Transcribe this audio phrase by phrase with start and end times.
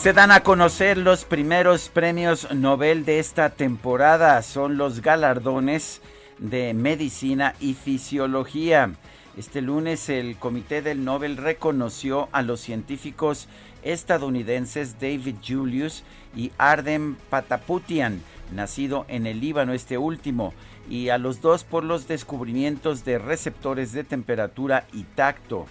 [0.00, 4.40] Se dan a conocer los primeros premios Nobel de esta temporada.
[4.42, 6.00] Son los galardones
[6.38, 8.92] de medicina y fisiología.
[9.36, 13.48] Este lunes el Comité del Nobel reconoció a los científicos
[13.82, 16.04] estadounidenses David Julius
[16.36, 18.22] y Ardem Pataputian,
[18.54, 20.54] nacido en el Líbano este último,
[20.88, 25.66] y a los dos por los descubrimientos de receptores de temperatura y tacto.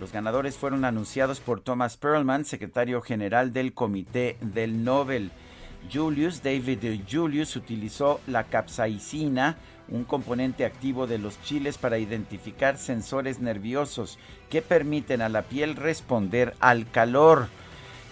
[0.00, 5.30] Los ganadores fueron anunciados por Thomas Perlman, secretario general del Comité del Nobel.
[5.92, 13.40] Julius, David Julius, utilizó la capsaicina, un componente activo de los chiles para identificar sensores
[13.40, 17.48] nerviosos que permiten a la piel responder al calor.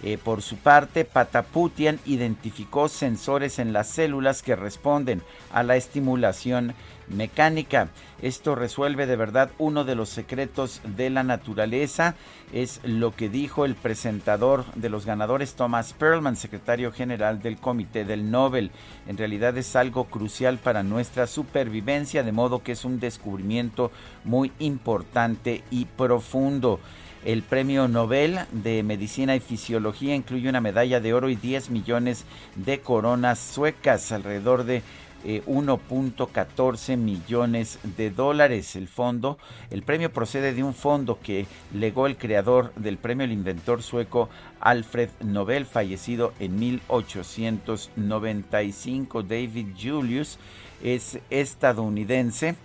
[0.01, 6.73] Eh, por su parte, Pataputian identificó sensores en las células que responden a la estimulación
[7.09, 7.89] mecánica.
[8.21, 12.15] Esto resuelve de verdad uno de los secretos de la naturaleza.
[12.53, 18.05] Es lo que dijo el presentador de los ganadores, Thomas Perlman, secretario general del Comité
[18.05, 18.71] del Nobel.
[19.07, 23.91] En realidad es algo crucial para nuestra supervivencia, de modo que es un descubrimiento
[24.23, 26.79] muy importante y profundo.
[27.25, 32.23] El premio Nobel de Medicina y Fisiología incluye una medalla de oro y 10 millones
[32.55, 34.83] de coronas suecas, alrededor de
[35.25, 38.77] 1.14 eh, millones de dólares.
[38.77, 39.37] El fondo,
[39.69, 44.29] el premio procede de un fondo que legó el creador del premio, el inventor sueco
[44.61, 49.23] Alfred Nobel, fallecido en 1895.
[49.23, 50.39] David Julius
[50.81, 52.55] es estadounidense,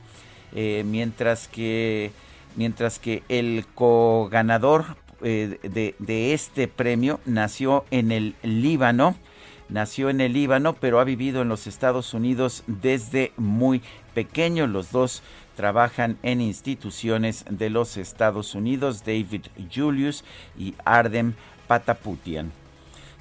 [0.54, 2.12] eh, mientras que
[2.56, 5.58] mientras que el co-ganador eh,
[5.98, 9.16] de, este premio nació en el Líbano
[9.68, 13.82] Nació en el Líbano, pero ha vivido en los Estados Unidos desde muy
[14.12, 14.66] pequeño.
[14.66, 15.22] Los dos
[15.56, 20.22] trabajan en instituciones de los Estados Unidos, David Julius
[20.58, 21.32] y Ardem
[21.66, 22.52] Pataputian.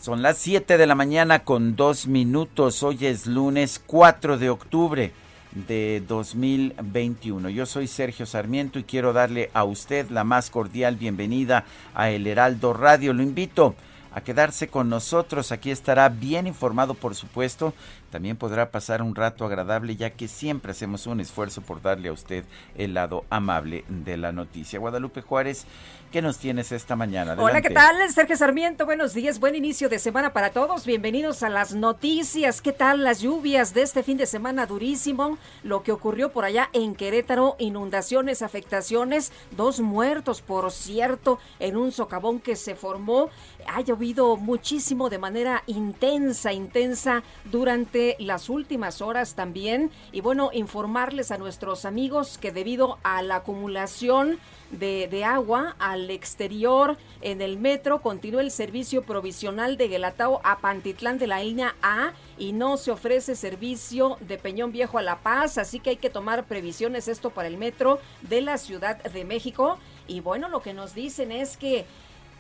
[0.02, 2.84] Son las 7 de la mañana con dos minutos.
[2.84, 5.14] Hoy es lunes 4 de octubre
[5.56, 7.50] de 2021.
[7.50, 12.28] Yo soy Sergio Sarmiento y quiero darle a usted la más cordial bienvenida a El
[12.28, 13.14] Heraldo Radio.
[13.14, 13.76] Lo invito
[14.22, 15.52] quedarse con nosotros.
[15.52, 17.74] Aquí estará bien informado, por supuesto.
[18.14, 22.14] También podrá pasar un rato agradable, ya que siempre hacemos un esfuerzo por darle a
[22.14, 22.46] usted
[22.78, 24.78] el lado amable de la noticia.
[24.78, 25.66] Guadalupe Juárez,
[26.12, 27.36] ¿qué nos tienes esta mañana?
[27.40, 27.96] Hola, ¿qué tal?
[28.12, 30.86] Sergio Sarmiento, buenos días, buen inicio de semana para todos.
[30.86, 32.62] Bienvenidos a las noticias.
[32.62, 35.40] ¿Qué tal las lluvias de este fin de semana durísimo?
[35.64, 41.92] Lo que ocurrió por allá en Querétaro, inundaciones, afectaciones, dos muertos, por cierto, en un
[41.92, 43.32] socavón que se formó
[43.68, 49.92] ha llovido muchísimo de manera intensa, intensa durante las últimas horas también.
[50.12, 54.40] Y bueno, informarles a nuestros amigos que debido a la acumulación
[54.80, 61.18] de, agua al exterior en el metro continúa el servicio provisional de Guelatao a Pantitlán
[61.18, 65.58] de la línea A y no se ofrece servicio de Peñón Viejo a La Paz,
[65.58, 69.78] así que hay que tomar previsiones esto para el metro de la Ciudad de México.
[70.08, 71.86] Y bueno, lo que nos dicen es que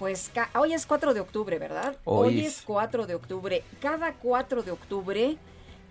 [0.03, 1.95] pues hoy es 4 de octubre, ¿verdad?
[2.03, 3.63] Hoy, es 4 de octubre.
[3.79, 5.37] Cada 4 de octubre,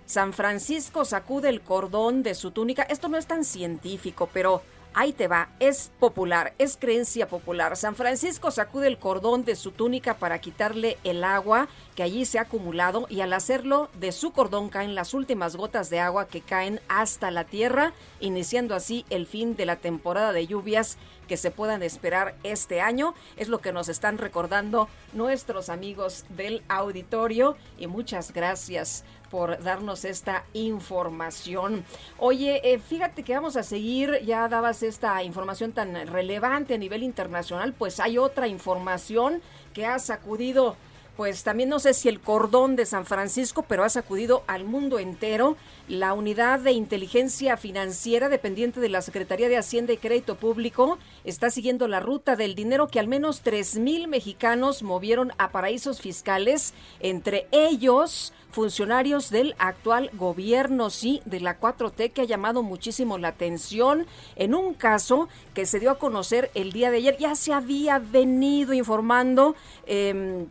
[0.05, 2.83] San Francisco sacude el cordón de su túnica.
[2.83, 4.61] Esto no es tan científico, pero
[4.95, 7.79] Ahí te va, es popular, es creencia popular.
[7.79, 12.39] San Francisco sacude el cordón de su túnica para quitarle el agua que allí se
[12.39, 16.43] ha acumulado y al hacerlo de su cordón caen las últimas gotas de agua que
[16.43, 21.51] caen hasta la tierra, iniciando así el fin de la temporada de lluvias que se
[21.51, 23.15] puedan esperar este año.
[23.39, 30.05] Es lo que nos están recordando nuestros amigos del auditorio y muchas gracias por darnos
[30.05, 31.87] esta información.
[32.19, 37.03] Oye, eh, fíjate que vamos a seguir, ya dabas esta información tan relevante a nivel
[37.03, 39.41] internacional, pues hay otra información
[39.73, 40.77] que ha sacudido
[41.17, 44.99] pues también no sé si el cordón de San Francisco, pero ha sacudido al mundo
[44.99, 45.57] entero.
[45.89, 51.51] La unidad de inteligencia financiera dependiente de la Secretaría de Hacienda y Crédito Público está
[51.51, 56.73] siguiendo la ruta del dinero que al menos tres mil mexicanos movieron a paraísos fiscales,
[57.01, 63.29] entre ellos funcionarios del actual gobierno, sí, de la 4T, que ha llamado muchísimo la
[63.29, 64.07] atención
[64.37, 67.17] en un caso que se dio a conocer el día de ayer.
[67.19, 69.57] Ya se había venido informando.
[69.87, 70.47] Eh,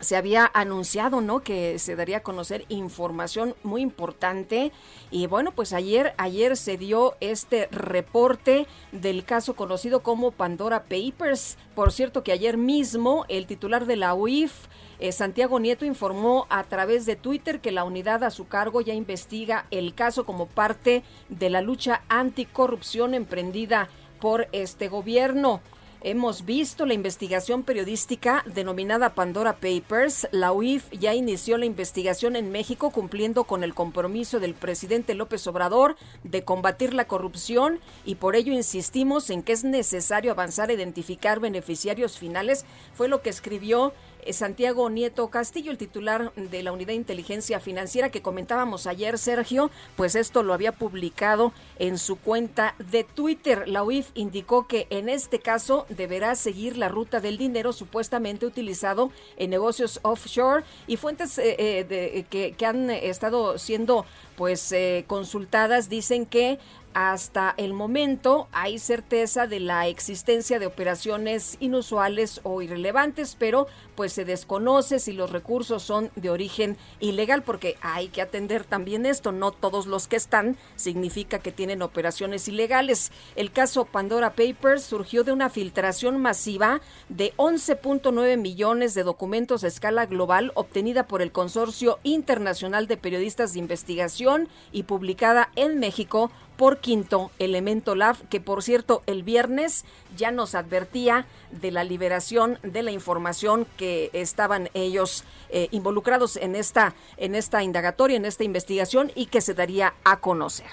[0.00, 1.40] se había anunciado, ¿no?
[1.40, 4.72] Que se daría a conocer información muy importante
[5.10, 11.58] y bueno, pues ayer ayer se dio este reporte del caso conocido como Pandora Papers.
[11.74, 14.68] Por cierto que ayer mismo el titular de la UIF
[15.00, 18.94] eh, Santiago Nieto informó a través de Twitter que la unidad a su cargo ya
[18.94, 23.88] investiga el caso como parte de la lucha anticorrupción emprendida
[24.20, 25.60] por este gobierno.
[26.00, 30.28] Hemos visto la investigación periodística denominada Pandora Papers.
[30.30, 35.44] La UIF ya inició la investigación en México cumpliendo con el compromiso del presidente López
[35.48, 40.74] Obrador de combatir la corrupción y por ello insistimos en que es necesario avanzar a
[40.74, 42.64] identificar beneficiarios finales.
[42.94, 43.92] Fue lo que escribió
[44.32, 49.70] Santiago Nieto Castillo, el titular de la Unidad de Inteligencia Financiera que comentábamos ayer, Sergio,
[49.96, 53.68] pues esto lo había publicado en su cuenta de Twitter.
[53.68, 59.10] La UIF indicó que en este caso deberá seguir la ruta del dinero supuestamente utilizado
[59.36, 64.04] en negocios offshore y fuentes eh, eh, que, han estado siendo
[64.36, 64.74] pues
[65.06, 66.58] consultadas dicen que
[66.94, 74.12] hasta el momento hay certeza de la existencia de operaciones inusuales o irrelevantes, pero pues
[74.12, 79.32] se desconoce si los recursos son de origen ilegal, porque hay que atender también esto,
[79.32, 83.10] no todos los que están significa que tienen operaciones ilegales.
[83.34, 89.66] El caso Pandora Papers surgió de una filtración masiva de 11.9 millones de documentos a
[89.66, 96.30] escala global obtenida por el Consorcio Internacional de Periodistas de Investigación y publicada en México
[96.58, 99.84] por Quinto Elemento Lab, que por cierto el viernes
[100.16, 106.54] ya nos advertía de la liberación de la información que estaban ellos eh, involucrados en
[106.54, 110.70] esta, en esta indagatoria, en esta investigación y que se daría a conocer.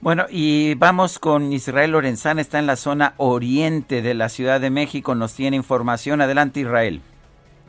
[0.00, 4.70] Bueno, y vamos con Israel Lorenzana, está en la zona oriente de la Ciudad de
[4.70, 6.20] México, nos tiene información.
[6.20, 7.00] Adelante, Israel.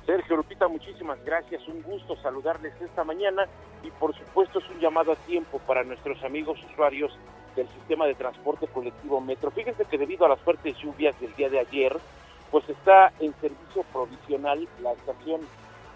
[0.05, 1.67] Sergio Lupita, muchísimas gracias.
[1.67, 3.45] Un gusto saludarles esta mañana
[3.83, 7.11] y por supuesto es un llamado a tiempo para nuestros amigos usuarios
[7.55, 9.51] del sistema de transporte colectivo Metro.
[9.51, 11.97] Fíjense que debido a las fuertes lluvias del día de ayer,
[12.51, 15.41] pues está en servicio provisional la estación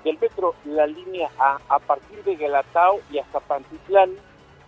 [0.04, 4.12] del metro, la línea A, a partir de Guelatao y hasta Pantitlán,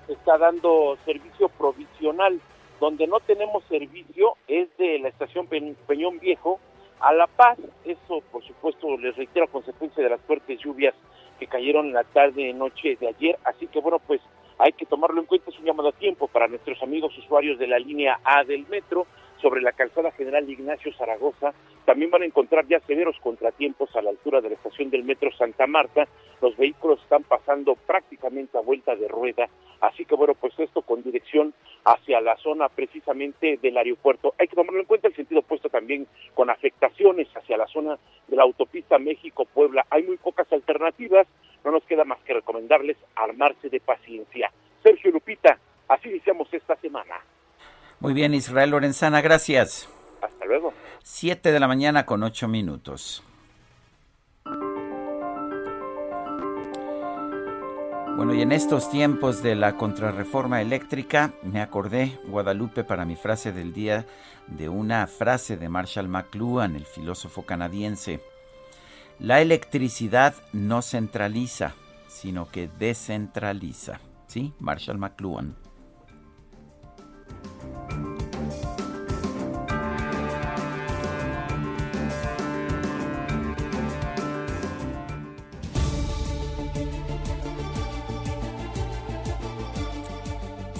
[0.07, 2.39] está dando servicio provisional.
[2.79, 6.59] Donde no tenemos servicio es de la estación Peñón Viejo,
[6.99, 7.57] a La Paz.
[7.85, 10.93] Eso, por supuesto, les reitero, consecuencia de las fuertes lluvias
[11.39, 13.37] que cayeron en la tarde y noche de ayer.
[13.45, 14.21] Así que, bueno, pues
[14.57, 15.49] hay que tomarlo en cuenta.
[15.49, 19.07] Es un llamado a tiempo para nuestros amigos usuarios de la línea A del metro
[19.45, 21.53] sobre la calzada general Ignacio Zaragoza.
[21.85, 25.31] También van a encontrar ya severos contratiempos a la altura de la estación del metro
[25.37, 26.07] Santa Marta.
[26.41, 29.47] Los vehículos están pasando prácticamente a vuelta de rueda.
[29.81, 31.53] Así que bueno, pues esto con dirección
[31.83, 34.33] hacia la zona precisamente del aeropuerto.
[34.39, 38.35] Hay que tomarlo en cuenta el sentido opuesto también con afectaciones hacia la zona de
[38.35, 39.85] la autopista México-Puebla.
[39.91, 41.27] Hay muy pocas alternativas.
[41.63, 44.51] No nos queda más que recomendarles armarse de paciencia.
[44.81, 47.21] Sergio Lupita, así iniciamos esta semana.
[48.05, 49.89] Muy bien, Israel Lorenzana, gracias.
[50.21, 50.73] Hasta luego.
[51.01, 53.23] Siete de la mañana con ocho minutos.
[58.15, 63.51] Bueno, y en estos tiempos de la contrarreforma eléctrica, me acordé, Guadalupe, para mi frase
[63.51, 64.05] del día,
[64.45, 68.21] de una frase de Marshall McLuhan, el filósofo canadiense.
[69.17, 71.73] La electricidad no centraliza,
[72.07, 73.99] sino que descentraliza.
[74.27, 74.53] ¿Sí?
[74.59, 75.64] Marshall McLuhan.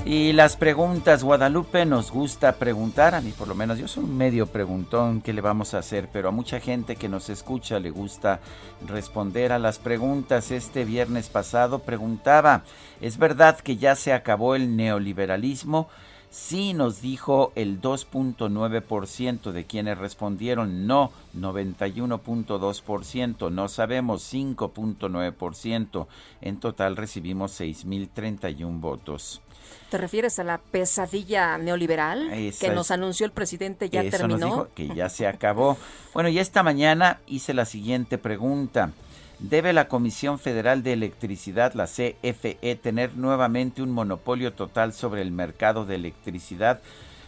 [0.07, 4.15] Y las preguntas, Guadalupe, nos gusta preguntar, a mí por lo menos, yo soy un
[4.15, 6.09] medio preguntón, ¿qué le vamos a hacer?
[6.13, 8.39] Pero a mucha gente que nos escucha le gusta
[8.85, 10.51] responder a las preguntas.
[10.51, 12.61] Este viernes pasado preguntaba,
[13.01, 15.89] ¿es verdad que ya se acabó el neoliberalismo?
[16.35, 26.07] Sí nos dijo el 2.9% de quienes respondieron no, 91.2%, no sabemos 5.9%.
[26.41, 29.41] En total recibimos 6.031 votos.
[29.89, 34.67] ¿Te refieres a la pesadilla neoliberal que nos anunció el presidente ya terminó?
[34.75, 35.77] que ya se acabó.
[36.13, 38.91] bueno, y esta mañana hice la siguiente pregunta.
[39.39, 45.31] ¿Debe la Comisión Federal de Electricidad, la CFE, tener nuevamente un monopolio total sobre el
[45.31, 46.79] mercado de electricidad?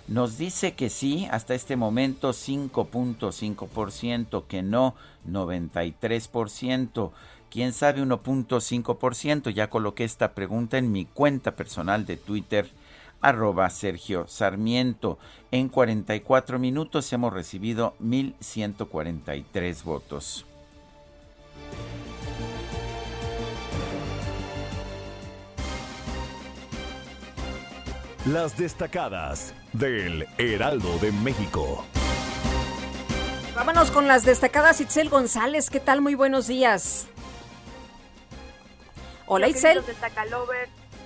[0.07, 4.95] Nos dice que sí, hasta este momento 5.5%, que no
[5.29, 7.11] 93%,
[7.51, 9.49] quién sabe 1.5%.
[9.49, 12.69] Ya coloqué esta pregunta en mi cuenta personal de Twitter,
[13.19, 15.19] arroba Sergio Sarmiento.
[15.51, 20.46] En 44 minutos hemos recibido 1.143 votos.
[28.25, 31.85] Las destacadas del Heraldo de México.
[33.55, 35.69] Vámonos con las destacadas Itzel González.
[35.69, 36.01] ¿Qué tal?
[36.01, 37.07] Muy buenos días.
[39.27, 39.81] Hola Itzel.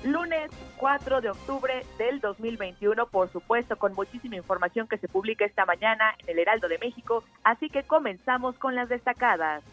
[0.03, 5.63] lunes 4 de octubre del 2021, por supuesto, con muchísima información que se publica esta
[5.65, 7.23] mañana en el Heraldo de México.
[7.43, 9.63] Así que comenzamos con las destacadas.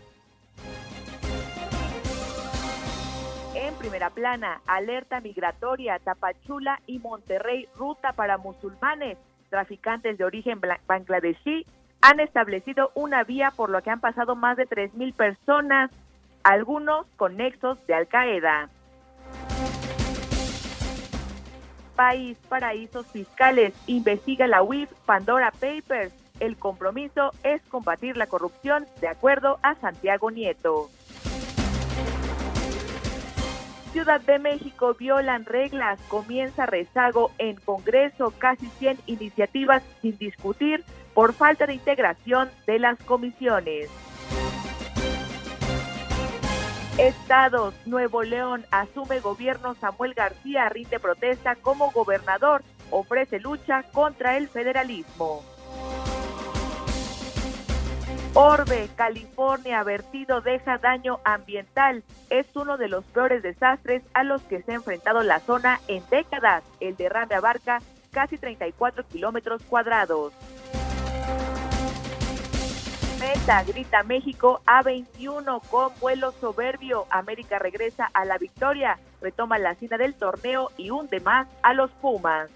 [3.55, 9.19] En primera plana, alerta migratoria, Tapachula y Monterrey, ruta para musulmanes.
[9.51, 11.67] Traficantes de origen bangladesí
[12.01, 15.91] han establecido una vía por lo que han pasado más de 3.000 personas,
[16.45, 18.69] algunos con nexos de Al-Qaeda.
[21.97, 26.15] País, paraísos fiscales, investiga la UIF Pandora Papers.
[26.41, 30.89] El compromiso es combatir la corrupción, de acuerdo a Santiago Nieto.
[33.93, 41.33] Ciudad de México violan reglas, comienza rezago en Congreso, casi 100 iniciativas sin discutir por
[41.33, 43.91] falta de integración de las comisiones.
[46.99, 54.49] Estados, Nuevo León asume gobierno Samuel García, rinde protesta como gobernador, ofrece lucha contra el
[54.49, 55.43] federalismo.
[58.41, 62.05] Orbe, California, vertido deja daño ambiental.
[62.31, 66.05] Es uno de los peores desastres a los que se ha enfrentado la zona en
[66.09, 66.63] décadas.
[66.79, 70.33] El derrame abarca casi 34 kilómetros cuadrados.
[73.19, 77.07] Meta, grita México A21 con vuelo soberbio.
[77.11, 81.91] América regresa a la victoria, retoma la cima del torneo y hunde más a los
[81.91, 82.51] Pumas.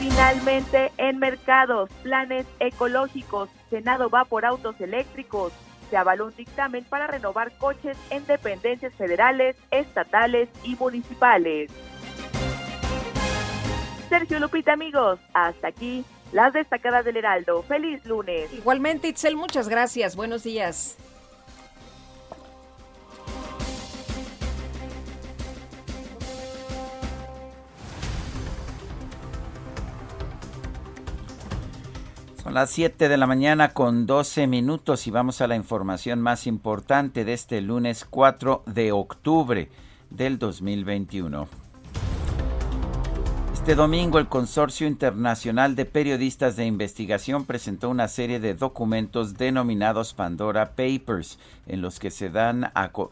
[0.00, 5.52] Finalmente, en mercados, planes ecológicos, Senado va por autos eléctricos.
[5.90, 11.70] Se avaló un dictamen para renovar coches en dependencias federales, estatales y municipales.
[14.08, 17.62] Sergio Lupita, amigos, hasta aquí las destacadas del Heraldo.
[17.64, 18.50] Feliz lunes.
[18.54, 20.16] Igualmente, Itzel, muchas gracias.
[20.16, 20.96] Buenos días.
[32.42, 36.46] Son las 7 de la mañana con 12 minutos y vamos a la información más
[36.46, 39.68] importante de este lunes 4 de octubre
[40.08, 41.69] del 2021.
[43.60, 50.14] Este domingo el Consorcio Internacional de Periodistas de Investigación presentó una serie de documentos denominados
[50.14, 52.32] Pandora Papers, en los que se,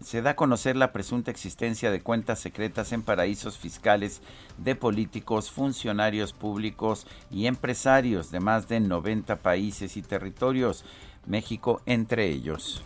[0.01, 4.23] se da a conocer la presunta existencia de cuentas secretas en paraísos fiscales
[4.57, 10.83] de políticos, funcionarios públicos y empresarios de más de 90 países y territorios,
[11.27, 12.83] México entre ellos.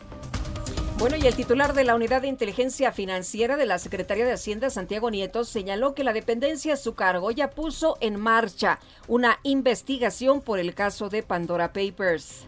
[1.02, 4.70] Bueno, y el titular de la Unidad de Inteligencia Financiera de la Secretaría de Hacienda,
[4.70, 8.78] Santiago Nieto, señaló que la dependencia a su cargo ya puso en marcha
[9.08, 12.46] una investigación por el caso de Pandora Papers.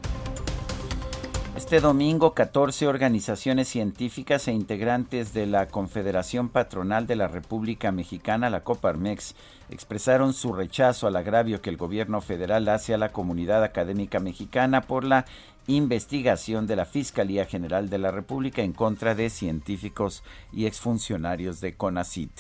[1.57, 8.51] Este domingo, 14 organizaciones científicas e integrantes de la Confederación Patronal de la República Mexicana,
[8.51, 9.35] la Coparmex,
[9.71, 14.81] expresaron su rechazo al agravio que el gobierno federal hace a la comunidad académica mexicana
[14.83, 15.27] por la
[15.67, 21.75] investigación de la Fiscalía General de la República en contra de científicos y exfuncionarios de
[21.75, 22.31] CONACIT.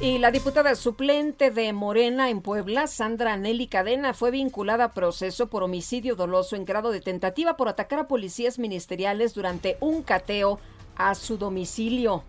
[0.00, 5.48] Y la diputada suplente de Morena en Puebla, Sandra Nelly Cadena, fue vinculada a proceso
[5.48, 10.58] por homicidio doloso en grado de tentativa por atacar a policías ministeriales durante un cateo
[10.96, 12.24] a su domicilio.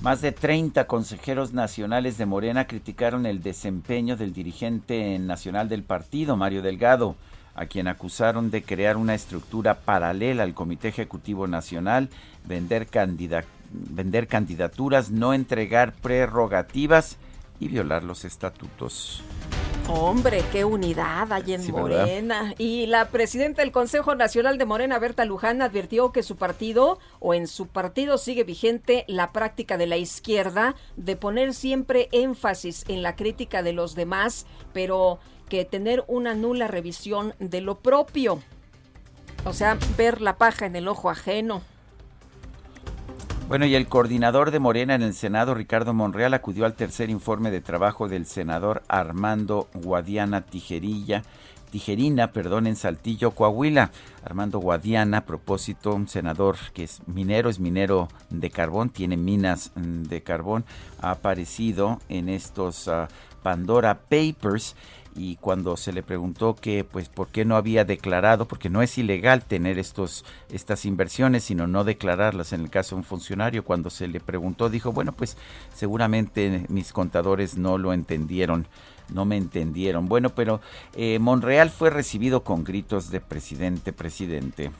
[0.00, 6.36] Más de 30 consejeros nacionales de Morena criticaron el desempeño del dirigente nacional del partido,
[6.36, 7.16] Mario Delgado
[7.58, 12.08] a quien acusaron de crear una estructura paralela al Comité Ejecutivo Nacional,
[12.44, 12.86] vender
[13.70, 17.16] vender candidaturas, no entregar prerrogativas
[17.58, 19.24] y violar los estatutos.
[19.88, 22.54] Hombre, qué unidad hay en Morena.
[22.58, 27.32] Y la presidenta del Consejo Nacional de Morena, Berta Luján, advirtió que su partido o
[27.32, 33.02] en su partido sigue vigente la práctica de la izquierda de poner siempre énfasis en
[33.02, 35.18] la crítica de los demás, pero
[35.48, 38.40] que tener una nula revisión de lo propio.
[39.44, 41.62] O sea, ver la paja en el ojo ajeno.
[43.48, 47.50] Bueno, y el coordinador de Morena en el Senado, Ricardo Monreal, acudió al tercer informe
[47.50, 51.22] de trabajo del senador Armando Guadiana Tijerilla,
[51.70, 53.90] Tijerina, perdón, en Saltillo, Coahuila.
[54.24, 59.72] Armando Guadiana, a propósito, un senador que es minero, es minero de carbón, tiene minas
[59.74, 60.64] mm, de carbón,
[61.00, 63.08] ha aparecido en estos ah,
[63.42, 64.76] Pandora Papers
[65.18, 68.96] y cuando se le preguntó que pues por qué no había declarado, porque no es
[68.96, 73.90] ilegal tener estos estas inversiones, sino no declararlas en el caso de un funcionario, cuando
[73.90, 75.36] se le preguntó dijo, bueno, pues
[75.74, 78.66] seguramente mis contadores no lo entendieron,
[79.12, 80.06] no me entendieron.
[80.06, 80.60] Bueno, pero
[80.94, 84.70] eh, Monreal fue recibido con gritos de presidente, presidente.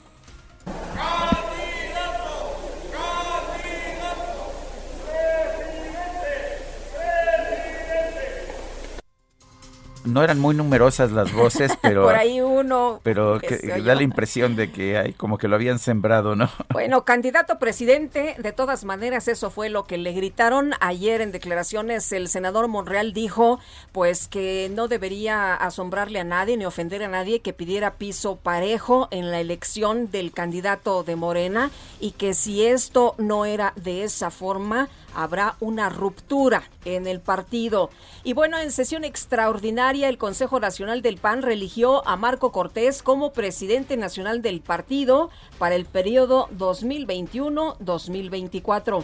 [10.05, 14.55] No eran muy numerosas las voces, pero por ahí uno pero que, da la impresión
[14.55, 16.49] de que hay como que lo habían sembrado, ¿no?
[16.71, 22.11] Bueno, candidato presidente, de todas maneras eso fue lo que le gritaron ayer en declaraciones
[22.11, 23.59] el senador Monreal dijo
[23.91, 29.07] pues que no debería asombrarle a nadie ni ofender a nadie que pidiera piso parejo
[29.11, 34.31] en la elección del candidato de Morena y que si esto no era de esa
[34.31, 37.89] forma habrá una ruptura en el partido.
[38.23, 43.33] Y bueno, en sesión extraordinaria, el Consejo Nacional del PAN religió a Marco Cortés como
[43.33, 49.03] presidente nacional del partido para el periodo 2021-2024.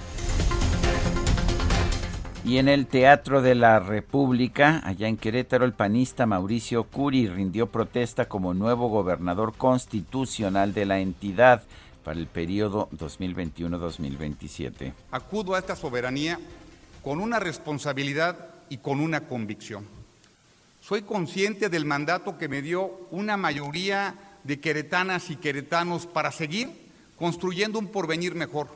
[2.46, 7.72] Y en el Teatro de la República, allá en Querétaro, el panista Mauricio Curi rindió
[7.72, 11.64] protesta como nuevo gobernador constitucional de la entidad
[12.06, 14.94] para el periodo 2021-2027.
[15.10, 16.40] Acudo a esta soberanía
[17.04, 19.88] con una responsabilidad y con una convicción.
[20.82, 26.70] Soy consciente del mandato que me dio una mayoría de queretanas y queretanos para seguir
[27.18, 28.68] construyendo un porvenir mejor,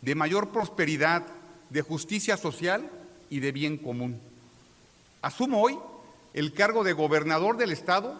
[0.00, 1.26] de mayor prosperidad,
[1.70, 2.88] de justicia social
[3.30, 4.20] y de bien común.
[5.22, 5.76] Asumo hoy
[6.34, 8.14] el cargo de gobernador del Estado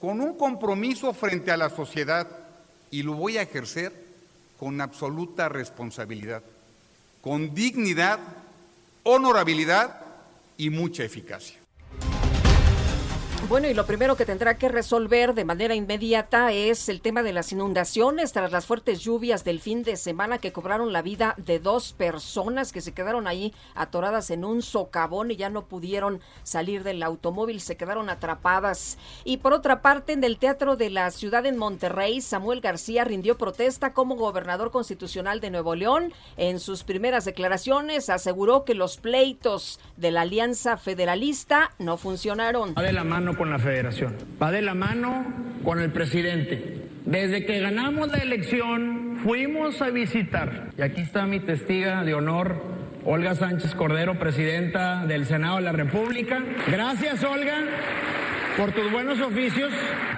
[0.00, 2.28] con un compromiso frente a la sociedad
[2.90, 4.05] y lo voy a ejercer
[4.58, 6.42] con absoluta responsabilidad,
[7.20, 8.18] con dignidad,
[9.02, 10.00] honorabilidad
[10.56, 11.65] y mucha eficacia.
[13.48, 17.32] Bueno, y lo primero que tendrá que resolver de manera inmediata es el tema de
[17.32, 21.60] las inundaciones tras las fuertes lluvias del fin de semana que cobraron la vida de
[21.60, 26.82] dos personas que se quedaron ahí atoradas en un socavón y ya no pudieron salir
[26.82, 28.98] del automóvil, se quedaron atrapadas.
[29.22, 33.38] Y por otra parte, en el Teatro de la Ciudad en Monterrey, Samuel García rindió
[33.38, 36.12] protesta como gobernador constitucional de Nuevo León.
[36.36, 42.74] En sus primeras declaraciones aseguró que los pleitos de la Alianza Federalista no funcionaron
[43.36, 45.24] con la federación, va de la mano
[45.64, 46.82] con el presidente.
[47.04, 52.60] Desde que ganamos la elección fuimos a visitar, y aquí está mi testiga de honor,
[53.04, 56.42] Olga Sánchez Cordero, presidenta del Senado de la República.
[56.66, 57.58] Gracias, Olga,
[58.56, 59.72] por tus buenos oficios.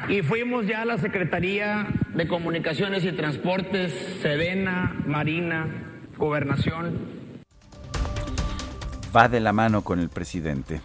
[0.08, 5.66] Y fuimos ya a la Secretaría de Comunicaciones y Transportes, Sedena, Marina,
[6.16, 6.98] Gobernación.
[9.14, 10.80] Va de la mano con el presidente.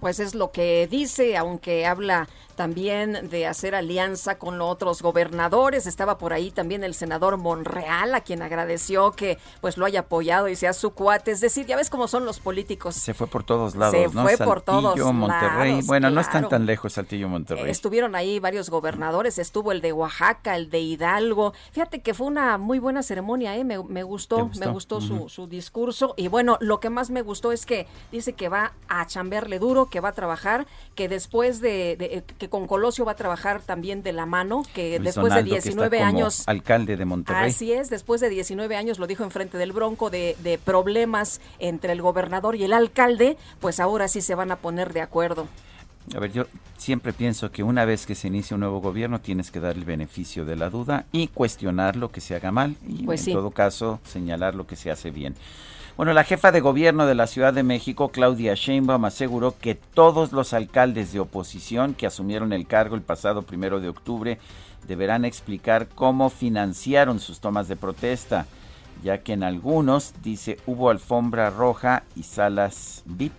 [0.00, 5.86] Pues es lo que dice, aunque habla también de hacer alianza con otros gobernadores.
[5.86, 10.48] Estaba por ahí también el senador Monreal, a quien agradeció que pues lo haya apoyado
[10.48, 11.30] y sea su cuate.
[11.30, 12.96] Es decir, ya ves cómo son los políticos.
[12.96, 14.22] Se fue por todos lados, Se ¿no?
[14.22, 15.80] fue por todos Monterrey.
[15.84, 17.70] bueno, no están tan lejos Saltillo, Monterrey.
[17.70, 19.38] Estuvieron ahí varios gobernadores.
[19.38, 21.52] Estuvo el de Oaxaca, el de Hidalgo.
[21.72, 23.64] Fíjate que fue una muy buena ceremonia, ¿eh?
[23.64, 26.14] Me, gustó, me gustó su, su discurso.
[26.16, 29.86] Y bueno, lo que más me gustó es que dice que va a chambearle duro,
[29.86, 34.02] que va a trabajar, que después de, de que con Colosio va a trabajar también
[34.02, 36.42] de la mano, que después de 19 años...
[36.46, 37.50] Alcalde de Monterrey.
[37.50, 41.92] Así es, después de 19 años, lo dijo enfrente del Bronco, de, de problemas entre
[41.92, 45.46] el gobernador y el alcalde, pues ahora sí se van a poner de acuerdo.
[46.14, 46.44] A ver, yo
[46.76, 49.84] siempre pienso que una vez que se inicia un nuevo gobierno tienes que dar el
[49.84, 53.50] beneficio de la duda y cuestionar lo que se haga mal y pues en todo
[53.50, 55.34] caso señalar lo que se hace bien.
[55.96, 60.30] Bueno, la jefa de gobierno de la Ciudad de México, Claudia Sheinbaum, aseguró que todos
[60.32, 64.38] los alcaldes de oposición que asumieron el cargo el pasado primero de octubre
[64.86, 68.46] deberán explicar cómo financiaron sus tomas de protesta.
[69.02, 73.32] ya que en algunos, dice, hubo alfombra roja y salas VIP.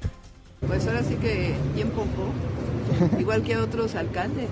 [0.68, 2.32] Pues ahora sí que bien poco,
[3.20, 4.50] igual que otros alcaldes.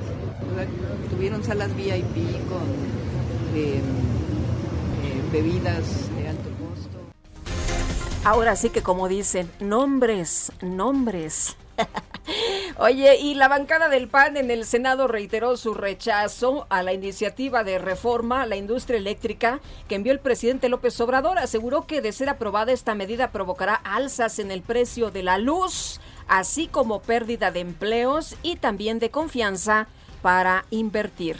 [1.10, 2.64] Tuvieron salas VIP con
[3.56, 6.10] eh, eh, bebidas.
[8.26, 11.58] Ahora sí que como dicen, nombres, nombres.
[12.80, 17.64] Oye, y la bancada del PAN en el Senado reiteró su rechazo a la iniciativa
[17.64, 21.38] de reforma a la industria eléctrica que envió el presidente López Obrador.
[21.38, 26.02] Aseguró que de ser aprobada esta medida provocará alzas en el precio de la luz,
[26.28, 29.88] así como pérdida de empleos y también de confianza
[30.24, 31.38] para invertir.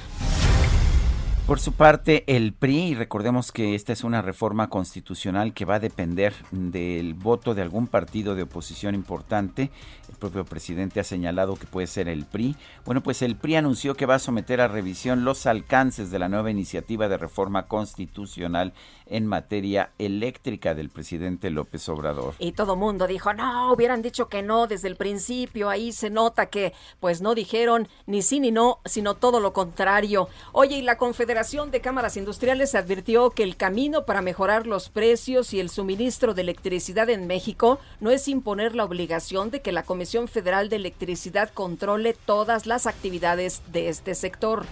[1.46, 5.76] Por su parte, el PRI, y recordemos que esta es una reforma constitucional que va
[5.76, 9.70] a depender del voto de algún partido de oposición importante,
[10.10, 12.56] el propio presidente ha señalado que puede ser el PRI.
[12.84, 16.30] Bueno, pues el PRI anunció que va a someter a revisión los alcances de la
[16.30, 18.74] nueva iniciativa de reforma constitucional
[19.06, 22.34] en materia eléctrica del presidente López Obrador.
[22.40, 26.48] Y todo mundo dijo, no, hubieran dicho que no desde el principio, ahí se nota
[26.48, 30.28] que pues no dijeron ni sí ni no, sino todo lo contrario.
[30.52, 35.54] Oye, y la Confederación de Cámaras Industriales advirtió que el camino para mejorar los precios
[35.54, 39.84] y el suministro de electricidad en México no es imponer la obligación de que la
[39.84, 44.66] Comisión Federal de Electricidad controle todas las actividades de este sector.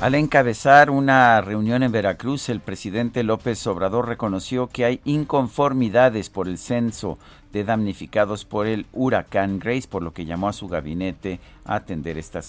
[0.00, 6.48] Al encabezar una reunión en Veracruz, el presidente López Obrador reconoció que hay inconformidades por
[6.48, 7.16] el censo
[7.52, 12.16] de damnificados por el huracán Grace, por lo que llamó a su gabinete a atender
[12.16, 12.40] esta,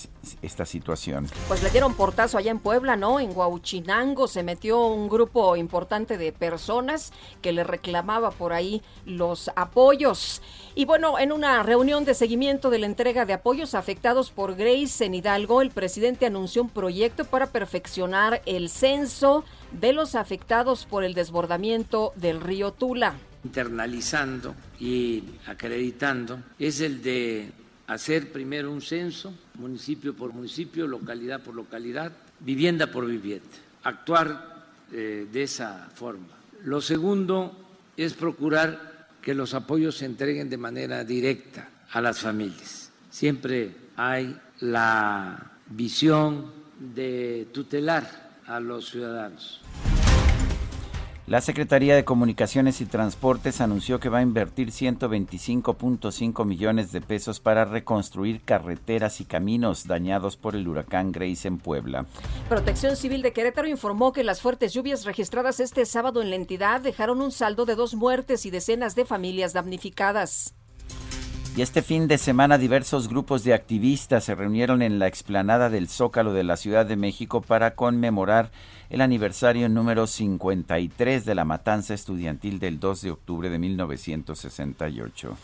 [0.42, 1.28] esta situación.
[1.48, 3.20] Pues le dieron portazo allá en Puebla, ¿no?
[3.20, 7.12] En Huauchinango se metió un grupo importante de personas
[7.42, 10.42] que le reclamaba por ahí los apoyos.
[10.76, 15.04] Y bueno, en una reunión de seguimiento de la entrega de apoyos afectados por Grace
[15.04, 21.04] en Hidalgo, el presidente anunció un proyecto para perfeccionar el censo de los afectados por
[21.04, 27.52] el desbordamiento del río Tula internalizando y acreditando es el de
[27.88, 33.46] hacer primero un censo, municipio por municipio, localidad por localidad, vivienda por vivienda,
[33.84, 36.28] actuar eh, de esa forma.
[36.64, 37.58] Lo segundo
[37.98, 42.92] es procurar que los apoyos se entreguen de manera directa a las familias.
[43.10, 49.62] Siempre hay la visión de tutelar a los ciudadanos.
[51.32, 57.40] La Secretaría de Comunicaciones y Transportes anunció que va a invertir 125.5 millones de pesos
[57.40, 62.06] para reconstruir carreteras y caminos dañados por el huracán Grace en Puebla.
[62.50, 66.82] Protección Civil de Querétaro informó que las fuertes lluvias registradas este sábado en la entidad
[66.82, 70.54] dejaron un saldo de dos muertes y decenas de familias damnificadas.
[71.56, 75.90] Y este fin de semana diversos grupos de activistas se reunieron en la explanada del
[75.90, 78.52] Zócalo de la Ciudad de México para conmemorar
[78.92, 85.38] el aniversario número 53 de la matanza estudiantil del 2 de octubre de 1968.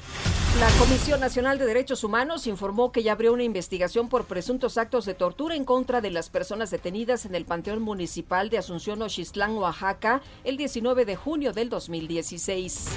[0.60, 5.06] La Comisión Nacional de Derechos Humanos informó que ya abrió una investigación por presuntos actos
[5.06, 9.56] de tortura en contra de las personas detenidas en el Panteón Municipal de Asunción Oxistlán,
[9.56, 12.90] Oaxaca, el 19 de junio del 2016.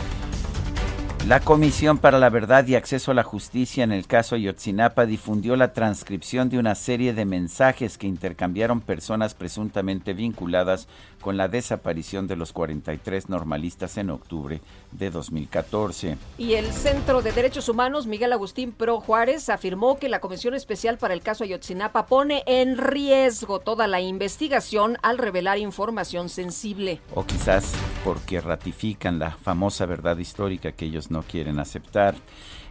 [1.29, 5.55] La Comisión para la Verdad y Acceso a la Justicia en el caso Ayotzinapa difundió
[5.55, 10.89] la transcripción de una serie de mensajes que intercambiaron personas presuntamente vinculadas
[11.21, 16.17] con la desaparición de los 43 normalistas en octubre de 2014.
[16.39, 20.97] Y el Centro de Derechos Humanos Miguel Agustín Pro Juárez afirmó que la Comisión Especial
[20.97, 27.03] para el caso Ayotzinapa pone en riesgo toda la investigación al revelar información sensible.
[27.15, 32.15] O quizás porque ratifican la famosa verdad histórica que ellos no quieren aceptar.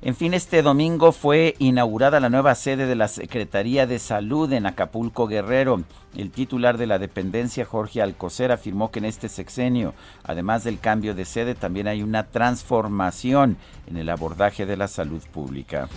[0.02, 4.66] En fin, este domingo fue inaugurada la nueva sede de la Secretaría de Salud en
[4.66, 5.84] Acapulco Guerrero.
[6.16, 11.14] El titular de la dependencia, Jorge Alcocer, afirmó que en este sexenio, además del cambio
[11.16, 15.90] de sede, también hay una transformación en el abordaje de la salud pública.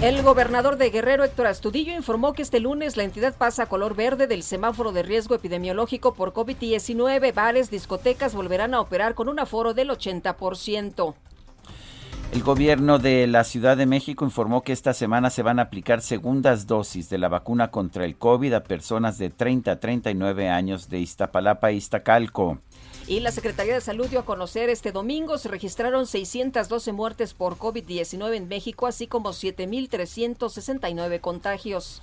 [0.00, 3.94] El gobernador de Guerrero, Héctor Astudillo, informó que este lunes la entidad pasa a color
[3.94, 7.34] verde del semáforo de riesgo epidemiológico por COVID-19.
[7.34, 11.14] Bares, discotecas volverán a operar con un aforo del 80%.
[12.32, 16.00] El gobierno de la Ciudad de México informó que esta semana se van a aplicar
[16.00, 20.88] segundas dosis de la vacuna contra el COVID a personas de 30 a 39 años
[20.88, 22.58] de Iztapalapa e Iztacalco.
[23.08, 27.56] Y la Secretaría de Salud dio a conocer este domingo se registraron 612 muertes por
[27.58, 32.00] COVID-19 en México, así como 7.369 contagios.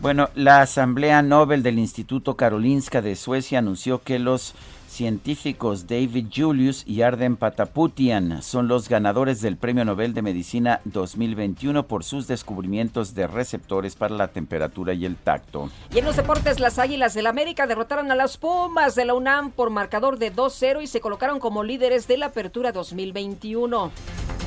[0.00, 4.54] Bueno, la Asamblea Nobel del Instituto Karolinska de Suecia anunció que los
[4.96, 11.86] científicos David Julius y Arden Pataputian son los ganadores del Premio Nobel de Medicina 2021
[11.86, 15.68] por sus descubrimientos de receptores para la temperatura y el tacto.
[15.94, 19.50] Y en los deportes, las Águilas del América derrotaron a las Pumas de la UNAM
[19.50, 23.92] por marcador de 2-0 y se colocaron como líderes de la Apertura 2021.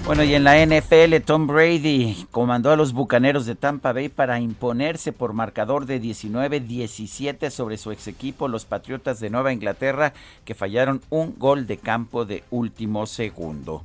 [0.05, 4.39] Bueno, y en la NFL, Tom Brady comandó a los Bucaneros de Tampa Bay para
[4.39, 10.13] imponerse por marcador de 19-17 sobre su ex equipo, los Patriotas de Nueva Inglaterra,
[10.45, 13.83] que fallaron un gol de campo de último segundo.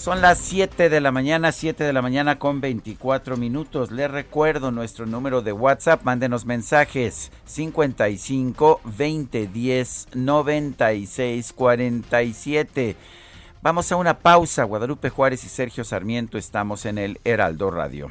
[0.00, 3.90] Son las 7 de la mañana, 7 de la mañana con 24 minutos.
[3.90, 6.04] Les recuerdo nuestro número de WhatsApp.
[6.04, 12.96] Mándenos mensajes 55 20 10 96 47.
[13.62, 14.64] Vamos a una pausa.
[14.64, 18.08] Guadalupe Juárez y Sergio Sarmiento estamos en el Heraldo Radio.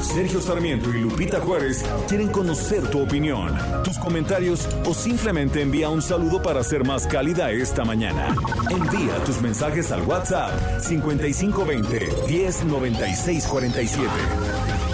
[0.00, 6.02] Sergio Sarmiento y Lupita Juárez quieren conocer tu opinión, tus comentarios o simplemente envía un
[6.02, 8.34] saludo para ser más cálida esta mañana.
[8.70, 14.89] Envía tus mensajes al WhatsApp 5520 109647.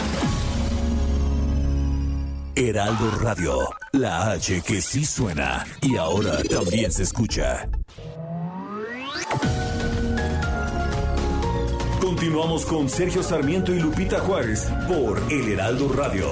[2.58, 7.68] Heraldo Radio, la H que sí suena y ahora también se escucha.
[12.00, 16.26] Continuamos con Sergio Sarmiento y Lupita Juárez por El Heraldo Radio.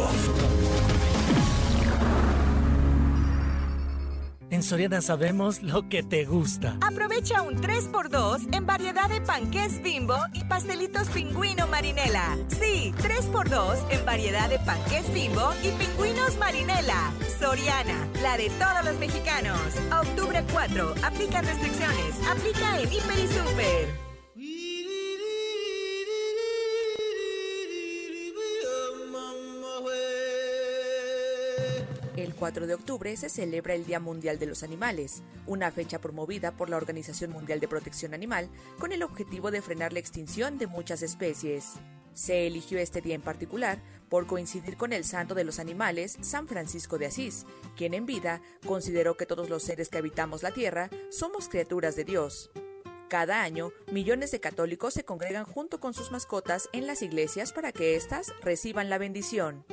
[4.55, 6.77] En Soriana sabemos lo que te gusta.
[6.81, 12.39] Aprovecha un 3x2 en variedad de panqués bimbo y pastelitos pingüino marinela.
[12.47, 17.13] Sí, 3x2 en variedad de panqués bimbo y pingüinos marinela.
[17.41, 19.59] Soriana, la de todos los mexicanos.
[19.91, 22.15] octubre 4, aplica restricciones.
[22.31, 24.04] Aplica en Hiper y Super.
[32.17, 36.53] El 4 de octubre se celebra el Día Mundial de los Animales, una fecha promovida
[36.53, 38.49] por la Organización Mundial de Protección Animal
[38.79, 41.73] con el objetivo de frenar la extinción de muchas especies.
[42.13, 46.47] Se eligió este día en particular por coincidir con el santo de los animales, San
[46.47, 47.47] Francisco de Asís,
[47.77, 52.05] quien en vida consideró que todos los seres que habitamos la tierra somos criaturas de
[52.05, 52.53] Dios.
[53.09, 57.73] Cada año, millones de católicos se congregan junto con sus mascotas en las iglesias para
[57.73, 59.65] que éstas reciban la bendición.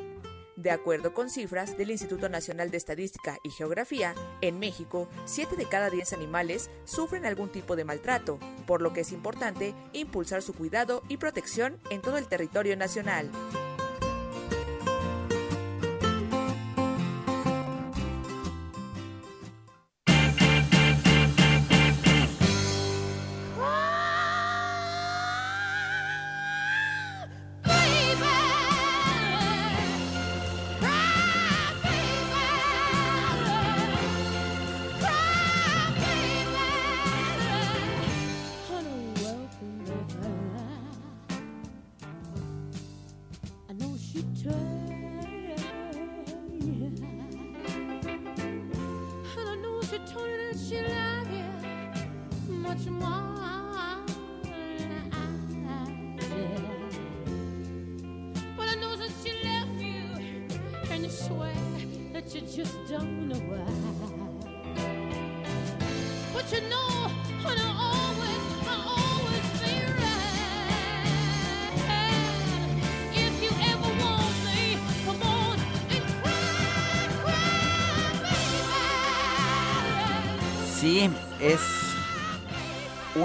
[0.62, 5.66] De acuerdo con cifras del Instituto Nacional de Estadística y Geografía, en México, 7 de
[5.66, 10.54] cada 10 animales sufren algún tipo de maltrato, por lo que es importante impulsar su
[10.54, 13.32] cuidado y protección en todo el territorio nacional.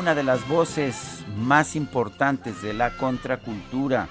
[0.06, 4.08] Una de las voces más importantes de la contracultura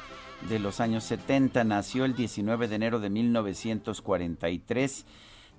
[0.49, 1.63] de los años 70.
[1.63, 5.05] Nació el 19 de enero de 1943.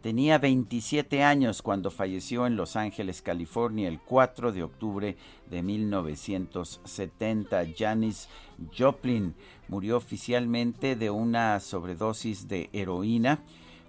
[0.03, 5.17] Tenía 27 años cuando falleció en Los Ángeles, California, el 4 de octubre
[5.49, 7.65] de 1970.
[7.75, 8.29] Janis
[8.77, 9.35] Joplin
[9.69, 13.41] murió oficialmente de una sobredosis de heroína,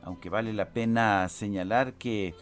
[0.01, 2.35] aunque vale la pena señalar que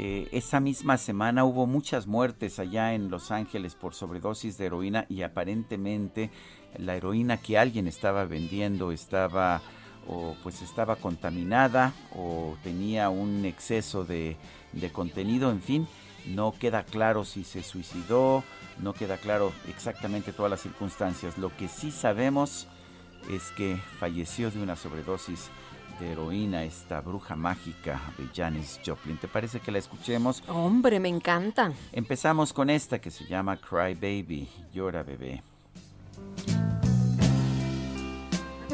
[0.00, 5.06] eh, esa misma semana hubo muchas muertes allá en Los Ángeles por sobredosis de heroína
[5.08, 6.30] y aparentemente
[6.76, 9.60] la heroína que alguien estaba vendiendo estaba
[10.06, 14.36] o pues estaba contaminada o tenía un exceso de,
[14.72, 15.88] de contenido, en fin,
[16.28, 18.44] no queda claro si se suicidó,
[18.78, 21.38] no queda claro exactamente todas las circunstancias.
[21.38, 22.68] Lo que sí sabemos
[23.28, 25.50] es que falleció de una sobredosis
[26.00, 29.16] de heroína, esta bruja mágica de Janis Joplin.
[29.18, 30.42] ¿Te parece que la escuchemos?
[30.48, 31.72] Hombre, me encanta.
[31.92, 35.42] Empezamos con esta que se llama Cry Baby, llora bebé.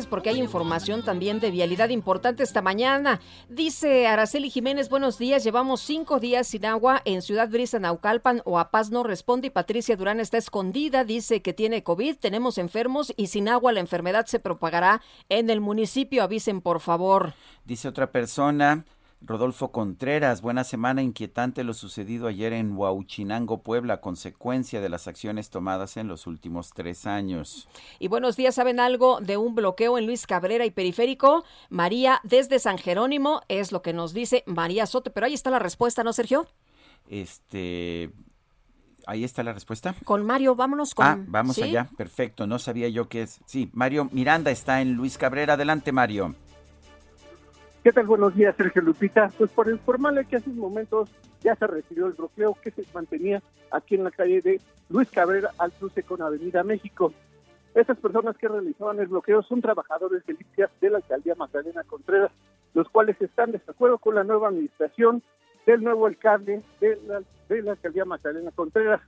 [0.07, 3.21] Porque hay información también de vialidad importante esta mañana.
[3.49, 8.59] Dice Araceli Jiménez, buenos días, llevamos cinco días sin agua en Ciudad Brisa, Naucalpan o
[8.59, 13.13] A Paz no responde y Patricia Durán está escondida, dice que tiene COVID, tenemos enfermos
[13.17, 17.35] y sin agua la enfermedad se propagará en el municipio, avisen por favor.
[17.65, 18.85] Dice otra persona,
[19.21, 25.49] Rodolfo Contreras, buena semana inquietante lo sucedido ayer en Huauchinango, Puebla, consecuencia de las acciones
[25.51, 27.69] tomadas en los últimos tres años.
[27.99, 31.45] Y buenos días, ¿saben algo de un bloqueo en Luis Cabrera y Periférico?
[31.71, 35.59] María, desde San Jerónimo, es lo que nos dice María Soto, pero ahí está la
[35.59, 36.47] respuesta, ¿no, Sergio?
[37.09, 38.11] Este,
[39.07, 39.95] ahí está la respuesta.
[40.05, 41.07] Con Mario, vámonos con.
[41.07, 42.47] Ah, vamos allá, perfecto.
[42.47, 43.41] No sabía yo qué es.
[43.47, 45.55] Sí, Mario Miranda está en Luis Cabrera.
[45.55, 46.35] Adelante, Mario.
[47.85, 48.07] ¿Qué tal?
[48.07, 49.31] Buenos días, Sergio Lupita.
[49.37, 51.11] Pues por informarle que hace unos momentos
[51.43, 55.51] ya se recibió el bloqueo que se mantenía aquí en la calle de Luis Cabrera
[55.59, 57.13] al cruce con Avenida México.
[57.75, 62.33] Estas personas que realizaban el bloqueo son trabajadores de limpias de la alcaldía Magdalena Contreras,
[62.73, 65.23] los cuales están de acuerdo con la nueva administración
[65.67, 67.21] del nuevo alcalde de la,
[67.51, 69.03] de la alcaldía Magdalena Contreras.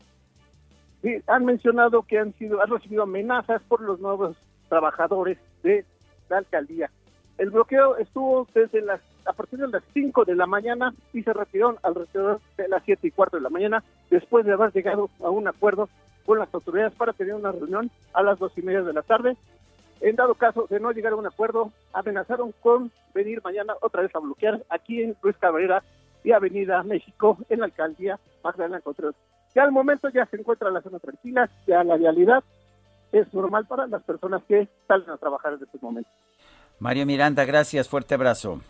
[1.03, 4.37] Y han mencionado que han sido han recibido amenazas por los nuevos
[4.69, 5.87] trabajadores de
[6.29, 6.91] la alcaldía.
[7.38, 11.33] El bloqueo estuvo desde las a partir de las 5 de la mañana y se
[11.33, 15.31] retiró alrededor de las 7 y cuarto de la mañana después de haber llegado a
[15.31, 15.88] un acuerdo
[16.25, 19.37] con las autoridades para tener una reunión a las dos y media de la tarde.
[20.01, 24.14] En dado caso de no llegar a un acuerdo, amenazaron con venir mañana otra vez
[24.14, 25.83] a bloquear aquí en Luis Cabrera
[26.22, 29.14] y Avenida México en la alcaldía Magdalena Contreras.
[29.55, 32.44] Ya al momento ya se encuentra la zona tranquila, ya la realidad
[33.12, 36.12] es normal para las personas que salen a trabajar en estos momentos.
[36.79, 38.61] Mario Miranda, gracias, fuerte abrazo.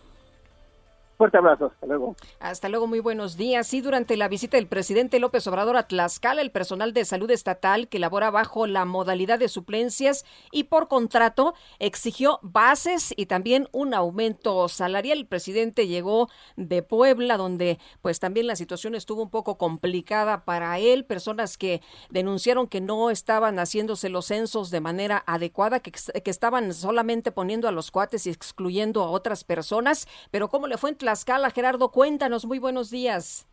[1.16, 2.14] Fuerte abrazo, hasta luego.
[2.40, 3.66] Hasta luego, muy buenos días.
[3.66, 7.88] Sí, durante la visita del presidente López Obrador a Tlaxcala, el personal de salud estatal
[7.88, 13.94] que labora bajo la modalidad de suplencias y por contrato exigió bases y también un
[13.94, 15.16] aumento salarial.
[15.16, 20.78] El presidente llegó de Puebla, donde pues también la situación estuvo un poco complicada para
[20.78, 21.06] él.
[21.06, 26.74] Personas que denunciaron que no estaban haciéndose los censos de manera adecuada, que, que estaban
[26.74, 30.06] solamente poniendo a los cuates y excluyendo a otras personas.
[30.30, 31.52] Pero ¿cómo le fue en Tlaxcala.
[31.52, 33.46] Gerardo, cuéntanos, muy buenos días.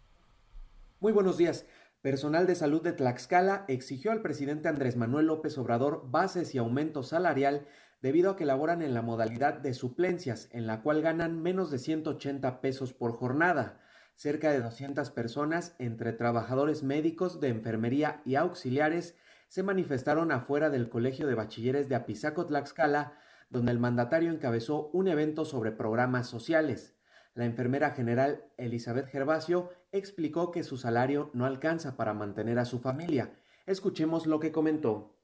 [1.00, 1.68] Muy buenos días.
[2.02, 7.04] Personal de salud de Tlaxcala exigió al presidente Andrés Manuel López Obrador bases y aumento
[7.04, 7.68] salarial
[8.02, 11.78] debido a que laboran en la modalidad de suplencias, en la cual ganan menos de
[11.78, 13.80] 180 pesos por jornada.
[14.16, 19.16] Cerca de 200 personas, entre trabajadores médicos, de enfermería y auxiliares,
[19.48, 23.13] se manifestaron afuera del Colegio de Bachilleres de Apizaco, Tlaxcala,
[23.52, 26.96] donde el mandatario encabezó un evento sobre programas sociales.
[27.36, 32.80] La enfermera general Elizabeth Gervasio explicó que su salario no alcanza para mantener a su
[32.80, 33.34] familia.
[33.65, 35.15] Escuchemos lo que comentó.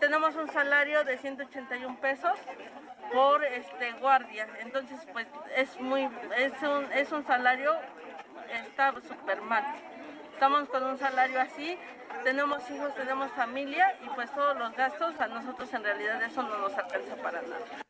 [0.00, 2.32] Tenemos un salario de 181 pesos
[3.12, 7.72] por este guardia, entonces pues es muy es un, es un salario
[8.62, 9.62] está súper mal.
[10.32, 11.78] Estamos con un salario así,
[12.24, 16.58] tenemos hijos, tenemos familia y pues todos los gastos a nosotros en realidad eso no
[16.58, 17.84] nos alcanza para nada.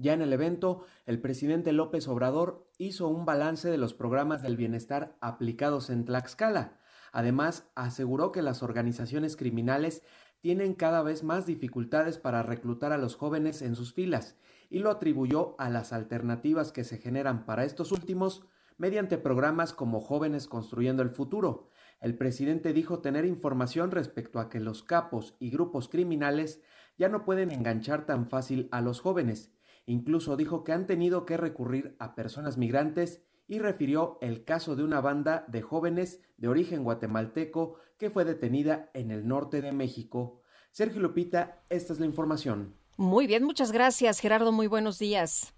[0.00, 4.56] Ya en el evento, el presidente López Obrador hizo un balance de los programas del
[4.56, 6.78] bienestar aplicados en Tlaxcala.
[7.10, 10.04] Además, aseguró que las organizaciones criminales
[10.40, 14.36] tienen cada vez más dificultades para reclutar a los jóvenes en sus filas
[14.70, 20.00] y lo atribuyó a las alternativas que se generan para estos últimos mediante programas como
[20.00, 21.70] Jóvenes Construyendo el Futuro.
[22.00, 26.62] El presidente dijo tener información respecto a que los capos y grupos criminales
[26.96, 29.57] ya no pueden enganchar tan fácil a los jóvenes
[29.88, 34.84] Incluso dijo que han tenido que recurrir a personas migrantes y refirió el caso de
[34.84, 40.42] una banda de jóvenes de origen guatemalteco que fue detenida en el norte de México.
[40.72, 42.74] Sergio Lupita, esta es la información.
[42.98, 45.54] Muy bien, muchas gracias Gerardo, muy buenos días.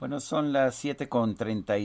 [0.00, 1.36] Bueno, son las siete con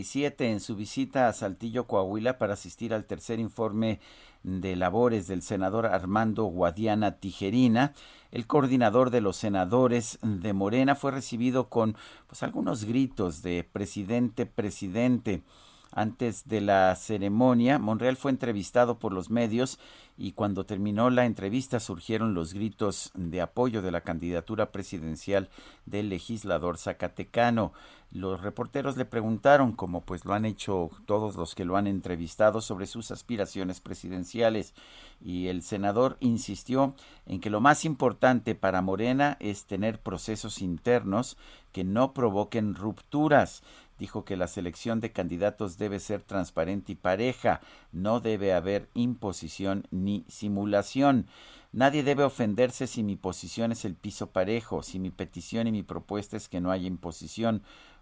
[0.04, 4.02] siete en su visita a Saltillo, Coahuila, para asistir al tercer informe
[4.44, 7.94] de labores del senador Armando Guadiana Tijerina.
[8.32, 14.46] El coordinador de los senadores de Morena fue recibido con pues algunos gritos de presidente,
[14.46, 15.44] presidente.
[15.92, 19.78] Antes de la ceremonia, Monreal fue entrevistado por los medios
[20.18, 25.50] y cuando terminó la entrevista surgieron los gritos de apoyo de la candidatura presidencial
[25.86, 27.74] del legislador zacatecano.
[28.12, 32.62] Los reporteros le preguntaron, como pues lo han hecho todos los que lo han entrevistado,
[32.62, 34.74] sobre sus aspiraciones presidenciales
[35.22, 36.94] y el senador insistió
[37.26, 41.38] en que lo más importante para Morena es tener procesos internos
[41.72, 43.64] que no provoquen rupturas
[44.02, 49.86] dijo que la selección de candidatos debe ser transparente y pareja, no debe haber imposición
[49.92, 51.28] ni simulación.
[51.72, 55.84] Nadie debe ofenderse si mi posición es el piso parejo, si mi petición y mi
[55.84, 57.62] propuesta es que no haya imposición,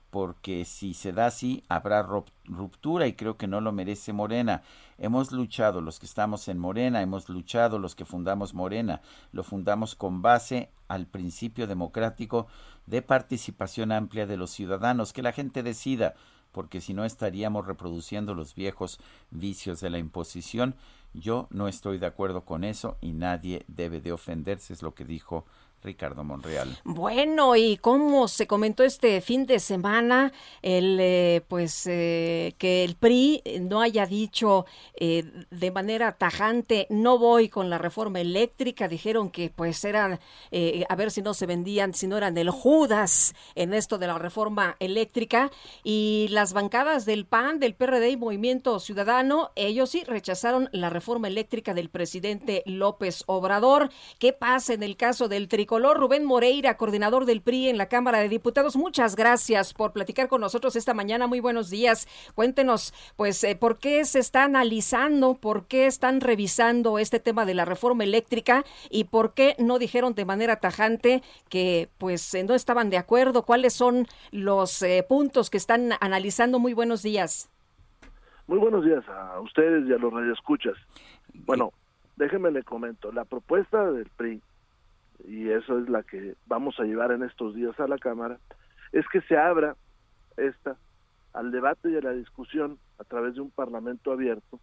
[0.09, 2.07] porque si se da así habrá
[2.45, 4.63] ruptura y creo que no lo merece Morena.
[4.97, 9.01] Hemos luchado los que estamos en Morena, hemos luchado los que fundamos Morena,
[9.31, 12.47] lo fundamos con base al principio democrático
[12.85, 16.15] de participación amplia de los ciudadanos, que la gente decida,
[16.51, 18.99] porque si no estaríamos reproduciendo los viejos
[19.29, 20.75] vicios de la imposición.
[21.13, 25.05] Yo no estoy de acuerdo con eso y nadie debe de ofenderse, es lo que
[25.05, 25.45] dijo
[25.83, 26.77] Ricardo Monreal.
[26.83, 32.95] Bueno, y cómo se comentó este fin de semana, el eh, pues eh, que el
[32.95, 34.65] PRI no haya dicho
[34.95, 40.19] eh, de manera tajante no voy con la reforma eléctrica, dijeron que pues eran
[40.89, 44.17] a ver si no se vendían, si no eran el Judas en esto de la
[44.17, 45.51] reforma eléctrica
[45.83, 51.27] y las bancadas del PAN, del PRD y Movimiento Ciudadano, ellos sí rechazaron la reforma
[51.27, 53.89] eléctrica del presidente López Obrador.
[54.17, 55.99] ¿Qué pasa en el caso del tri color.
[55.99, 60.41] Rubén Moreira, coordinador del PRI en la Cámara de Diputados, muchas gracias por platicar con
[60.41, 61.27] nosotros esta mañana.
[61.27, 62.07] Muy buenos días.
[62.33, 67.53] Cuéntenos, pues, eh, ¿por qué se está analizando, por qué están revisando este tema de
[67.53, 72.55] la reforma eléctrica y por qué no dijeron de manera tajante que, pues, eh, no
[72.55, 73.43] estaban de acuerdo?
[73.43, 76.57] ¿Cuáles son los eh, puntos que están analizando?
[76.57, 77.47] Muy buenos días.
[78.47, 80.73] Muy buenos días a ustedes y a los radioescuchas.
[81.45, 81.73] Bueno,
[82.15, 84.41] déjenme le comento, la propuesta del PRI
[85.27, 88.39] y eso es la que vamos a llevar en estos días a la Cámara,
[88.91, 89.75] es que se abra
[90.37, 90.77] esta
[91.33, 94.59] al debate y a la discusión a través de un Parlamento abierto,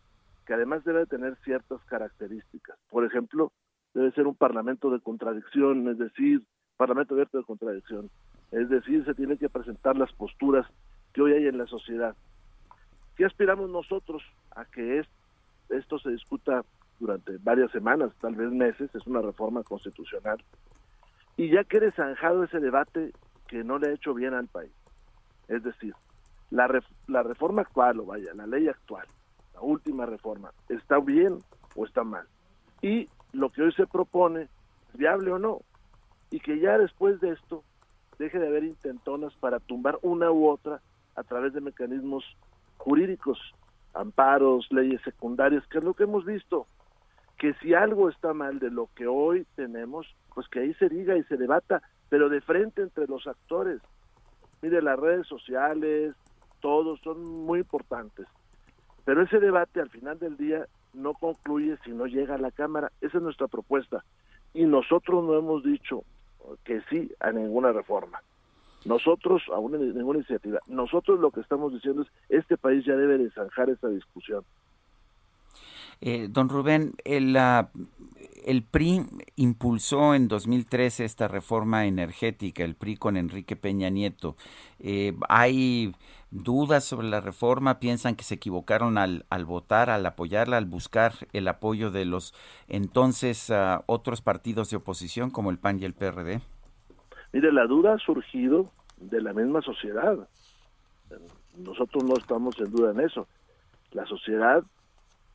[0.46, 2.76] que además debe tener ciertas características.
[2.90, 3.52] Por ejemplo,
[3.94, 6.42] debe ser un Parlamento de contradicción, es decir,
[6.76, 8.10] Parlamento abierto de contradicción,
[8.50, 10.66] es decir, se tienen que presentar las posturas
[11.12, 12.14] que hoy hay en la sociedad.
[13.16, 14.22] ¿Qué aspiramos nosotros
[14.54, 15.02] a que
[15.70, 16.64] esto se discuta
[16.98, 20.38] durante varias semanas, tal vez meses, es una reforma constitucional,
[21.36, 23.12] y ya quede zanjado ese debate
[23.48, 24.72] que no le ha hecho bien al país.
[25.48, 25.94] Es decir,
[26.50, 26.68] la,
[27.06, 29.06] la reforma actual, o vaya, la ley actual,
[29.54, 31.38] la última reforma, ¿está bien
[31.74, 32.26] o está mal?
[32.80, 35.60] Y lo que hoy se propone, ¿es viable o no?
[36.30, 37.62] Y que ya después de esto
[38.18, 40.80] deje de haber intentonas para tumbar una u otra
[41.14, 42.24] a través de mecanismos
[42.78, 43.38] jurídicos,
[43.94, 46.66] amparos, leyes secundarias, que es lo que hemos visto
[47.38, 51.16] que si algo está mal de lo que hoy tenemos, pues que ahí se diga
[51.16, 53.80] y se debata, pero de frente entre los actores.
[54.62, 56.14] Mire, las redes sociales,
[56.60, 58.26] todos son muy importantes,
[59.04, 62.90] pero ese debate al final del día no concluye si no llega a la Cámara.
[63.00, 64.02] Esa es nuestra propuesta.
[64.54, 66.02] Y nosotros no hemos dicho
[66.64, 68.20] que sí a ninguna reforma.
[68.84, 70.60] Nosotros, a una, ninguna iniciativa.
[70.68, 74.44] Nosotros lo que estamos diciendo es, este país ya debe de zanjar esa discusión.
[76.00, 77.36] Eh, don Rubén, el,
[78.46, 79.02] el PRI
[79.36, 84.36] impulsó en 2013 esta reforma energética, el PRI con Enrique Peña Nieto.
[84.78, 85.94] Eh, ¿Hay
[86.30, 87.78] dudas sobre la reforma?
[87.80, 92.34] ¿Piensan que se equivocaron al, al votar, al apoyarla, al buscar el apoyo de los
[92.68, 96.40] entonces uh, otros partidos de oposición como el PAN y el PRD?
[97.32, 100.28] Mire, la duda ha surgido de la misma sociedad.
[101.56, 103.26] Nosotros no estamos en duda en eso.
[103.92, 104.62] La sociedad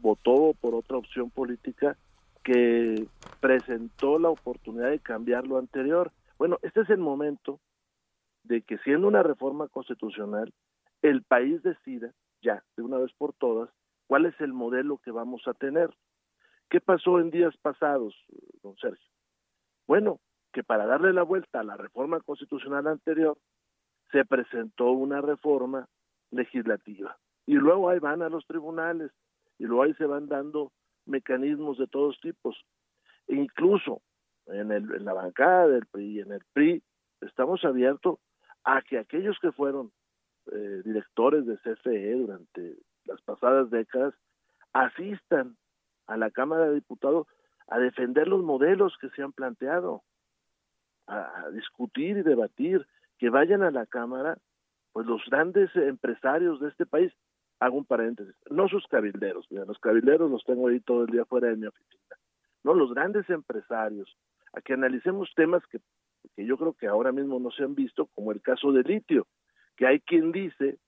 [0.01, 1.97] votó por otra opción política
[2.43, 3.07] que
[3.39, 6.11] presentó la oportunidad de cambiar lo anterior.
[6.37, 7.59] Bueno, este es el momento
[8.43, 10.51] de que siendo una reforma constitucional,
[11.01, 13.69] el país decida ya, de una vez por todas,
[14.07, 15.89] cuál es el modelo que vamos a tener.
[16.69, 18.15] ¿Qué pasó en días pasados,
[18.63, 19.09] don Sergio?
[19.87, 20.19] Bueno,
[20.51, 23.37] que para darle la vuelta a la reforma constitucional anterior,
[24.11, 25.87] se presentó una reforma
[26.31, 27.17] legislativa.
[27.45, 29.11] Y luego ahí van a los tribunales
[29.61, 30.71] y luego ahí se van dando
[31.05, 32.59] mecanismos de todos tipos.
[33.27, 34.01] Incluso
[34.47, 36.81] en, el, en la bancada del PRI y en el PRI
[37.21, 38.17] estamos abiertos
[38.63, 39.91] a que aquellos que fueron
[40.51, 44.15] eh, directores de CFE durante las pasadas décadas
[44.73, 45.55] asistan
[46.07, 47.27] a la Cámara de Diputados
[47.67, 50.01] a defender los modelos que se han planteado,
[51.05, 52.87] a, a discutir y debatir,
[53.19, 54.39] que vayan a la Cámara
[54.91, 57.13] pues los grandes empresarios de este país
[57.61, 61.25] hago un paréntesis, no sus cabilderos, mira, los cabilderos los tengo ahí todo el día
[61.25, 62.17] fuera de mi oficina,
[62.63, 64.17] no, los grandes empresarios,
[64.53, 65.79] a que analicemos temas que,
[66.35, 69.27] que yo creo que ahora mismo no se han visto, como el caso del litio,
[69.77, 70.79] que hay quien dice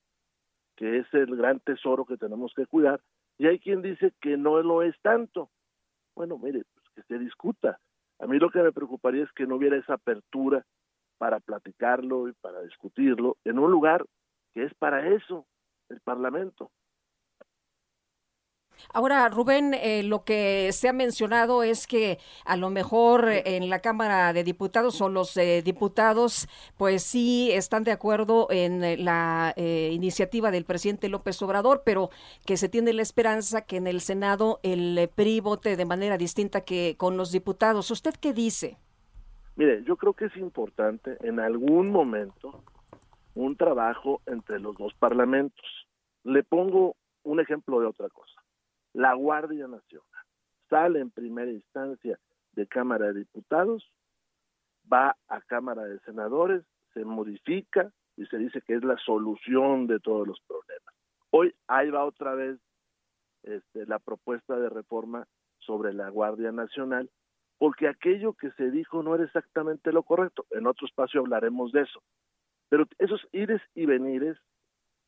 [0.76, 3.00] que es el gran tesoro que tenemos que cuidar,
[3.38, 5.50] y hay quien dice que no lo es tanto.
[6.16, 7.78] Bueno, mire, pues que se discuta.
[8.18, 10.64] A mí lo que me preocuparía es que no hubiera esa apertura
[11.18, 14.04] para platicarlo y para discutirlo en un lugar
[14.52, 15.46] que es para eso,
[15.88, 16.70] el Parlamento.
[18.92, 23.80] Ahora, Rubén, eh, lo que se ha mencionado es que a lo mejor en la
[23.80, 29.54] Cámara de Diputados o los eh, diputados, pues sí están de acuerdo en eh, la
[29.56, 32.10] iniciativa del presidente López Obrador, pero
[32.44, 36.62] que se tiene la esperanza que en el Senado el PRI vote de manera distinta
[36.62, 37.90] que con los diputados.
[37.90, 38.78] ¿Usted qué dice?
[39.56, 42.62] Mire, yo creo que es importante en algún momento
[43.34, 45.64] un trabajo entre los dos parlamentos.
[46.22, 48.44] Le pongo un ejemplo de otra cosa
[48.94, 50.08] la Guardia Nacional
[50.70, 52.18] sale en primera instancia
[52.52, 53.92] de Cámara de Diputados,
[54.90, 56.64] va a Cámara de Senadores,
[56.94, 60.94] se modifica y se dice que es la solución de todos los problemas.
[61.30, 62.58] Hoy ahí va otra vez
[63.42, 65.26] este, la propuesta de reforma
[65.58, 67.10] sobre la Guardia Nacional,
[67.58, 70.46] porque aquello que se dijo no era exactamente lo correcto.
[70.50, 72.00] En otro espacio hablaremos de eso.
[72.68, 74.36] Pero esos ires y venires,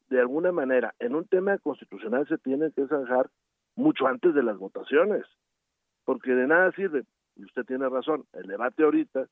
[0.09, 3.31] de alguna manera, en un tema constitucional se tienen que zanjar
[3.75, 5.25] mucho antes de las votaciones,
[6.05, 7.05] porque de nada sirve,
[7.35, 9.27] y usted tiene razón, el debate ahorita,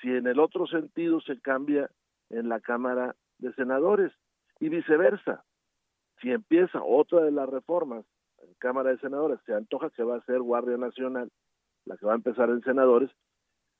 [0.00, 1.90] si en el otro sentido se cambia
[2.30, 4.12] en la Cámara de Senadores
[4.58, 5.44] y viceversa.
[6.20, 8.04] Si empieza otra de las reformas
[8.38, 11.30] en Cámara de Senadores, se antoja que va a ser Guardia Nacional,
[11.86, 13.10] la que va a empezar en senadores,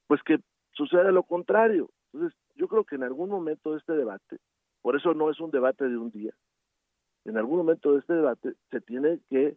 [0.06, 0.38] pues que
[0.72, 1.90] suceda lo contrario.
[2.12, 4.36] Entonces, yo creo que en algún momento de este debate,
[4.82, 6.32] por eso no es un debate de un día,
[7.24, 9.56] en algún momento de este debate se tiene que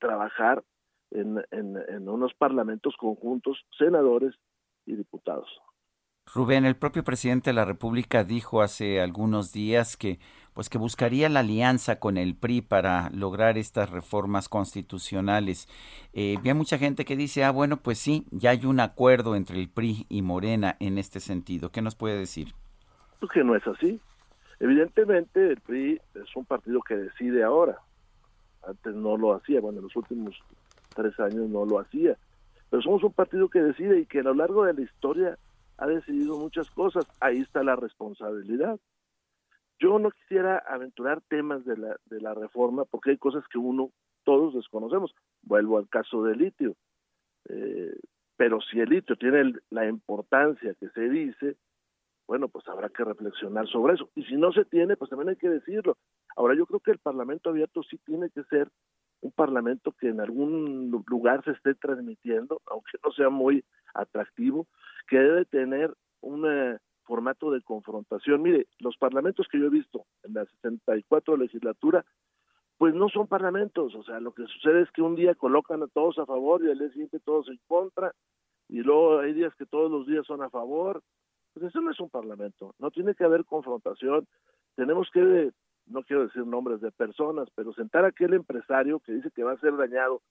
[0.00, 0.64] trabajar
[1.12, 4.34] en, en, unos parlamentos conjuntos, senadores
[4.86, 5.48] y diputados.
[6.34, 10.18] Rubén, el propio presidente de la República dijo hace algunos días que
[10.54, 15.68] pues que buscaría la alianza con el PRI para lograr estas reformas constitucionales.
[16.12, 19.68] Eh, mucha gente que dice, ah, bueno, pues sí, ya hay un acuerdo entre el
[19.68, 21.70] PRI y Morena en este sentido.
[21.70, 22.54] ¿Qué nos puede decir?
[23.20, 24.00] Pues que no es así.
[24.60, 27.78] Evidentemente el PRI es un partido que decide ahora
[28.66, 30.36] antes no lo hacía, bueno, en los últimos
[30.94, 32.16] tres años no lo hacía,
[32.70, 35.38] pero somos un partido que decide y que a lo largo de la historia
[35.78, 38.78] ha decidido muchas cosas, ahí está la responsabilidad.
[39.78, 43.90] Yo no quisiera aventurar temas de la, de la reforma porque hay cosas que uno,
[44.24, 45.14] todos desconocemos.
[45.42, 46.76] Vuelvo al caso del litio.
[47.48, 47.94] Eh,
[48.36, 51.56] pero si el litio tiene la importancia que se dice,
[52.26, 54.08] bueno, pues habrá que reflexionar sobre eso.
[54.14, 55.96] Y si no se tiene, pues también hay que decirlo.
[56.36, 58.68] Ahora, yo creo que el Parlamento abierto sí tiene que ser
[59.20, 63.64] un Parlamento que en algún lugar se esté transmitiendo, aunque no sea muy
[63.94, 64.66] atractivo,
[65.08, 68.42] que debe tener un eh, formato de confrontación.
[68.42, 72.04] Mire, los parlamentos que yo he visto en la 64 legislatura,
[72.78, 75.86] pues no son parlamentos, o sea, lo que sucede es que un día colocan a
[75.86, 78.12] todos a favor y al día siguiente todos en contra,
[78.68, 81.02] y luego hay días que todos los días son a favor,
[81.54, 84.26] pues eso no es un parlamento, no tiene que haber confrontación,
[84.74, 85.52] tenemos que,
[85.86, 89.52] no quiero decir nombres de personas, pero sentar a aquel empresario que dice que va
[89.52, 90.22] a ser dañado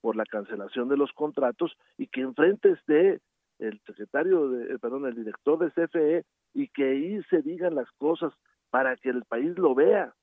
[0.00, 3.20] por la cancelación de los contratos y que enfrente esté
[3.62, 7.90] el secretario, de, eh, perdón, el director de CFE y que ahí se digan las
[7.92, 8.32] cosas
[8.70, 10.14] para que el país lo vea,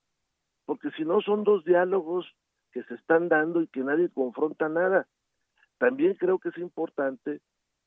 [0.65, 2.25] porque si no son dos diálogos
[2.71, 5.07] que se están dando y que nadie confronta nada.
[5.77, 7.39] También creo que es importante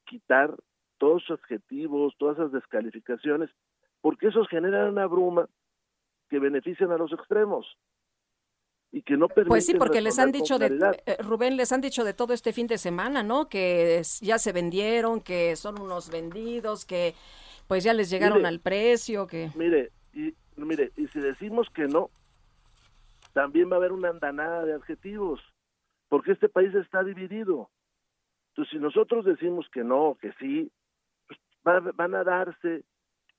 [0.06, 0.56] quitar
[0.98, 3.50] todos sus adjetivos, todas esas descalificaciones,
[4.00, 5.48] porque esos generan una bruma
[6.28, 7.76] que benefician a los extremos
[8.92, 10.66] y que no permiten Pues sí, porque les han dicho de
[11.06, 13.48] eh, Rubén les han dicho de todo este fin de semana, ¿no?
[13.48, 17.14] Que ya se vendieron, que son unos vendidos, que
[17.66, 22.10] pues ya les llegaron al precio, que Mire, y mire, y si decimos que no,
[23.32, 25.40] también va a haber una andanada de adjetivos,
[26.08, 27.70] porque este país está dividido.
[28.50, 30.70] Entonces, si nosotros decimos que no, que sí,
[31.64, 32.84] van a darse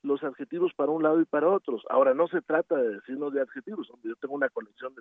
[0.04, 1.82] los adjetivos para un lado y para otros.
[1.90, 4.94] Ahora, no se trata de decirnos de adjetivos, yo tengo una colección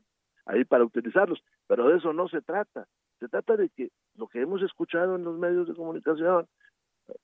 [0.47, 2.87] ahí para utilizarlos, pero de eso no se trata.
[3.19, 6.47] Se trata de que lo que hemos escuchado en los medios de comunicación,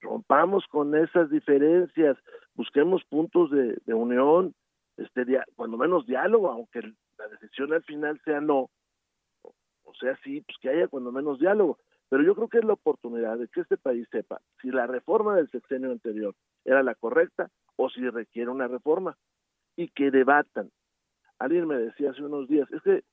[0.00, 2.16] rompamos con esas diferencias,
[2.54, 4.54] busquemos puntos de, unión,
[4.96, 5.24] este
[5.54, 8.70] cuando menos diálogo, aunque la decisión al final sea no,
[9.42, 11.78] o sea sí, pues que haya cuando menos diálogo.
[12.08, 15.36] Pero yo creo que es la oportunidad de que este país sepa si la reforma
[15.36, 19.16] del sexenio anterior era la correcta o si requiere una reforma
[19.76, 20.70] y que debatan.
[21.38, 23.04] Alguien me decía hace unos días, es que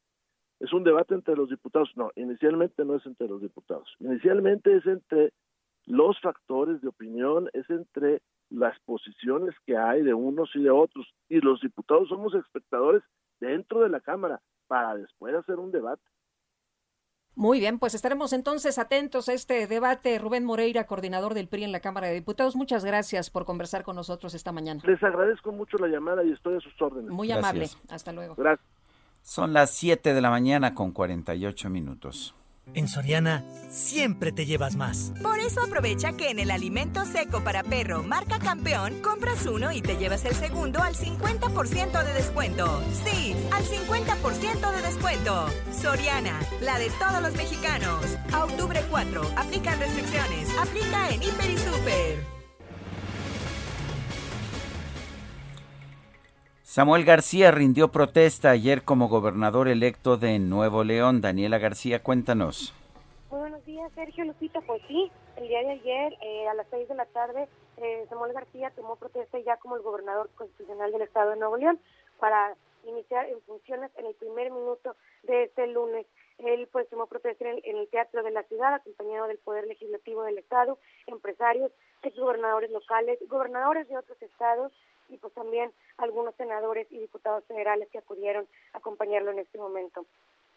[0.60, 1.92] es un debate entre los diputados.
[1.96, 3.96] No, inicialmente no es entre los diputados.
[4.00, 5.32] Inicialmente es entre
[5.86, 11.08] los factores de opinión, es entre las posiciones que hay de unos y de otros.
[11.30, 13.04] Y los diputados somos espectadores
[13.40, 16.04] dentro de la Cámara para después hacer un debate.
[17.36, 20.18] Muy bien, pues estaremos entonces atentos a este debate.
[20.20, 23.98] Rubén Moreira, coordinador del PRI en la Cámara de Diputados, muchas gracias por conversar con
[23.98, 24.82] nosotros esta mañana.
[24.86, 27.12] Les agradezco mucho la llamada y estoy a sus órdenes.
[27.12, 27.68] Muy amable.
[27.90, 28.36] Hasta luego.
[28.36, 28.66] Gracias.
[29.22, 32.36] Son las 7 de la mañana con 48 minutos.
[32.74, 35.14] En Soriana siempre te llevas más.
[35.22, 39.82] Por eso aprovecha que en el alimento seco para perro marca campeón, compras uno y
[39.82, 42.82] te llevas el segundo al 50% de descuento.
[43.06, 45.48] Sí, al 50% de descuento.
[45.72, 48.06] Soriana, la de todos los mexicanos.
[48.32, 50.50] A octubre 4, aplican restricciones.
[50.58, 52.35] Aplica en Hiper y Super.
[56.76, 61.22] Samuel García rindió protesta ayer como gobernador electo de Nuevo León.
[61.22, 62.74] Daniela García, cuéntanos.
[63.32, 64.60] Muy buenos días, Sergio Lupita.
[64.60, 67.48] Pues sí, el día de ayer, eh, a las seis de la tarde,
[67.78, 71.80] eh, Samuel García tomó protesta ya como el gobernador constitucional del estado de Nuevo León
[72.20, 76.06] para iniciar en funciones en el primer minuto de este lunes.
[76.40, 80.40] Él pues tomó protesta en el, Teatro de la Ciudad, acompañado del Poder Legislativo del
[80.40, 81.72] Estado, empresarios,
[82.04, 84.74] ex gobernadores locales, gobernadores de otros estados
[85.10, 90.06] y pues también algunos senadores y diputados federales que acudieron a acompañarlo en este momento.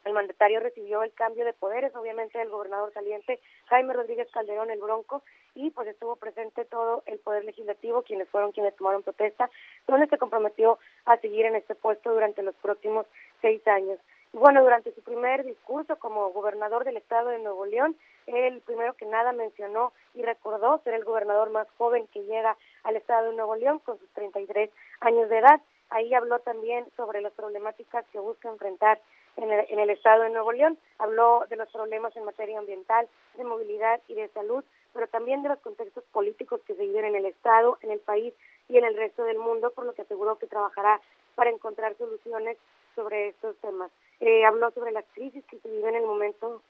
[0.05, 4.81] El mandatario recibió el cambio de poderes, obviamente, del gobernador saliente Jaime Rodríguez Calderón, el
[4.81, 5.23] Bronco,
[5.55, 9.51] y pues estuvo presente todo el Poder Legislativo, quienes fueron quienes tomaron protesta,
[9.87, 13.07] donde se comprometió a seguir en este puesto durante los próximos
[13.43, 13.99] seis años.
[14.33, 19.07] Bueno, durante su primer discurso como gobernador del estado de Nuevo León, él primero que
[19.07, 23.57] nada mencionó y recordó ser el gobernador más joven que llega al estado de Nuevo
[23.57, 24.70] León con sus 33
[25.01, 25.61] años de edad.
[25.89, 29.01] Ahí habló también sobre las problemáticas que busca enfrentar
[29.37, 30.79] en el, en el estado de Nuevo León.
[30.99, 34.62] Habló de los problemas en materia ambiental, de movilidad y de salud,
[34.93, 38.35] pero también de los contextos políticos que se viven en el estado, en el país
[38.68, 41.01] y en el resto del mundo, por lo que aseguró que trabajará
[41.35, 42.59] para encontrar soluciones
[42.95, 43.91] sobre estos temas.
[44.21, 46.62] Eh, habló sobre las crisis que se viven en el momento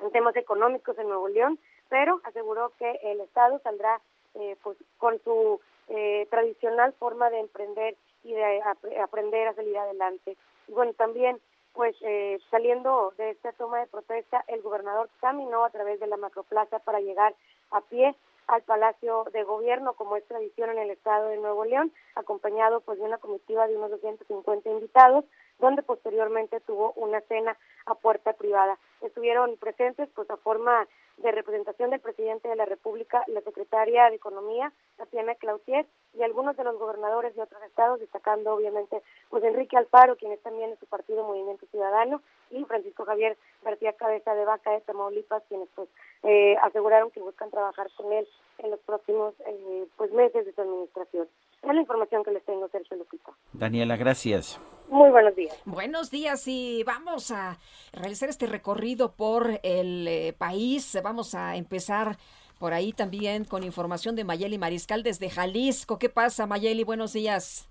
[0.00, 4.00] en temas económicos en Nuevo León, pero aseguró que el Estado saldrá
[4.34, 8.62] eh, pues, con su eh, tradicional forma de emprender y de
[9.02, 10.36] aprender a salir adelante.
[10.66, 11.40] Y bueno, también
[11.74, 16.16] pues eh, saliendo de esta toma de protesta, el gobernador caminó a través de la
[16.16, 17.34] macroplaza para llegar
[17.72, 18.14] a pie
[18.46, 22.98] al Palacio de Gobierno, como es tradición en el estado de Nuevo León, acompañado pues
[22.98, 25.24] de una comitiva de unos 250 invitados,
[25.58, 28.78] donde posteriormente tuvo una cena a puerta privada.
[29.02, 30.86] Estuvieron presentes pues a forma
[31.18, 36.56] de representación del presidente de la República, la secretaria de Economía, Tatiana Cloutier, y algunos
[36.56, 40.76] de los gobernadores de otros estados, destacando obviamente pues Enrique Alfaro, quien es también de
[40.76, 45.88] su partido Movimiento Ciudadano, y Francisco Javier García Cabeza de Vaca de Tamaulipas, quienes pues
[46.22, 48.28] eh, aseguraron que buscan trabajar con él
[48.58, 51.28] en los próximos eh, pues meses de su administración.
[51.64, 53.32] Es la información que les tengo, Sergio Lupita.
[53.52, 54.60] Daniela, gracias.
[54.88, 55.62] Muy buenos días.
[55.64, 57.58] Buenos días y vamos a
[57.92, 60.98] realizar este recorrido por el eh, país.
[61.02, 62.18] Vamos a empezar
[62.58, 65.98] por ahí también con información de Mayeli Mariscal desde Jalisco.
[65.98, 66.84] ¿Qué pasa, Mayeli?
[66.84, 67.68] Buenos días.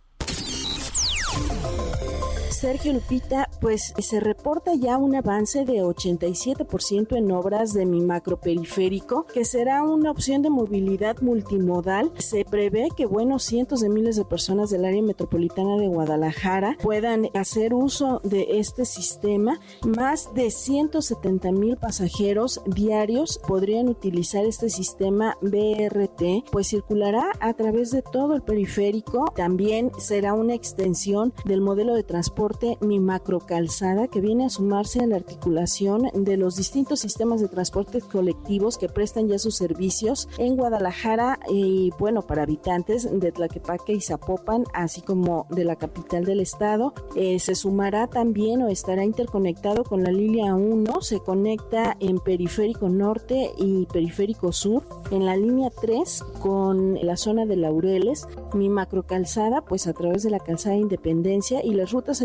[2.63, 9.25] Sergio Lupita, pues se reporta ya un avance de 87% en obras de mi macroperiférico,
[9.25, 12.13] que será una opción de movilidad multimodal.
[12.19, 17.27] Se prevé que, bueno, cientos de miles de personas del área metropolitana de Guadalajara puedan
[17.33, 19.59] hacer uso de este sistema.
[19.85, 27.91] Más de 170 mil pasajeros diarios podrían utilizar este sistema BRT, pues circulará a través
[27.91, 29.25] de todo el periférico.
[29.35, 34.99] También será una extensión del modelo de transporte Mi Macro Calzada, que viene a sumarse
[35.01, 40.29] a la articulación de los distintos sistemas de transporte colectivos que prestan ya sus servicios
[40.37, 46.25] en Guadalajara y bueno, para habitantes de Tlaquepaque y Zapopan, así como de la capital
[46.25, 46.93] del estado.
[47.15, 52.89] Eh, se sumará también o estará interconectado con la línea 1, se conecta en Periférico
[52.89, 59.03] Norte y Periférico Sur, en la línea 3 con la zona de Laureles, mi macro
[59.03, 62.21] calzada, pues a través de la calzada Independencia y las rutas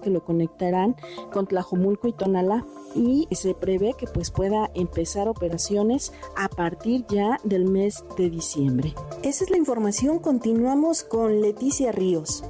[0.00, 0.96] que lo conectarán
[1.32, 7.38] con Tlajomulco y Tonalá y se prevé que pues pueda empezar operaciones a partir ya
[7.44, 8.94] del mes de diciembre.
[9.22, 12.42] Esa es la información, continuamos con Leticia Ríos.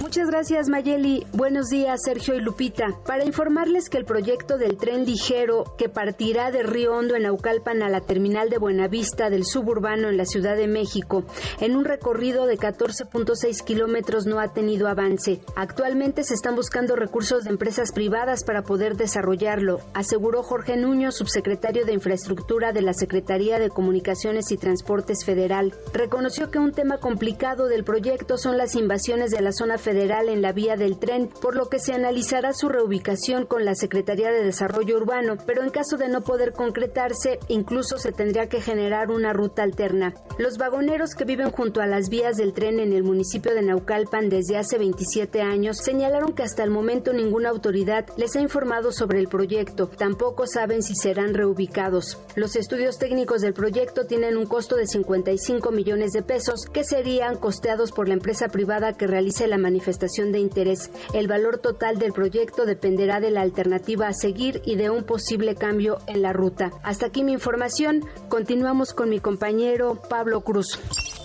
[0.00, 1.26] Muchas gracias Mayeli.
[1.32, 2.86] Buenos días Sergio y Lupita.
[3.04, 7.82] Para informarles que el proyecto del tren ligero que partirá de Río Hondo en Naucalpan
[7.82, 11.24] a la terminal de Buenavista del suburbano en la Ciudad de México
[11.60, 15.40] en un recorrido de 14.6 kilómetros no ha tenido avance.
[15.56, 21.84] Actualmente se están buscando recursos de empresas privadas para poder desarrollarlo, aseguró Jorge Nuño, subsecretario
[21.84, 25.74] de Infraestructura de la Secretaría de Comunicaciones y Transportes Federal.
[25.92, 30.28] Reconoció que un tema complicado del proyecto son las invasiones de la zona federal federal
[30.28, 34.30] en la vía del tren, por lo que se analizará su reubicación con la Secretaría
[34.30, 39.10] de Desarrollo Urbano, pero en caso de no poder concretarse, incluso se tendría que generar
[39.10, 40.12] una ruta alterna.
[40.36, 44.28] Los vagoneros que viven junto a las vías del tren en el municipio de Naucalpan
[44.28, 49.20] desde hace 27 años señalaron que hasta el momento ninguna autoridad les ha informado sobre
[49.20, 49.88] el proyecto.
[49.88, 52.18] Tampoco saben si serán reubicados.
[52.36, 57.36] Los estudios técnicos del proyecto tienen un costo de 55 millones de pesos que serían
[57.36, 60.90] costeados por la empresa privada que realice la manifestación de interés.
[61.14, 65.54] El valor total del proyecto dependerá de la alternativa a seguir y de un posible
[65.54, 66.70] cambio en la ruta.
[66.82, 68.04] Hasta aquí mi información.
[68.28, 70.78] Continuamos con mi compañero Pablo Cruz.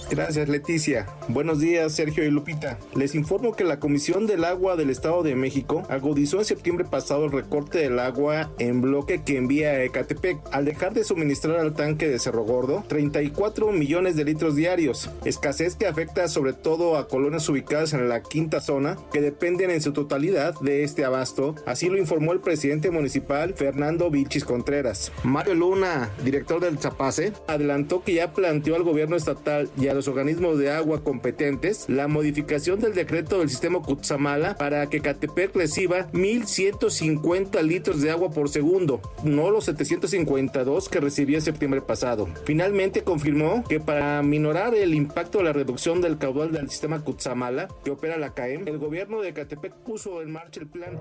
[0.09, 1.07] Gracias Leticia.
[1.27, 2.77] Buenos días Sergio y Lupita.
[2.95, 7.25] Les informo que la Comisión del Agua del Estado de México agudizó en septiembre pasado
[7.25, 11.73] el recorte del agua en bloque que envía a Ecatepec al dejar de suministrar al
[11.73, 17.07] tanque de Cerro Gordo 34 millones de litros diarios, escasez que afecta sobre todo a
[17.07, 21.89] colonias ubicadas en la quinta zona que dependen en su totalidad de este abasto, así
[21.89, 25.11] lo informó el presidente municipal Fernando Vilchis Contreras.
[25.23, 30.07] Mario Luna, director del Zapase, adelantó que ya planteó al gobierno estatal y a los
[30.07, 36.11] organismos de agua competentes la modificación del decreto del sistema Cutzamala para que Catepec reciba
[36.11, 42.27] 1.150 litros de agua por segundo, no los 752 que recibió en septiembre pasado.
[42.45, 47.67] Finalmente confirmó que para minorar el impacto de la reducción del caudal del sistema Cutzamala
[47.83, 50.99] que opera la El gobierno de Catepec puso en marcha el plan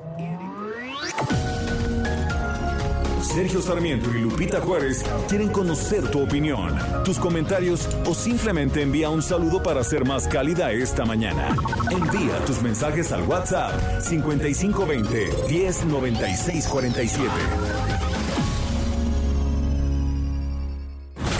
[3.23, 9.23] Sergio Sarmiento y Lupita Juárez quieren conocer tu opinión, tus comentarios o simplemente envía un
[9.23, 11.57] saludo para ser más cálida esta mañana.
[11.91, 18.22] Envía tus mensajes al WhatsApp 5520 109647.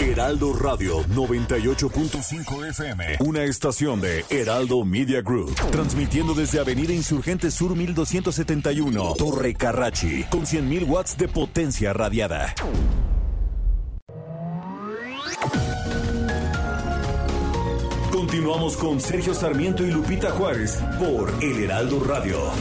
[0.03, 7.73] Heraldo Radio 98.5 FM, una estación de Heraldo Media Group, transmitiendo desde Avenida Insurgente Sur
[7.73, 12.53] 1271, Torre Carrachi, con 100.000 watts de potencia radiada.
[18.11, 22.51] Continuamos con Sergio Sarmiento y Lupita Juárez por El Heraldo Radio.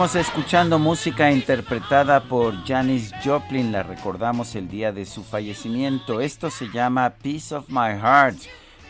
[0.00, 6.22] Seguimos escuchando música interpretada por Janis Joplin, la recordamos el día de su fallecimiento.
[6.22, 8.38] Esto se llama Piece of My Heart,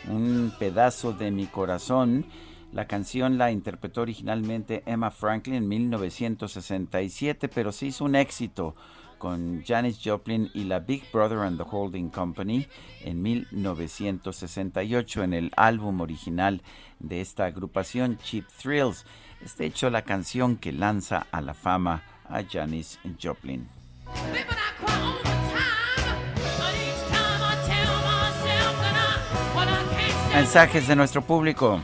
[0.08, 2.26] un pedazo de mi corazón.
[2.72, 8.76] La canción la interpretó originalmente Emma Franklin en 1967, pero se hizo un éxito
[9.18, 12.68] con Janis Joplin y la Big Brother and the Holding Company
[13.00, 16.62] en 1968 en el álbum original
[17.00, 19.04] de esta agrupación Cheap Thrills.
[19.44, 23.68] Es de hecho la canción que lanza a la fama a Janis Joplin.
[30.34, 31.80] Mensajes de nuestro público.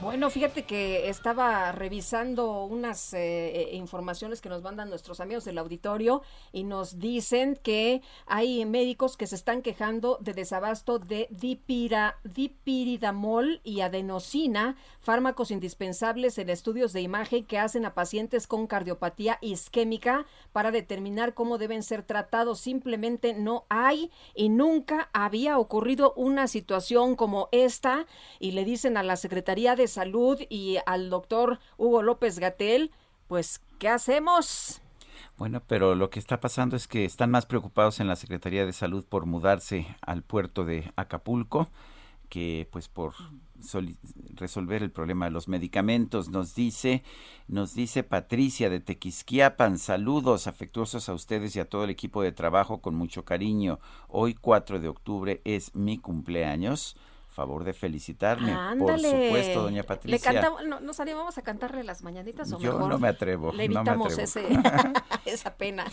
[0.00, 5.58] Bueno, fíjate que estaba revisando unas eh, eh, informaciones que nos mandan nuestros amigos del
[5.58, 12.16] auditorio y nos dicen que hay médicos que se están quejando de desabasto de dipira,
[12.24, 19.36] dipiridamol y adenosina, fármacos indispensables en estudios de imagen que hacen a pacientes con cardiopatía
[19.42, 22.60] isquémica para determinar cómo deben ser tratados.
[22.60, 28.06] Simplemente no hay y nunca había ocurrido una situación como esta
[28.40, 32.90] y le dicen a la Secretaría de Salud y al doctor Hugo López Gatel,
[33.28, 34.80] pues, ¿qué hacemos?
[35.36, 38.72] Bueno, pero lo que está pasando es que están más preocupados en la Secretaría de
[38.72, 41.68] Salud por mudarse al puerto de Acapulco
[42.32, 43.12] que pues por
[44.36, 46.30] resolver el problema de los medicamentos.
[46.30, 47.02] Nos dice,
[47.46, 52.32] nos dice Patricia de Tequisquiapan, saludos afectuosos a ustedes y a todo el equipo de
[52.32, 53.80] trabajo con mucho cariño.
[54.08, 56.96] Hoy 4 de octubre es mi cumpleaños.
[57.32, 58.54] Favor de felicitarme.
[58.78, 60.32] Por supuesto, doña Patricia.
[60.32, 63.52] Le cantamos, no, ¿Nos animamos a cantarle las mañanitas o Yo mejor no me atrevo.
[63.52, 64.46] Le evitamos ese,
[65.24, 65.84] esa pena.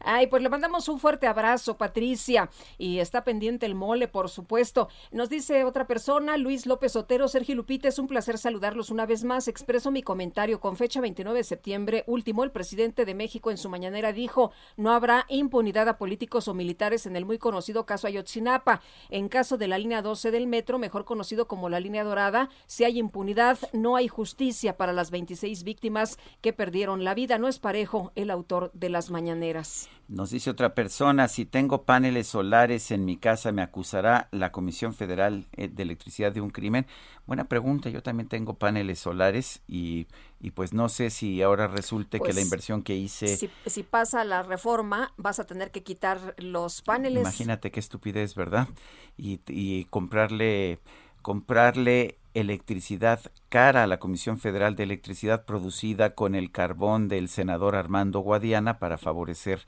[0.00, 2.50] Ay, pues le mandamos un fuerte abrazo, Patricia.
[2.76, 4.88] Y está pendiente el mole, por supuesto.
[5.10, 9.24] Nos dice otra persona, Luis López Otero, Sergio Lupita, es un placer saludarlos una vez
[9.24, 9.48] más.
[9.48, 12.44] Expreso mi comentario con fecha 29 de septiembre último.
[12.44, 17.06] El presidente de México en su mañanera dijo, no habrá impunidad a políticos o militares
[17.06, 18.82] en el muy conocido caso Ayotzinapa.
[19.08, 22.84] En caso de la línea 12 del metro, mejor conocido como la línea dorada, si
[22.84, 27.38] hay impunidad, no hay justicia para las 26 víctimas que perdieron la vida.
[27.38, 29.88] No es parejo el autor de las mañaneras.
[30.12, 34.92] Nos dice otra persona, si tengo paneles solares en mi casa, ¿me acusará la Comisión
[34.92, 36.86] Federal eh, de Electricidad de un crimen?
[37.26, 40.06] Buena pregunta, yo también tengo paneles solares y,
[40.38, 43.38] y pues no sé si ahora resulte que la Pues, inversión que hice...
[43.38, 47.22] Si, si pasa la reforma, vas a tener que quitar los paneles.
[47.22, 48.68] Imagínate qué estupidez, ¿verdad?
[49.16, 50.78] Y, y comprarle,
[51.22, 57.76] comprarle electricidad cara a la Comisión Federal de Electricidad producida con el carbón del senador
[57.76, 59.60] Armando Guadiana para favorecer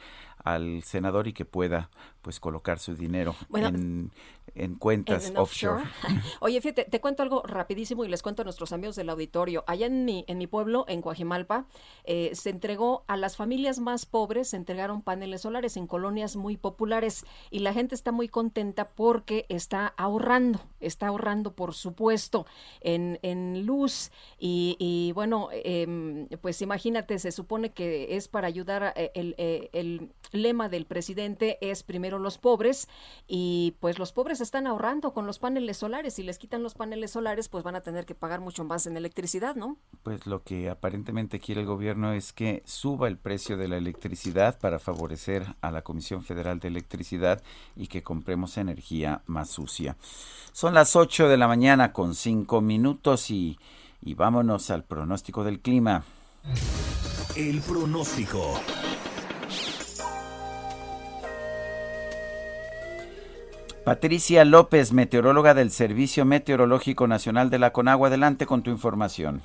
[0.44, 1.90] al senador y que pueda
[2.24, 4.10] pues colocar su dinero Bueno, en,
[4.54, 5.84] en cuentas en offshore.
[6.40, 9.62] Oye, fíjate, te cuento algo rapidísimo y les cuento a nuestros amigos del auditorio.
[9.66, 11.66] Allá en mi, en mi pueblo, en Coajimalpa,
[12.04, 16.56] eh, se entregó a las familias más pobres, se entregaron paneles solares en colonias muy
[16.56, 22.46] populares y la gente está muy contenta porque está ahorrando, está ahorrando, por supuesto,
[22.80, 24.10] en, en luz.
[24.38, 29.68] Y, y bueno, em, pues imagínate, se supone que es para ayudar, eh, el, eh,
[29.74, 32.88] el lema del presidente es primero los pobres
[33.26, 36.14] y pues los pobres están ahorrando con los paneles solares.
[36.14, 38.96] Si les quitan los paneles solares, pues van a tener que pagar mucho más en
[38.96, 39.76] electricidad, ¿no?
[40.02, 44.58] Pues lo que aparentemente quiere el gobierno es que suba el precio de la electricidad
[44.58, 47.42] para favorecer a la Comisión Federal de Electricidad
[47.76, 49.96] y que compremos energía más sucia.
[50.52, 53.58] Son las 8 de la mañana con 5 minutos y,
[54.00, 56.04] y vámonos al pronóstico del clima.
[57.36, 58.60] El pronóstico.
[63.84, 69.42] Patricia López, meteoróloga del Servicio Meteorológico Nacional de la Conagua, adelante con tu información.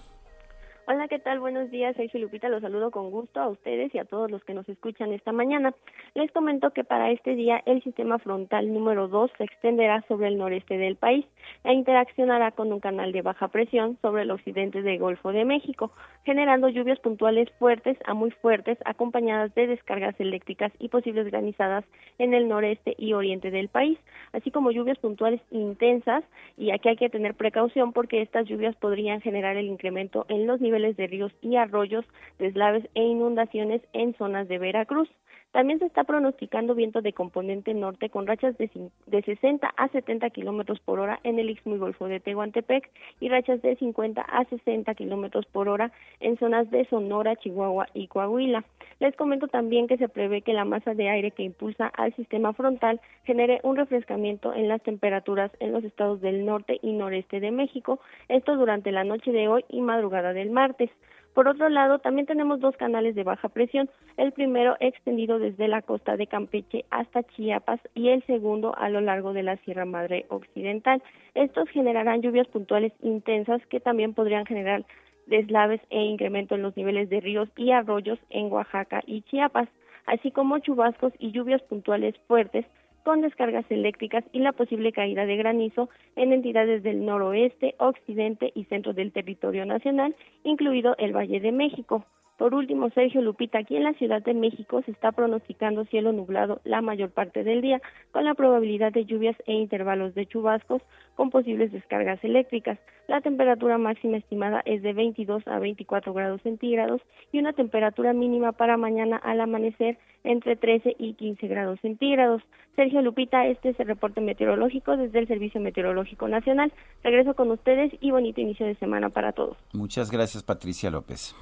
[0.92, 1.40] Hola, ¿qué tal?
[1.40, 4.56] Buenos días, soy Filipita, los saludo con gusto a ustedes y a todos los que
[4.56, 5.76] nos escuchan esta mañana.
[6.16, 10.40] Les comento que para este día el sistema frontal número 2 se extenderá sobre el
[10.40, 11.28] noreste del país
[11.64, 15.92] e interaccionará con un canal de baja presión sobre el occidente del Golfo de México,
[16.26, 21.86] generando lluvias puntuales fuertes a muy fuertes acompañadas de descargas eléctricas y posibles granizadas
[22.18, 24.00] en el noreste y oriente del país,
[24.34, 26.24] así como lluvias puntuales intensas
[26.58, 30.60] y aquí hay que tener precaución porque estas lluvias podrían generar el incremento en los
[30.60, 32.06] niveles de ríos y arroyos,
[32.38, 35.10] deslaves e inundaciones en zonas de Veracruz.
[35.52, 38.70] También se está pronosticando viento de componente norte con rachas de,
[39.08, 42.88] de 60 a 70 kilómetros por hora en el Istmo y Golfo de Tehuantepec
[43.20, 48.08] y rachas de 50 a 60 kilómetros por hora en zonas de Sonora, Chihuahua y
[48.08, 48.64] Coahuila.
[49.00, 52.54] Les comento también que se prevé que la masa de aire que impulsa al sistema
[52.54, 57.50] frontal genere un refrescamiento en las temperaturas en los estados del norte y noreste de
[57.50, 60.92] México, esto durante la noche de hoy y madrugada del martes.
[61.34, 65.82] Por otro lado, también tenemos dos canales de baja presión, el primero extendido desde la
[65.82, 70.26] costa de Campeche hasta Chiapas y el segundo a lo largo de la Sierra Madre
[70.30, 71.02] Occidental.
[71.36, 74.86] Estos generarán lluvias puntuales intensas que también podrían generar
[75.28, 79.70] deslaves e incremento en los niveles de ríos y arroyos en Oaxaca y Chiapas,
[80.08, 82.66] así como chubascos y lluvias puntuales fuertes
[83.04, 88.66] con descargas eléctricas y la posible caída de granizo en entidades del noroeste, occidente y
[88.66, 92.06] centro del territorio nacional, incluido el Valle de México.
[92.40, 96.62] Por último, Sergio Lupita, aquí en la Ciudad de México se está pronosticando cielo nublado
[96.64, 97.82] la mayor parte del día,
[98.12, 100.82] con la probabilidad de lluvias e intervalos de chubascos
[101.16, 102.80] con posibles descargas eléctricas.
[103.10, 107.02] La temperatura máxima estimada es de 22 a 24 grados centígrados
[107.34, 112.42] y una temperatura mínima para mañana al amanecer entre 13 y 15 grados centígrados.
[112.78, 116.72] Sergio Lupita, este es el reporte meteorológico desde el Servicio Meteorológico Nacional.
[117.04, 119.58] Regreso con ustedes y bonito inicio de semana para todos.
[119.74, 121.36] Muchas gracias, Patricia López.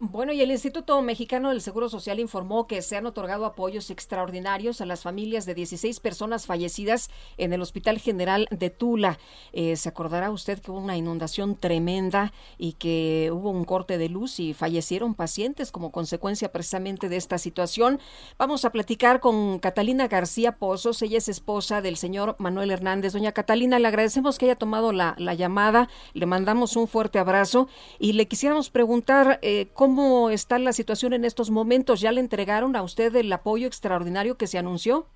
[0.00, 4.80] Bueno, y el Instituto Mexicano del Seguro Social informó que se han otorgado apoyos extraordinarios
[4.80, 9.20] a las familias de 16 personas fallecidas en el Hospital General de Tula.
[9.52, 14.08] Eh, se acordará usted que hubo una inundación tremenda y que hubo un corte de
[14.08, 18.00] luz y fallecieron pacientes como consecuencia precisamente de esta situación.
[18.36, 21.02] Vamos a platicar con Catalina García Pozos.
[21.02, 23.12] Ella es esposa del señor Manuel Hernández.
[23.12, 25.88] Doña Catalina, le agradecemos que haya tomado la, la llamada.
[26.14, 27.68] Le mandamos un fuerte abrazo
[28.00, 29.83] y le quisiéramos preguntar eh, cómo
[30.30, 32.00] está la situación en estos momentos.
[32.00, 35.06] ¿Ya le entregaron a usted el apoyo extraordinario que se anunció?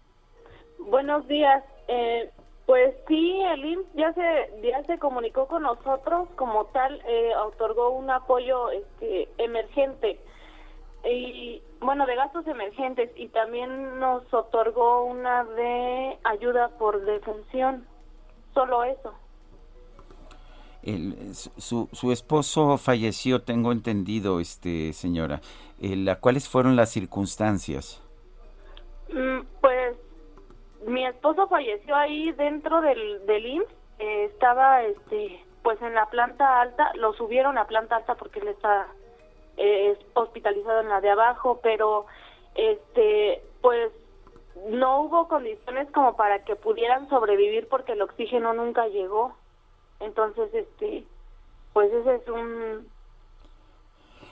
[0.79, 1.65] Buenos días.
[1.89, 2.31] Eh,
[2.67, 7.89] Pues sí, el IMSS ya se, ya se comunicó con nosotros, como tal, eh, otorgó
[7.93, 10.21] un apoyo este, emergente
[11.03, 17.87] y bueno, de gastos emergentes y también nos otorgó una de ayuda por defunción,
[18.53, 19.15] solo eso.
[20.83, 25.41] El, su, su esposo falleció, tengo entendido, este señora.
[25.81, 28.03] El, ¿Cuáles fueron las circunstancias?
[29.13, 29.97] Mm, pues
[30.87, 36.61] mi esposo falleció ahí dentro del, del IMSS, eh, estaba este pues en la planta
[36.61, 38.87] alta, lo subieron a planta alta porque él está
[39.57, 42.07] es hospitalizado en la de abajo, pero
[42.55, 43.91] este pues
[44.71, 49.37] no hubo condiciones como para que pudieran sobrevivir porque el oxígeno nunca llegó.
[50.01, 51.05] Entonces, este
[51.73, 52.89] pues ese es un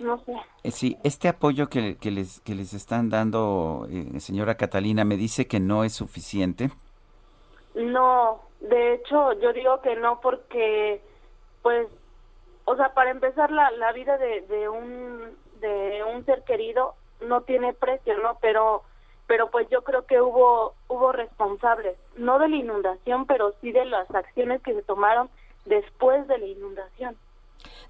[0.00, 0.32] no sé.
[0.62, 5.16] Eh, sí, este apoyo que, que, les, que les están dando, eh, señora Catalina, me
[5.16, 6.70] dice que no es suficiente.
[7.74, 11.00] No, de hecho yo digo que no porque,
[11.62, 11.88] pues,
[12.64, 16.94] o sea, para empezar la, la vida de, de un de un ser querido
[17.26, 18.38] no tiene precio, ¿no?
[18.40, 18.82] Pero
[19.26, 23.84] pero pues yo creo que hubo hubo responsables, no de la inundación, pero sí de
[23.84, 25.30] las acciones que se tomaron
[25.66, 27.16] después de la inundación.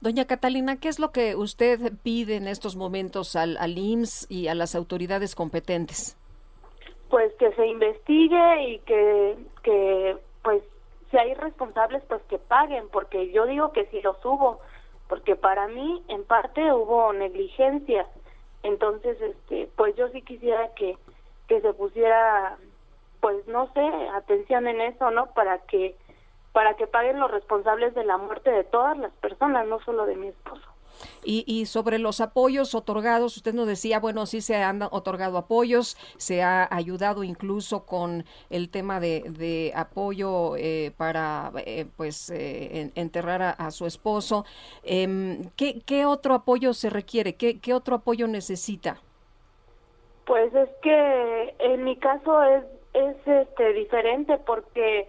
[0.01, 4.49] Doña Catalina, ¿qué es lo que usted pide en estos momentos al, al IMSS y
[4.49, 6.17] a las autoridades competentes?
[7.09, 10.63] Pues que se investigue y que, que pues
[11.11, 14.61] si hay responsables, pues que paguen, porque yo digo que si los hubo,
[15.09, 18.07] porque para mí en parte hubo negligencia.
[18.63, 20.97] Entonces, este, pues yo sí quisiera que,
[21.47, 22.59] que se pusiera,
[23.21, 25.27] pues no sé, atención en eso, ¿no?
[25.27, 25.95] Para que
[26.57, 30.17] para que paguen los responsables de la muerte de todas las personas, no solo de
[30.17, 30.63] mi esposo.
[31.23, 35.99] Y, y, sobre los apoyos otorgados, usted nos decía, bueno, sí se han otorgado apoyos,
[36.17, 42.91] se ha ayudado incluso con el tema de, de apoyo eh, para, eh, pues, eh,
[42.95, 44.47] enterrar a, a, su esposo.
[44.83, 47.37] Eh, ¿qué, ¿qué, otro apoyo se requiere?
[47.37, 48.97] ¿Qué, ¿Qué otro apoyo necesita?
[50.25, 55.07] Pues es que en mi caso es, es este, diferente porque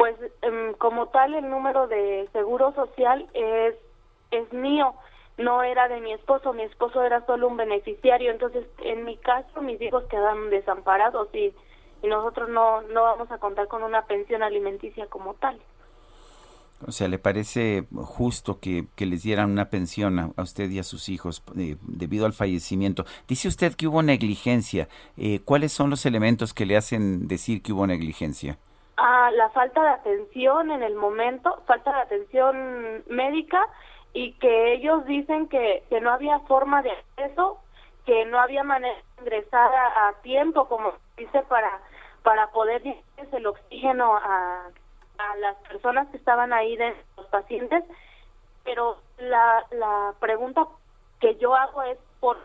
[0.00, 0.16] pues
[0.48, 3.74] um, como tal el número de seguro social es
[4.30, 4.94] es mío,
[5.36, 9.60] no era de mi esposo, mi esposo era solo un beneficiario, entonces en mi caso
[9.60, 11.52] mis hijos quedan desamparados y,
[12.02, 15.60] y nosotros no no vamos a contar con una pensión alimenticia como tal.
[16.86, 20.78] O sea, ¿le parece justo que, que les dieran una pensión a, a usted y
[20.78, 23.04] a sus hijos eh, debido al fallecimiento?
[23.28, 24.88] Dice usted que hubo negligencia.
[25.18, 28.56] Eh, ¿Cuáles son los elementos que le hacen decir que hubo negligencia?
[29.02, 33.66] Ah, la falta de atención en el momento, falta de atención médica
[34.12, 37.62] y que ellos dicen que, que no había forma de acceso,
[38.04, 41.80] que no había manera de ingresar a, a tiempo, como dice, para,
[42.22, 44.66] para poder llevarse el oxígeno a,
[45.16, 47.82] a las personas que estaban ahí de los pacientes.
[48.64, 50.66] Pero la, la pregunta
[51.20, 52.36] que yo hago es por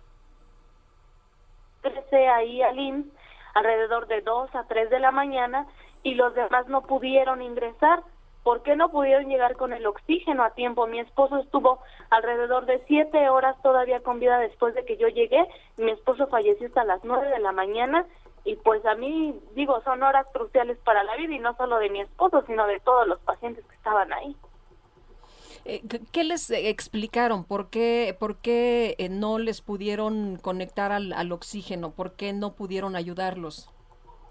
[1.83, 3.11] qué ahí al IMSS
[3.55, 5.67] alrededor de 2 a 3 de la mañana
[6.05, 8.03] y los demás no pudieron ingresar.
[8.43, 10.85] ¿Por qué no pudieron llegar con el oxígeno a tiempo?
[10.85, 11.79] Mi esposo estuvo
[12.11, 15.47] alrededor de siete horas todavía con vida después de que yo llegué.
[15.77, 18.05] Mi esposo falleció hasta las nueve de la mañana
[18.43, 21.89] y pues a mí, digo, son horas cruciales para la vida y no solo de
[21.89, 24.35] mi esposo, sino de todos los pacientes que estaban ahí.
[25.65, 25.81] Eh,
[26.11, 27.45] ¿Qué les explicaron?
[27.45, 31.89] ¿Por qué, por qué eh, no les pudieron conectar al, al oxígeno?
[31.89, 33.71] ¿Por qué no pudieron ayudarlos?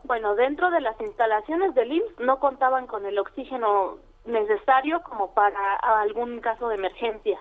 [0.04, 3.96] Bueno, dentro de las instalaciones del IMSS no contaban con el oxígeno
[4.26, 7.40] necesario como para algún caso de emergencia.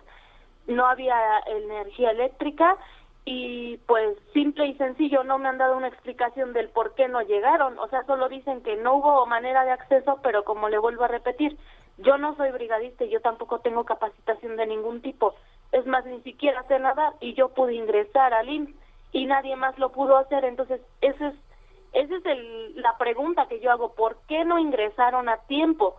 [0.68, 2.78] No había energía eléctrica
[3.26, 7.22] y pues simple y sencillo no me han dado una explicación del por qué no
[7.22, 7.78] llegaron.
[7.80, 11.10] O sea, solo dicen que no hubo manera de acceso, pero como le vuelvo a
[11.10, 11.58] repetir,
[11.98, 15.36] yo no soy brigadista y yo tampoco tengo capacitación de ningún tipo.
[15.74, 18.74] Es más, ni siquiera sé nadar y yo pude ingresar al IMSS
[19.12, 20.46] y nadie más lo pudo hacer.
[20.46, 21.36] Entonces, eso es
[21.94, 25.96] esa es el, la pregunta que yo hago, ¿por qué no ingresaron a tiempo?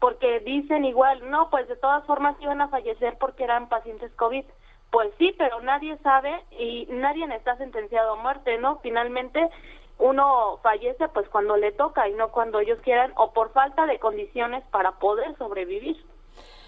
[0.00, 4.44] Porque dicen igual, no, pues de todas formas iban a fallecer porque eran pacientes COVID.
[4.90, 8.78] Pues sí, pero nadie sabe y nadie está sentenciado a muerte, ¿no?
[8.78, 9.50] Finalmente
[9.98, 13.98] uno fallece pues cuando le toca y no cuando ellos quieran o por falta de
[13.98, 15.96] condiciones para poder sobrevivir.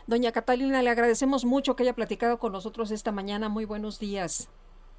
[0.06, 3.48] Doña Catalina, le agradecemos mucho que haya platicado con nosotros esta mañana.
[3.48, 4.48] Muy buenos días.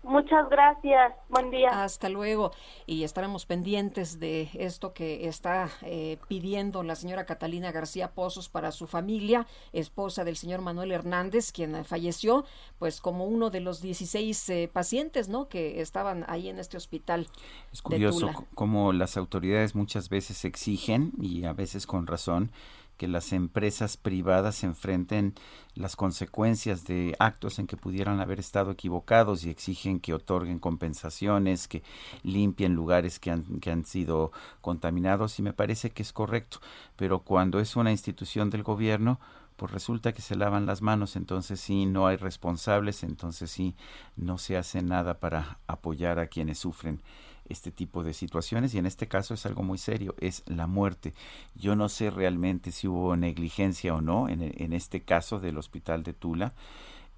[0.08, 1.14] Muchas gracias.
[1.28, 1.84] Buen día.
[1.84, 2.52] Hasta luego.
[2.86, 8.72] Y estaremos pendientes de esto que está eh, pidiendo la señora Catalina García Pozos para
[8.72, 12.46] su familia, esposa del señor Manuel Hernández, quien falleció,
[12.80, 15.50] pues como uno de los 16 eh, pacientes, ¿no?
[15.50, 17.28] Que estaban ahí en este hospital.
[17.74, 22.52] Es curioso cómo las autoridades muchas veces exigen, y a veces con razón,
[22.98, 25.36] que las empresas privadas enfrenten
[25.76, 31.68] las consecuencias de actos en que pudieran haber estado equivocados y exigen que otorguen compensaciones,
[31.68, 31.84] que
[32.24, 34.32] limpien lugares que han, que han sido
[34.62, 36.60] contaminados y me parece que es correcto.
[36.96, 39.20] Pero cuando es una institución del gobierno,
[39.56, 43.76] pues resulta que se lavan las manos, entonces sí no hay responsables, entonces sí
[44.16, 47.02] no se hace nada para apoyar a quienes sufren
[47.50, 51.14] este tipo de situaciones y en este caso es algo muy serio, es la muerte.
[51.56, 56.14] Yo no sé realmente si hubo negligencia o no en, este caso del hospital de
[56.14, 56.54] Tula,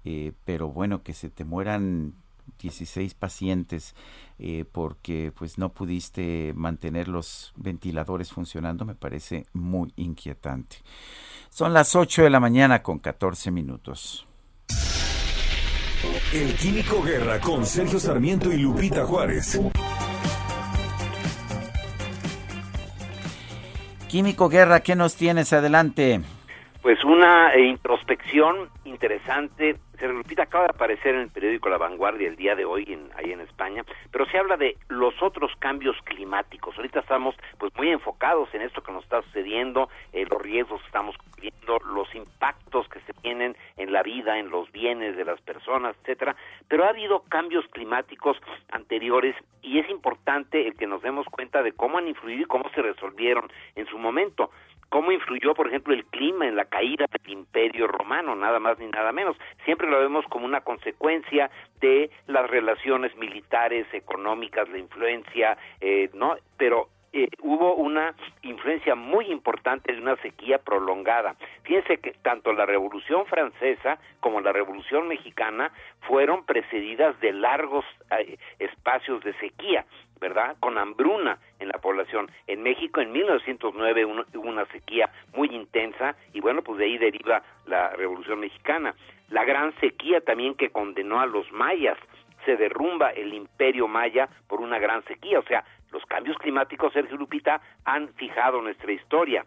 [0.04, 2.14] eh, pero bueno, que se te mueran
[2.58, 3.94] 16 pacientes
[4.38, 10.78] eh, porque pues no pudiste mantener los ventiladores funcionando me parece muy inquietante.
[11.50, 14.26] Son las 8 de la mañana con 14 minutos.
[16.32, 19.58] El Químico Guerra con Sergio Sarmiento y Lupita Juárez.
[24.10, 26.20] Químico Guerra, ¿qué nos tienes adelante?
[26.82, 29.76] Pues una eh, introspección interesante.
[30.00, 33.32] Lupita acaba de aparecer en el periódico La Vanguardia el día de hoy en, ahí
[33.32, 36.74] en España, pero se habla de los otros cambios climáticos.
[36.78, 40.86] Ahorita estamos pues muy enfocados en esto que nos está sucediendo, eh, los riesgos que
[40.86, 45.38] estamos cubriendo, los impactos que se tienen en la vida, en los bienes de las
[45.42, 46.34] personas, etcétera.
[46.66, 48.38] Pero ha habido cambios climáticos
[48.70, 52.70] anteriores y es importante el que nos demos cuenta de cómo han influido y cómo
[52.70, 54.50] se resolvieron en su momento
[54.90, 58.86] cómo influyó, por ejemplo, el clima en la caída del Imperio Romano, nada más ni
[58.88, 59.36] nada menos.
[59.64, 66.36] Siempre lo vemos como una consecuencia de las relaciones militares, económicas, la influencia, eh, ¿no?
[66.58, 71.34] Pero eh, hubo una influencia muy importante de una sequía prolongada.
[71.64, 75.72] Fíjense que tanto la Revolución Francesa como la Revolución Mexicana
[76.02, 77.84] fueron precedidas de largos
[78.16, 79.84] eh, espacios de sequía.
[80.20, 80.56] ¿Verdad?
[80.60, 82.30] Con hambruna en la población.
[82.46, 87.42] En México en 1909 hubo una sequía muy intensa y bueno, pues de ahí deriva
[87.66, 88.94] la Revolución Mexicana.
[89.30, 91.98] La gran sequía también que condenó a los mayas.
[92.44, 95.38] Se derrumba el imperio maya por una gran sequía.
[95.38, 99.44] O sea, los cambios climáticos, Sergio Lupita, han fijado nuestra historia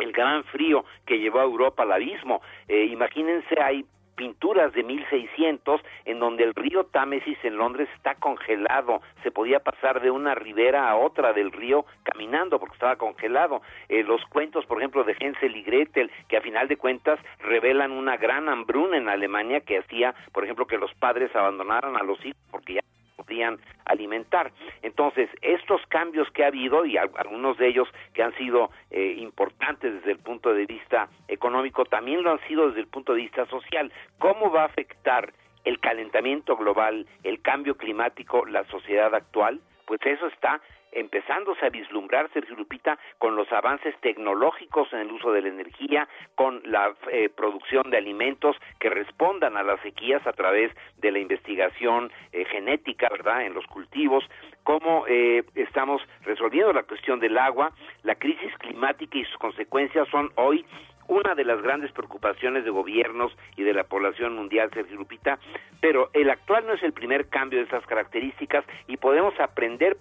[0.00, 2.40] el gran frío que llevó a Europa al abismo.
[2.68, 3.84] Eh, imagínense, hay
[4.18, 10.02] pinturas de 1600 en donde el río Támesis en Londres está congelado, se podía pasar
[10.02, 13.62] de una ribera a otra del río caminando porque estaba congelado.
[13.88, 17.92] Eh, los cuentos, por ejemplo, de Hensel y Gretel, que a final de cuentas revelan
[17.92, 22.18] una gran hambruna en Alemania que hacía, por ejemplo, que los padres abandonaran a los
[22.26, 22.80] hijos porque ya
[23.28, 24.52] podían alimentar.
[24.82, 29.94] Entonces, estos cambios que ha habido, y algunos de ellos que han sido eh, importantes
[29.94, 33.44] desde el punto de vista económico, también lo han sido desde el punto de vista
[33.46, 33.92] social.
[34.18, 35.32] ¿Cómo va a afectar
[35.64, 39.60] el calentamiento global, el cambio climático, la sociedad actual?
[39.86, 40.60] Pues eso está
[40.92, 46.08] empezándose a vislumbrar, Sergio Lupita, con los avances tecnológicos en el uso de la energía,
[46.34, 51.18] con la eh, producción de alimentos que respondan a las sequías a través de la
[51.18, 54.24] investigación eh, genética, ¿verdad?, en los cultivos,
[54.64, 57.72] cómo eh, estamos resolviendo la cuestión del agua,
[58.02, 60.64] la crisis climática y sus consecuencias son hoy
[61.08, 65.38] una de las grandes preocupaciones de gobiernos y de la población mundial, Sergio Lupita,
[65.80, 69.96] pero el actual no es el primer cambio de estas características y podemos aprender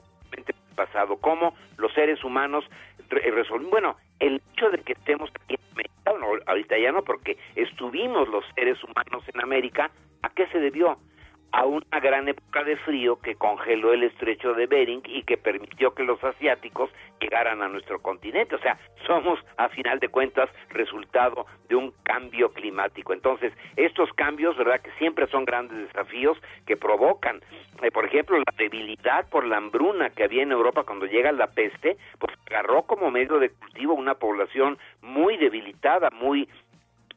[0.77, 2.63] pasado, cómo los seres humanos
[3.09, 8.29] resolvieron, bueno, el hecho de que estemos aquí en América, ahorita ya no, porque estuvimos
[8.29, 10.97] los seres humanos en América, ¿a qué se debió?
[11.51, 15.93] A una gran época de frío que congeló el estrecho de Bering y que permitió
[15.93, 16.89] que los asiáticos
[17.19, 18.55] llegaran a nuestro continente.
[18.55, 23.13] O sea, somos a final de cuentas resultado de un cambio climático.
[23.13, 24.81] Entonces, estos cambios, ¿verdad?
[24.81, 27.41] Que siempre son grandes desafíos que provocan,
[27.81, 31.47] eh, por ejemplo, la debilidad por la hambruna que había en Europa cuando llega la
[31.47, 36.47] peste, pues agarró como medio de cultivo una población muy debilitada, muy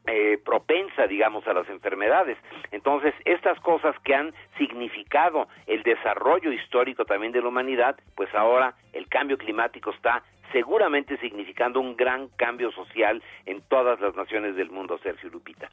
[0.07, 2.39] eh, propensa, digamos, a las enfermedades.
[2.73, 8.75] Entonces, estas cosas que han significado el desarrollo histórico también de la humanidad, pues ahora
[8.93, 10.23] el cambio climático está
[10.53, 15.71] seguramente significando un gran cambio social en todas las naciones del mundo, Sergio Lupita.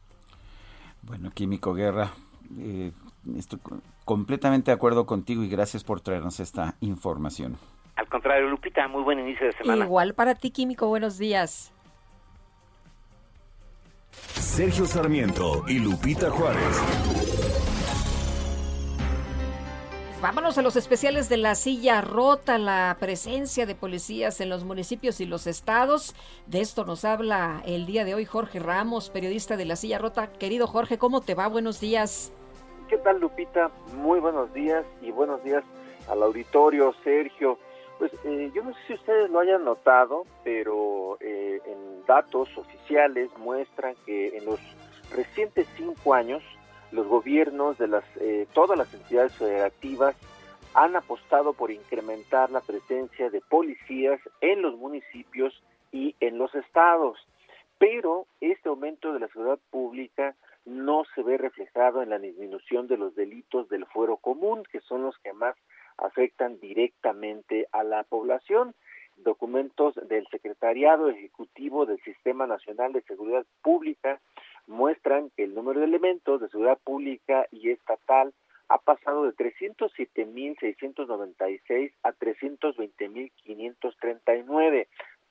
[1.02, 2.12] Bueno, Químico Guerra,
[2.60, 2.92] eh,
[3.38, 3.60] estoy
[4.06, 7.58] completamente de acuerdo contigo y gracias por traernos esta información.
[7.96, 9.86] Al contrario, Lupita, muy buen inicio de semana.
[9.86, 11.74] Igual para ti, Químico, buenos días.
[14.40, 16.82] Sergio Sarmiento y Lupita Juárez.
[20.22, 25.22] vámonos a los especiales de la silla rota, la presencia de policías en los municipios
[25.22, 26.16] y los estados.
[26.48, 30.28] De esto nos habla el día de hoy Jorge Ramos, periodista de la silla rota.
[30.28, 31.48] Querido Jorge, ¿cómo te va?
[31.48, 32.34] Buenos días.
[32.90, 33.70] ¿Qué tal, Lupita?
[33.96, 35.64] Muy buenos días y buenos días
[36.10, 37.60] al auditorio, Sergio.
[37.98, 43.30] Pues eh, yo no sé si ustedes lo hayan notado, pero eh, en datos oficiales
[43.38, 44.60] muestran que en los
[45.12, 46.44] recientes cinco años
[46.92, 50.16] los gobiernos de las eh, todas las entidades federativas
[50.74, 57.18] han apostado por incrementar la presencia de policías en los municipios y en los estados.
[57.80, 62.98] Pero este aumento de la seguridad pública no se ve reflejado en la disminución de
[62.98, 65.56] los delitos del fuero común, que son los que más
[65.98, 68.74] afectan directamente a la población.
[69.18, 74.22] Documentos del Secretariado Ejecutivo del Sistema Nacional de Seguridad Pública
[74.68, 78.34] muestran que el número de elementos de seguridad pública y estatal
[78.70, 84.88] ha pasado de 307.696 a 320.539,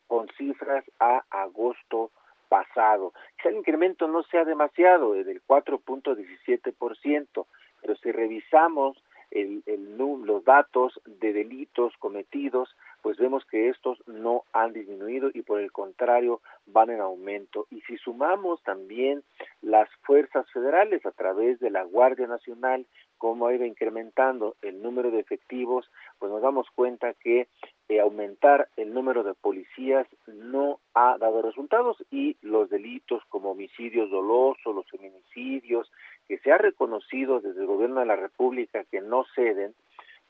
[0.07, 2.11] con cifras a agosto
[2.49, 3.13] pasado.
[3.37, 7.47] Quizá el incremento no sea demasiado, del 4.17%,
[7.83, 8.97] pero si revisamos
[9.31, 15.43] el, el, los datos de delitos cometidos, pues vemos que estos no han disminuido y
[15.43, 17.67] por el contrario van en aumento.
[17.71, 19.23] Y si sumamos también
[19.63, 22.87] las fuerzas federales a través de la Guardia Nacional,
[23.19, 27.49] cómo ha ido incrementando el número de efectivos, pues nos damos cuenta que
[27.89, 34.11] eh, aumentar el número de policías no ha dado resultados y los delitos como homicidios
[34.11, 35.91] dolosos, los feminicidios,
[36.29, 39.75] que se ha reconocido desde el gobierno de la República que no ceden,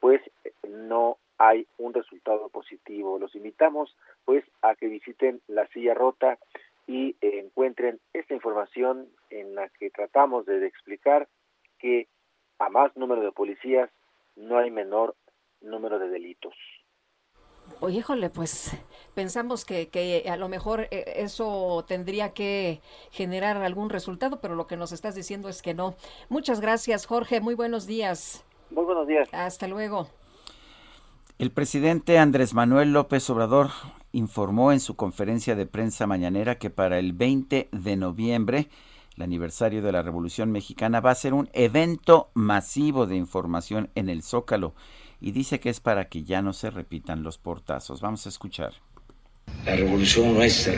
[0.01, 0.21] pues
[0.69, 3.19] no hay un resultado positivo.
[3.19, 6.39] Los invitamos pues a que visiten la silla rota
[6.87, 11.29] y eh, encuentren esta información en la que tratamos de explicar
[11.79, 12.07] que
[12.59, 13.91] a más número de policías
[14.37, 15.17] no hay menor
[15.61, 16.55] número de delitos.
[17.81, 18.73] Oye, híjole, pues
[19.15, 22.81] pensamos que, que, a lo mejor eh, eso tendría que
[23.11, 25.95] generar algún resultado, pero lo que nos estás diciendo es que no.
[26.29, 27.41] Muchas gracias, Jorge.
[27.41, 28.45] Muy buenos días.
[28.71, 29.29] Muy buenos días.
[29.33, 30.09] Hasta luego.
[31.39, 33.69] El presidente Andrés Manuel López Obrador
[34.13, 38.69] informó en su conferencia de prensa mañanera que para el 20 de noviembre,
[39.17, 44.09] el aniversario de la Revolución Mexicana, va a ser un evento masivo de información en
[44.09, 44.75] el Zócalo
[45.21, 48.01] y dice que es para que ya no se repitan los portazos.
[48.01, 48.75] Vamos a escuchar.
[49.65, 50.75] La revolución nuestra,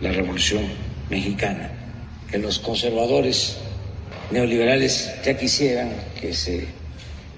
[0.00, 0.62] la revolución
[1.10, 1.70] mexicana,
[2.30, 3.58] que los conservadores
[4.30, 5.90] neoliberales ya quisieran
[6.20, 6.68] que se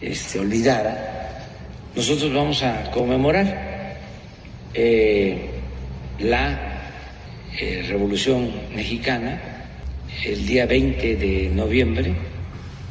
[0.00, 1.14] este, olvidara
[1.94, 3.96] nosotros vamos a conmemorar
[4.74, 5.48] eh,
[6.18, 6.90] la
[7.56, 9.53] eh, Revolución Mexicana
[10.24, 12.14] el día 20 de noviembre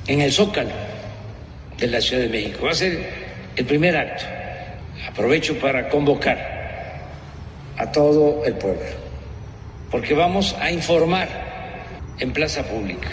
[0.07, 0.71] en el Zócalo
[1.77, 2.65] de la Ciudad de México.
[2.65, 3.09] Va a ser
[3.55, 4.25] el primer acto.
[5.07, 6.53] Aprovecho para convocar
[7.77, 8.85] a todo el pueblo,
[9.91, 11.27] porque vamos a informar
[12.19, 13.09] en plaza pública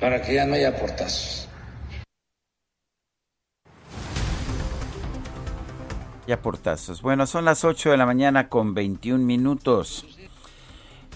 [0.00, 1.46] para que ya no haya portazos
[6.26, 7.02] Ya portazos.
[7.02, 10.15] Bueno, son las 8 de la mañana con 21 minutos.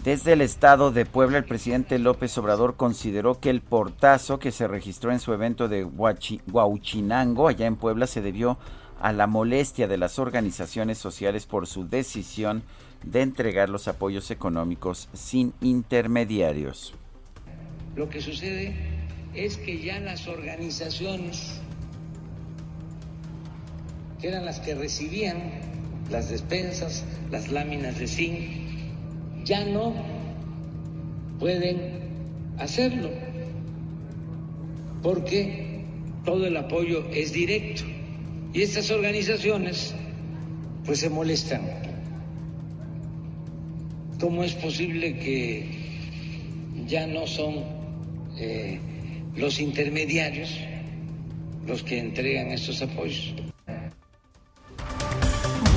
[0.05, 4.67] Desde el estado de Puebla, el presidente López Obrador consideró que el portazo que se
[4.67, 8.59] registró en su evento de Huauchinango, allá en Puebla, se debió
[8.99, 12.63] a la molestia de las organizaciones sociales por su decisión
[13.05, 16.95] de entregar los apoyos económicos sin intermediarios.
[17.95, 18.75] Lo que sucede
[19.35, 21.61] es que ya las organizaciones
[24.19, 25.61] que eran las que recibían
[26.11, 28.70] las despensas, las láminas de zinc,
[29.51, 29.93] ya no
[31.41, 31.77] pueden
[32.59, 33.11] hacerlo
[35.03, 35.83] porque
[36.25, 37.83] todo el apoyo es directo
[38.53, 39.93] y estas organizaciones
[40.87, 41.63] pues se molestan.
[44.21, 45.67] ¿Cómo es posible que
[46.87, 47.65] ya no son
[48.39, 48.79] eh,
[49.35, 50.57] los intermediarios
[51.67, 53.50] los que entregan estos apoyos?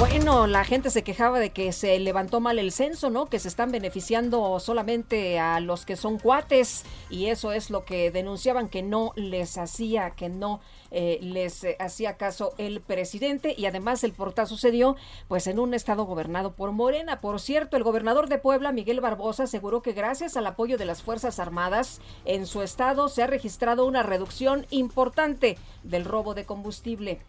[0.06, 3.28] Bueno, la gente se quejaba de que se levantó mal el censo, ¿no?
[3.28, 8.12] Que se están beneficiando solamente a los que son cuates y eso es lo que
[8.12, 10.60] denunciaban que no les hacía, que no
[10.92, 14.98] eh, les eh, hacía caso el presidente y además el portazo sucedió
[15.30, 17.22] pues en un estado gobernado por Morena.
[17.22, 21.02] Por cierto, el gobernador de Puebla, Miguel Barbosa, aseguró que gracias al apoyo de las
[21.02, 27.22] Fuerzas Armadas en su estado se ha registrado una reducción importante del robo de combustible.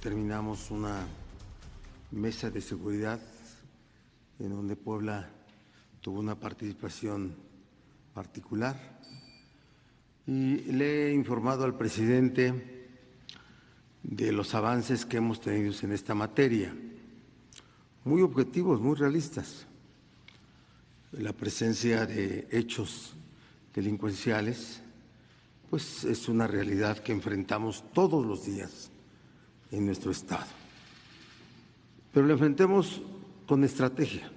[0.00, 1.04] Terminamos una
[2.12, 3.20] mesa de seguridad
[4.38, 5.30] en donde Puebla
[6.00, 7.34] tuvo una participación
[8.14, 9.00] particular
[10.26, 12.88] y le he informado al presidente
[14.02, 16.74] de los avances que hemos tenido en esta materia.
[18.04, 19.66] Muy objetivos, muy realistas.
[21.12, 23.14] La presencia de hechos
[23.74, 24.80] delincuenciales,
[25.70, 28.90] pues es una realidad que enfrentamos todos los días
[29.70, 30.61] en nuestro Estado.
[32.12, 33.00] Pero la enfrentemos
[33.46, 34.30] con estrategia,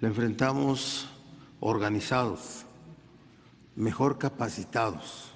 [0.00, 1.08] la enfrentamos
[1.60, 2.64] organizados,
[3.74, 5.32] mejor capacitados.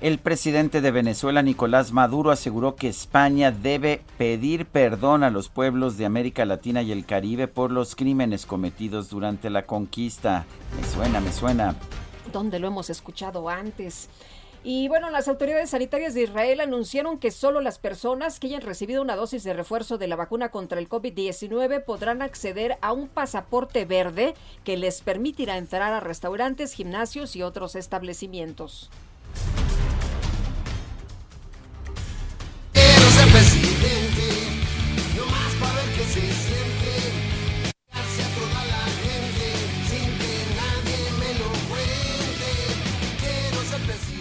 [0.00, 5.96] El presidente de Venezuela, Nicolás Maduro, aseguró que España debe pedir perdón a los pueblos
[5.96, 10.44] de América Latina y el Caribe por los crímenes cometidos durante la conquista.
[10.76, 11.74] Me suena, me suena.
[12.32, 14.08] ¿Dónde lo hemos escuchado antes?
[14.64, 19.02] Y bueno, las autoridades sanitarias de Israel anunciaron que solo las personas que hayan recibido
[19.02, 23.84] una dosis de refuerzo de la vacuna contra el COVID-19 podrán acceder a un pasaporte
[23.84, 28.90] verde que les permitirá entrar a restaurantes, gimnasios y otros establecimientos.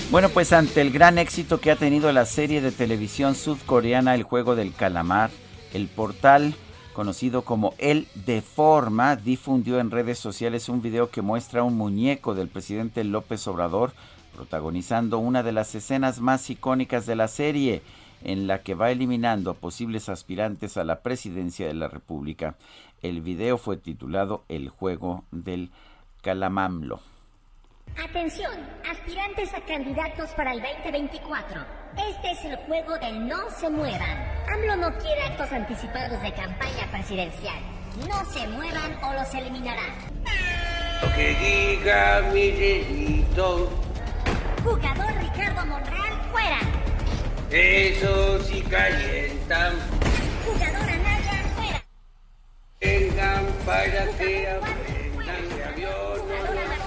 [0.09, 4.23] Bueno, pues ante el gran éxito que ha tenido la serie de televisión sudcoreana El
[4.23, 5.31] Juego del Calamar,
[5.73, 6.55] el portal
[6.93, 12.47] conocido como El Deforma difundió en redes sociales un video que muestra un muñeco del
[12.47, 13.91] presidente López Obrador
[14.33, 17.81] protagonizando una de las escenas más icónicas de la serie,
[18.23, 22.55] en la que va eliminando a posibles aspirantes a la presidencia de la República.
[23.01, 25.69] El video fue titulado El Juego del
[26.21, 27.01] Calamamlo.
[27.95, 28.51] Atención,
[28.89, 31.65] aspirantes a candidatos para el 2024.
[32.09, 34.17] Este es el juego del no se muevan.
[34.51, 37.59] AMLO no quiere actos anticipados de campaña presidencial.
[38.07, 39.81] No se muevan o los eliminará.
[41.01, 43.69] Lo que diga mi dedito.
[44.63, 46.59] Jugador Ricardo Monreal, fuera.
[47.49, 49.73] Eso sí calientan.
[50.45, 51.83] Jugador Anaya, fuera.
[52.79, 56.86] Vengan para que aprendan de avión.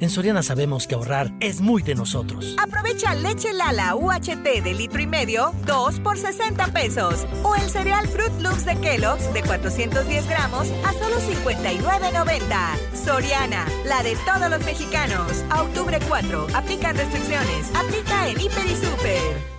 [0.00, 2.56] En Soriana sabemos que ahorrar es muy de nosotros.
[2.58, 7.26] Aprovecha leche Lala UHT de litro y medio, 2 por 60 pesos.
[7.42, 12.94] O el cereal Fruit Loops de Kellogg's de 410 gramos a solo 59.90.
[12.94, 15.44] Soriana, la de todos los mexicanos.
[15.50, 17.70] A octubre 4, aplican restricciones.
[17.74, 19.49] Aplica en Hiper y Super.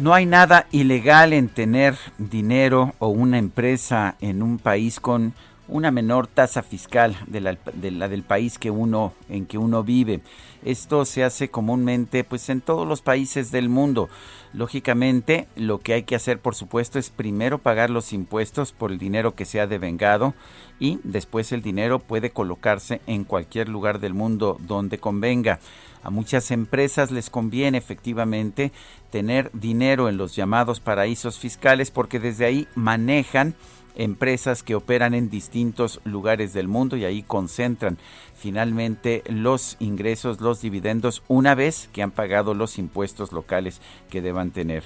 [0.00, 5.34] No hay nada ilegal en tener dinero o una empresa en un país con
[5.68, 9.84] una menor tasa fiscal de la, de la, del país que uno en que uno
[9.84, 10.22] vive.
[10.64, 14.08] Esto se hace comúnmente pues en todos los países del mundo.
[14.54, 18.98] Lógicamente, lo que hay que hacer, por supuesto, es primero pagar los impuestos por el
[18.98, 20.32] dinero que se ha devengado
[20.78, 25.60] y después el dinero puede colocarse en cualquier lugar del mundo donde convenga.
[26.02, 28.72] A muchas empresas les conviene efectivamente
[29.10, 33.54] tener dinero en los llamados paraísos fiscales porque desde ahí manejan
[33.96, 37.98] empresas que operan en distintos lugares del mundo y ahí concentran
[38.34, 44.52] finalmente los ingresos, los dividendos, una vez que han pagado los impuestos locales que deban
[44.52, 44.84] tener.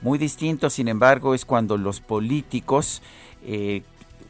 [0.00, 3.02] Muy distinto, sin embargo, es cuando los políticos
[3.44, 3.82] eh,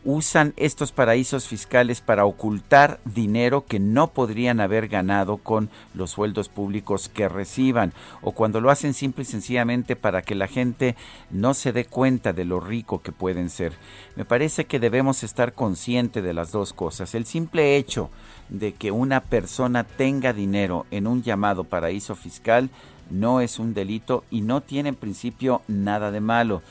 [0.04, 6.48] usan estos paraísos fiscales para ocultar dinero que no podrían haber ganado con los sueldos
[6.48, 10.96] públicos que reciban o cuando lo hacen simple y sencillamente para que la gente
[11.30, 13.72] no se dé cuenta de lo rico que pueden ser.
[14.16, 17.14] Me parece que debemos estar conscientes de las dos cosas.
[17.14, 18.10] El simple hecho
[18.48, 22.70] de que una persona tenga dinero en un llamado paraíso fiscal
[23.10, 26.62] no es un delito y no tiene en principio nada de malo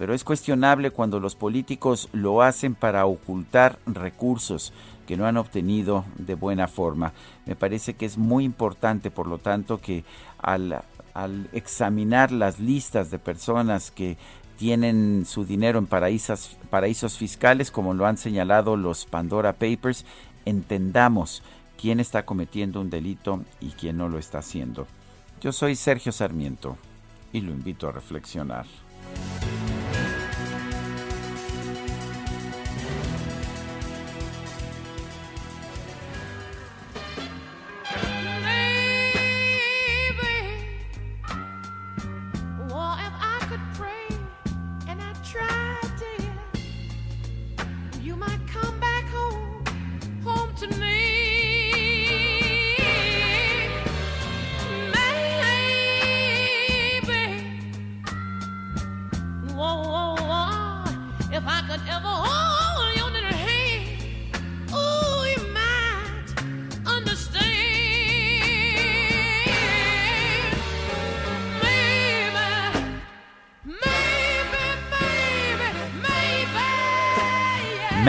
[0.00, 4.72] pero es cuestionable cuando los políticos lo hacen para ocultar recursos
[5.06, 7.12] que no han obtenido de buena forma.
[7.44, 10.04] Me parece que es muy importante, por lo tanto, que
[10.38, 10.82] al,
[11.52, 14.16] examinar las listas de personas que
[14.56, 20.06] tienen su dinero en paraísos, fiscales, como lo han señalado los Pandora Papers,
[20.46, 21.42] entendamos
[21.78, 24.86] quién está cometiendo un delito y quién no lo está haciendo.
[25.42, 26.78] Yo soy Sergio Sarmiento
[27.34, 28.64] y lo invito a reflexionar.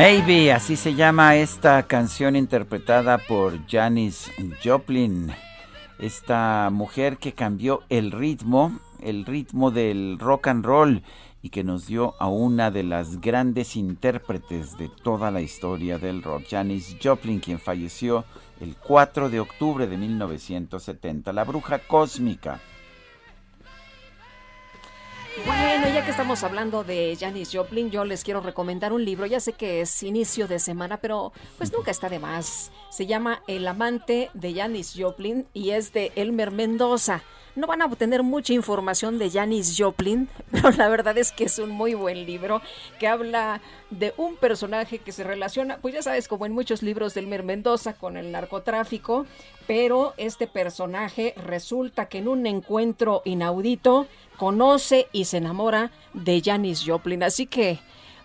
[0.02, 4.32] Maybe, así se llama esta canción interpretada por Janis
[4.64, 5.32] Joplin,
[6.00, 11.04] esta mujer que cambió el ritmo, el ritmo del rock and roll
[11.44, 16.24] y que nos dio a una de las grandes intérpretes de toda la historia del
[16.24, 18.26] rock, Janis Joplin, quien falleció
[18.60, 22.60] el 4 de octubre de 1970, la bruja cósmica.
[25.46, 29.26] Bueno, ya que estamos hablando de Janis Joplin, yo les quiero recomendar un libro.
[29.26, 32.70] Ya sé que es inicio de semana, pero pues nunca está de más.
[32.90, 37.24] Se llama El amante de Janis Joplin y es de Elmer Mendoza.
[37.56, 41.60] No van a obtener mucha información de Janis Joplin, pero la verdad es que es
[41.60, 42.62] un muy buen libro
[43.00, 47.14] que habla de un personaje que se relaciona, pues ya sabes, como en muchos libros
[47.14, 49.26] de Elmer Mendoza, con el narcotráfico,
[49.68, 54.08] pero este personaje resulta que en un encuentro inaudito
[54.42, 57.22] conoce y se enamora de Janis Joplin.
[57.22, 57.78] Así que,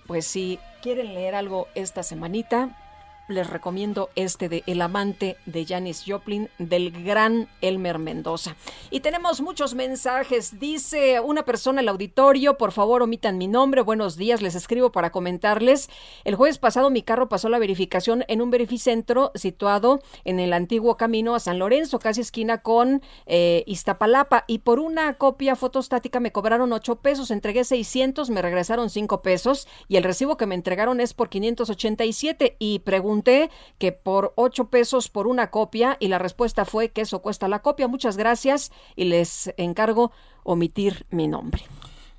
[0.06, 2.74] pues si quieren leer algo esta semanita,
[3.28, 8.56] les recomiendo este de El amante de Janis Joplin del gran Elmer Mendoza.
[8.90, 10.58] Y tenemos muchos mensajes.
[10.60, 13.82] Dice una persona el auditorio, por favor omitan mi nombre.
[13.82, 15.88] Buenos días, les escribo para comentarles.
[16.24, 20.96] El jueves pasado mi carro pasó la verificación en un verificentro situado en el antiguo
[20.96, 24.44] camino a San Lorenzo, casi esquina con eh, Iztapalapa.
[24.46, 27.30] Y por una copia fotostática me cobraron 8 pesos.
[27.30, 29.66] Entregué 600, me regresaron 5 pesos.
[29.88, 32.56] Y el recibo que me entregaron es por 587.
[32.58, 32.80] Y
[33.22, 37.48] pregunto que por 8 pesos por una copia y la respuesta fue que eso cuesta
[37.48, 37.88] la copia.
[37.88, 40.12] Muchas gracias y les encargo
[40.44, 41.62] omitir mi nombre.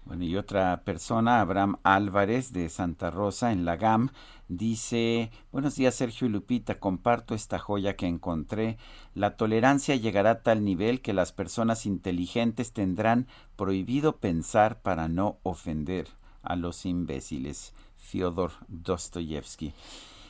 [0.05, 4.11] Bueno, y otra persona, Abraham Álvarez de Santa Rosa en la GAM,
[4.47, 8.77] dice, buenos días Sergio y Lupita, comparto esta joya que encontré.
[9.13, 15.39] La tolerancia llegará a tal nivel que las personas inteligentes tendrán prohibido pensar para no
[15.43, 16.07] ofender
[16.41, 17.73] a los imbéciles.
[17.97, 19.73] Fyodor Dostoyevsky.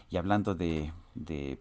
[0.09, 1.59] Y hablando de, de,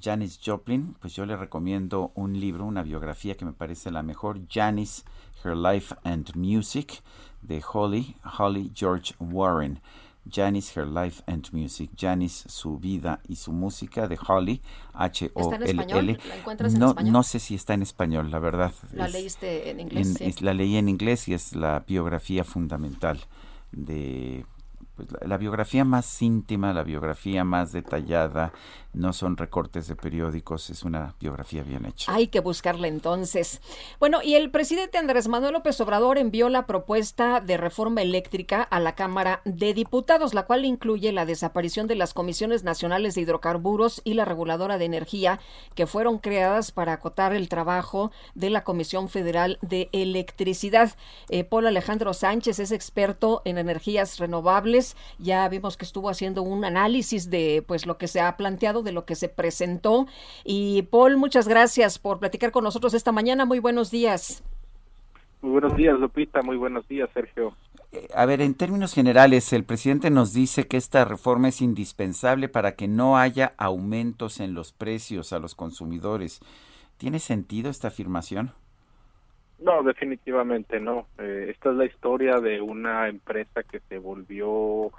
[0.00, 4.40] Janis Joplin, pues yo le recomiendo un libro, una biografía que me parece la mejor,
[4.48, 5.04] Janis,
[5.44, 7.02] Her Life and Music,
[7.42, 9.80] de Holly, Holly George Warren.
[10.30, 11.90] Janis, Her Life and Music.
[11.96, 14.60] Janis, su vida y su música de Holly,
[14.92, 16.18] H-O-L-L.
[16.78, 18.72] No, no sé si está en español, la verdad.
[18.92, 20.42] ¿La leíste en inglés?
[20.42, 23.20] La leí en inglés y es la biografía fundamental
[23.72, 24.44] de
[24.98, 28.52] pues, la, biografía más íntima, la biografía más detallada,
[28.98, 32.12] no son recortes de periódicos, es una biografía bien hecha.
[32.12, 33.60] Hay que buscarla entonces.
[34.00, 38.80] Bueno, y el presidente Andrés Manuel López Obrador envió la propuesta de reforma eléctrica a
[38.80, 44.00] la Cámara de Diputados, la cual incluye la desaparición de las comisiones nacionales de hidrocarburos
[44.04, 45.38] y la reguladora de energía
[45.76, 50.96] que fueron creadas para acotar el trabajo de la Comisión Federal de Electricidad.
[51.28, 54.96] Eh, Paul Alejandro Sánchez es experto en energías renovables.
[55.18, 59.04] Ya vimos que estuvo haciendo un análisis de pues lo que se ha planteado lo
[59.04, 60.06] que se presentó.
[60.44, 63.44] Y Paul, muchas gracias por platicar con nosotros esta mañana.
[63.44, 64.42] Muy buenos días.
[65.40, 66.42] Muy buenos días, Lupita.
[66.42, 67.54] Muy buenos días, Sergio.
[67.92, 72.48] Eh, a ver, en términos generales, el presidente nos dice que esta reforma es indispensable
[72.48, 76.40] para que no haya aumentos en los precios a los consumidores.
[76.98, 78.52] ¿Tiene sentido esta afirmación?
[79.58, 81.06] No, definitivamente no.
[81.18, 84.92] Eh, esta es la historia de una empresa que se volvió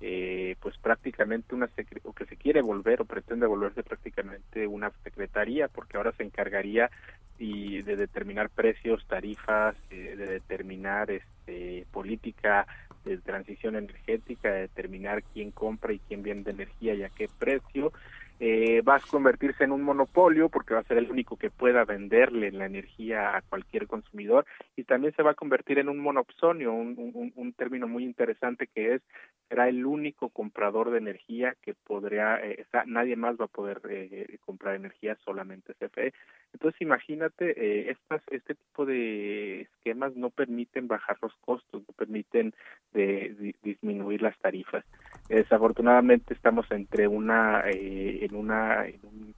[0.00, 1.68] eh, pues prácticamente una
[2.04, 6.90] o que se quiere volver o pretende volverse prácticamente una secretaría porque ahora se encargaría
[7.38, 12.66] y de determinar precios, tarifas, eh, de determinar este política
[13.04, 17.92] de transición energética, de determinar quién compra y quién vende energía y a qué precio
[18.40, 21.84] eh, va a convertirse en un monopolio porque va a ser el único que pueda
[21.84, 24.46] venderle la energía a cualquier consumidor
[24.76, 29.02] y también se va a convertir en un monopsonio, un término muy interesante que es
[29.48, 34.38] será el único comprador de energía que podría, eh, nadie más va a poder eh,
[34.44, 36.12] comprar energía, solamente CFE.
[36.52, 42.54] Entonces imagínate, eh, estas, este tipo de esquemas no permiten bajar los costos, no permiten
[42.92, 44.84] de, disminuir las tarifas.
[45.28, 49.34] Desafortunadamente estamos entre una, eh, en una, en un,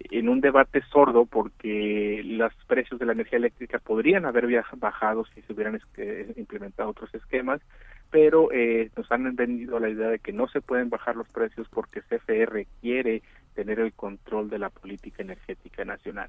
[0.00, 4.46] en un debate sordo porque los precios de la energía eléctrica podrían haber
[4.76, 5.80] bajado si se hubieran
[6.36, 7.60] implementado otros esquemas,
[8.10, 11.68] pero eh, nos han vendido la idea de que no se pueden bajar los precios
[11.68, 13.22] porque CFE requiere
[13.54, 16.28] tener el control de la política energética nacional.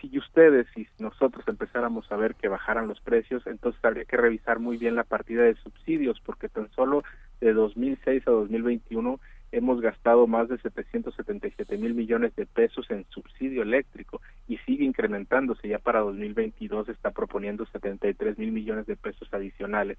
[0.00, 4.60] Si ustedes y nosotros empezáramos a ver que bajaran los precios, entonces habría que revisar
[4.60, 7.04] muy bien la partida de subsidios, porque tan solo
[7.38, 9.20] de 2006 a 2021
[9.52, 15.68] hemos gastado más de 777 mil millones de pesos en subsidio eléctrico y sigue incrementándose.
[15.68, 19.98] Ya para 2022 está proponiendo 73 mil millones de pesos adicionales.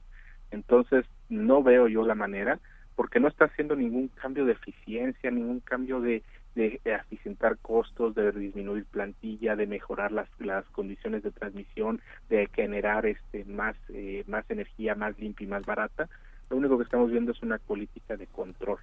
[0.51, 2.59] Entonces, no veo yo la manera,
[2.95, 6.23] porque no está haciendo ningún cambio de eficiencia, ningún cambio de,
[6.55, 13.05] de eficientar costos, de disminuir plantilla, de mejorar las, las condiciones de transmisión, de generar
[13.05, 16.09] este más, eh, más energía más limpia y más barata.
[16.49, 18.79] Lo único que estamos viendo es una política de control.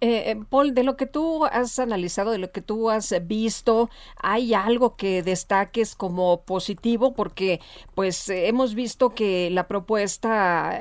[0.00, 3.88] Eh, eh, Paul, de lo que tú has analizado, de lo que tú has visto,
[4.16, 7.14] ¿hay algo que destaques como positivo?
[7.14, 7.60] Porque
[7.94, 10.78] pues eh, hemos visto que la propuesta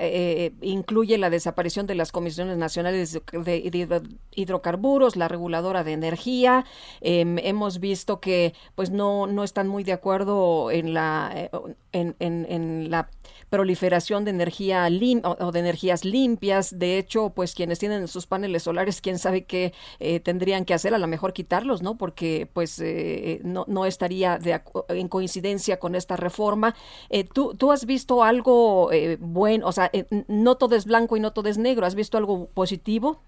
[0.62, 6.66] incluye la desaparición de las comisiones nacionales de, hidrocarburos, la reguladora de energía.
[7.00, 11.50] Em, hemos visto que pues no, no están muy de acuerdo en la,
[11.94, 13.10] en, en, la
[13.50, 16.78] proliferación de energía lim o, de energías limpias.
[16.78, 18.64] De hecho, pues quienes tienen sus paneles
[19.02, 21.98] quién sabe qué eh, tendrían que hacer, a lo mejor quitarlos, ¿no?
[21.98, 26.76] Porque pues eh, no, no estaría de, en coincidencia con esta reforma.
[27.10, 28.90] Eh, ¿tú, ¿tú, has visto algo
[29.20, 29.68] bueno?
[29.68, 29.92] O sea,
[30.28, 31.86] no todo es blanco y no todo es negro.
[31.86, 33.22] ¿Has visto algo positivo?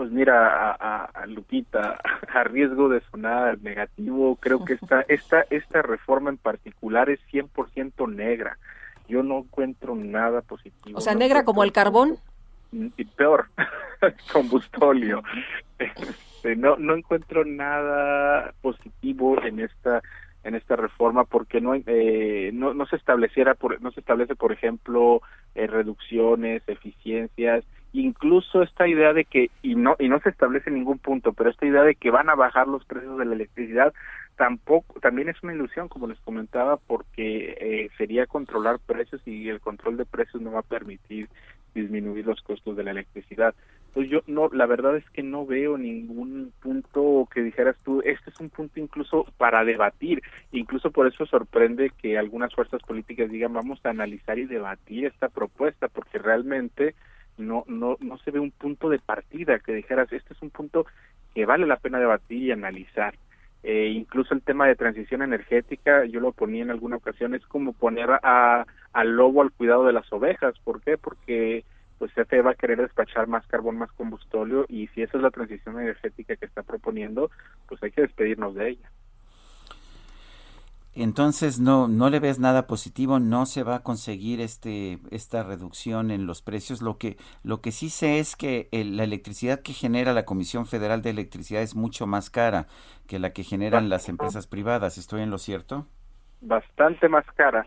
[0.00, 2.00] Pues mira, a, Lupita,
[2.34, 8.10] a riesgo de sonar negativo, creo que esta, esta, esta reforma en particular es 100%
[8.10, 8.56] negra.
[9.08, 10.96] Yo no encuentro nada positivo.
[10.96, 12.16] O sea, negra como el carbón.
[12.72, 13.48] Y peor,
[14.32, 15.22] combustolio.
[15.78, 20.02] Este, no, no encuentro nada positivo en esta
[20.42, 24.52] en esta reforma porque no eh, no, no se estableciera por, no se establece por
[24.52, 25.20] ejemplo
[25.54, 30.98] eh, reducciones eficiencias incluso esta idea de que y no y no se establece ningún
[30.98, 33.92] punto pero esta idea de que van a bajar los precios de la electricidad
[34.36, 39.60] tampoco también es una ilusión como les comentaba porque eh, sería controlar precios y el
[39.60, 41.28] control de precios no va a permitir
[41.74, 43.54] disminuir los costos de la electricidad
[43.94, 48.30] pues yo no la verdad es que no veo ningún punto que dijeras tú este
[48.30, 50.22] es un punto incluso para debatir
[50.52, 55.28] incluso por eso sorprende que algunas fuerzas políticas digan vamos a analizar y debatir esta
[55.28, 56.94] propuesta porque realmente
[57.40, 60.86] no, no, no se ve un punto de partida que dijeras, este es un punto
[61.34, 63.14] que vale la pena debatir y analizar.
[63.62, 67.72] Eh, incluso el tema de transición energética, yo lo ponía en alguna ocasión, es como
[67.72, 70.54] poner a, al lobo al cuidado de las ovejas.
[70.64, 70.96] ¿Por qué?
[70.96, 71.64] Porque
[71.98, 75.30] pues CFE va a querer despachar más carbón, más combustóleo y si esa es la
[75.30, 77.30] transición energética que está proponiendo,
[77.68, 78.90] pues hay que despedirnos de ella.
[80.94, 86.10] Entonces no no le ves nada positivo, no se va a conseguir este esta reducción
[86.10, 86.82] en los precios.
[86.82, 91.02] Lo que lo que sí sé es que la electricidad que genera la Comisión Federal
[91.02, 92.66] de Electricidad es mucho más cara
[93.06, 94.98] que la que generan las empresas privadas.
[94.98, 95.86] ¿Estoy en lo cierto?
[96.40, 97.66] Bastante más cara.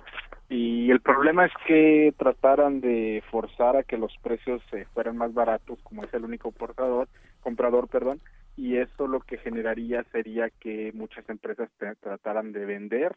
[0.50, 5.34] Y el problema es que trataran de forzar a que los precios eh, fueran más
[5.34, 7.08] baratos, como es el único portador,
[7.42, 8.20] comprador, perdón,
[8.56, 11.70] y eso lo que generaría sería que muchas empresas
[12.00, 13.16] trataran de vender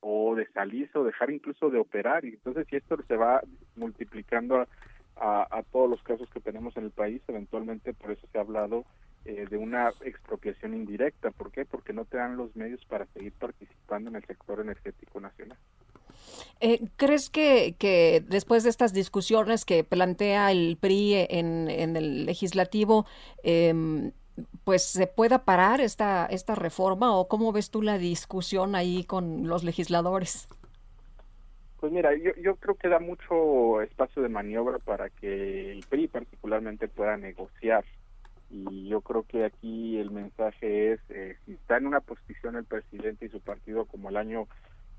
[0.00, 2.24] o de salirse o dejar incluso de operar.
[2.24, 3.42] Y entonces si esto se va
[3.76, 4.66] multiplicando
[5.20, 8.84] a, todos los casos que tenemos en el país eventualmente por eso se ha hablado
[9.24, 11.32] eh, de una expropiación indirecta.
[11.32, 11.64] ¿por qué?
[11.64, 15.58] porque no te dan los medios para seguir participando en el sector energético nacional.
[16.60, 23.06] Eh, ¿Crees que, después de estas discusiones que plantea el PRI en, el legislativo,
[23.44, 24.12] eh,
[24.68, 29.48] pues se pueda parar esta, esta reforma o cómo ves tú la discusión ahí con
[29.48, 30.46] los legisladores?
[31.80, 36.08] Pues mira, yo, yo creo que da mucho espacio de maniobra para que el PRI
[36.08, 37.82] particularmente pueda negociar.
[38.50, 42.66] Y yo creo que aquí el mensaje es, eh, si está en una posición el
[42.66, 44.48] presidente y su partido como el año,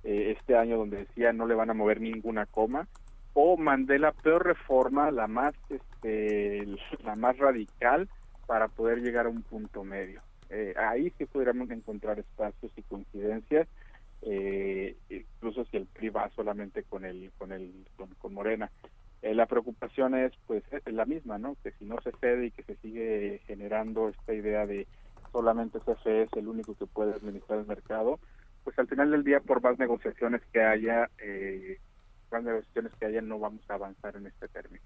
[0.03, 2.87] eh, este año donde decía no le van a mover ninguna coma,
[3.35, 6.65] o mandé la peor reforma, la más, este,
[7.03, 8.09] la más radical,
[8.49, 10.23] para poder llegar a un punto medio.
[10.49, 13.67] Eh, ahí sí pudiéramos encontrar espacios y coincidencias,
[14.23, 18.71] eh, incluso si el PRI va solamente con el con el con, Morena.
[19.21, 21.57] Eh, la preocupación es pues es la misma, ¿no?
[21.61, 24.87] Que si no se cede y que se sigue generando esta idea de
[25.31, 28.19] solamente CFE es el único que puede administrar el mercado,
[28.63, 31.77] pues al final del día por más negociaciones que haya, eh,
[32.31, 34.81] más negociaciones que haya no vamos a avanzar en este término.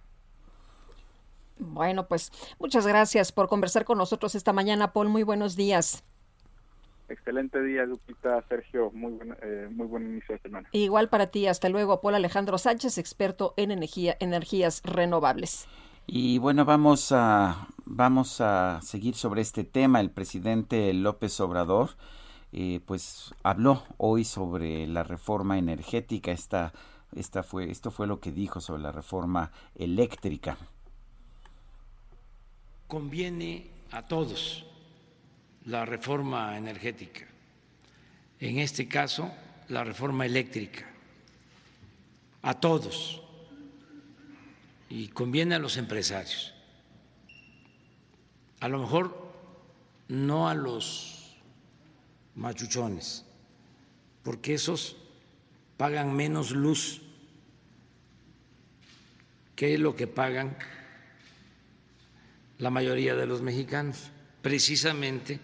[1.58, 5.10] Bueno, pues muchas gracias por conversar con nosotros esta mañana, Paul.
[5.10, 6.04] Muy buenos días.
[7.10, 8.90] Excelente día, Lupita, Sergio.
[8.92, 10.70] Muy buen, eh, muy buen inicio de semana.
[10.72, 11.48] Igual para ti.
[11.48, 15.68] Hasta luego, Paul Alejandro Sánchez, experto en energía, energías renovables.
[16.08, 20.00] Y bueno, vamos a, vamos a seguir sobre este tema.
[20.00, 21.92] El presidente López Obrador,
[22.52, 26.32] eh, pues habló hoy sobre la reforma energética.
[26.32, 26.74] Esta,
[27.16, 30.58] esta fue, esto fue lo que dijo sobre la reforma eléctrica
[32.94, 34.64] conviene a todos
[35.66, 37.26] la reforma energética,
[38.40, 39.34] en este caso
[39.70, 40.86] la reforma eléctrica,
[42.44, 43.20] a todos,
[44.92, 46.54] y conviene a los empresarios.
[48.60, 49.34] A lo mejor
[50.08, 51.36] no a los
[52.36, 53.26] machuchones,
[54.22, 54.98] porque esos
[55.78, 57.02] pagan menos luz
[59.56, 60.56] que lo que pagan
[62.64, 64.10] la mayoría de los mexicanos,
[64.42, 65.38] precisamente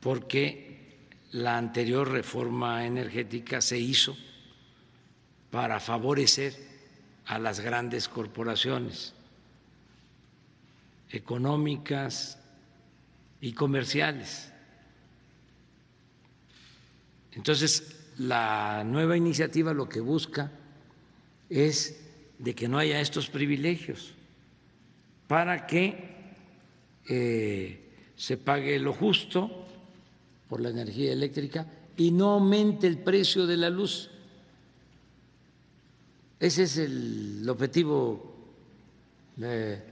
[0.00, 4.14] porque la anterior reforma energética se hizo
[5.50, 6.54] para favorecer
[7.24, 9.14] a las grandes corporaciones
[11.08, 12.38] económicas
[13.40, 14.52] y comerciales.
[17.32, 20.52] Entonces, la nueva iniciativa lo que busca
[21.48, 21.98] es
[22.38, 24.14] de que no haya estos privilegios
[25.26, 26.14] para que
[27.08, 27.80] eh,
[28.16, 29.66] se pague lo justo
[30.48, 34.10] por la energía eléctrica y no aumente el precio de la luz.
[36.38, 38.34] Ese es el objetivo
[39.40, 39.82] eh,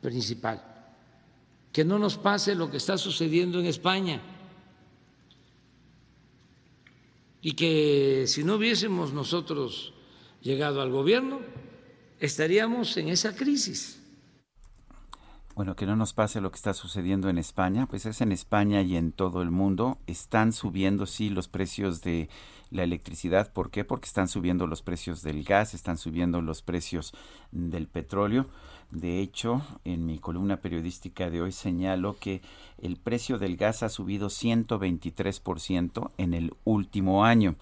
[0.00, 0.64] principal.
[1.72, 4.20] Que no nos pase lo que está sucediendo en España.
[7.42, 9.92] Y que si no hubiésemos nosotros
[10.42, 11.40] llegado al gobierno,
[12.18, 13.98] estaríamos en esa crisis
[15.58, 18.80] bueno, que no nos pase lo que está sucediendo en España, pues es en España
[18.82, 19.98] y en todo el mundo.
[20.06, 22.28] Están subiendo, sí, los precios de
[22.70, 23.52] la electricidad.
[23.52, 23.84] ¿Por qué?
[23.84, 27.12] Porque están subiendo los precios del gas, están subiendo los precios
[27.50, 28.46] del petróleo.
[28.92, 32.40] De hecho, en mi columna periodística de hoy señalo que
[32.80, 37.56] el precio del gas ha subido 123% en el último año.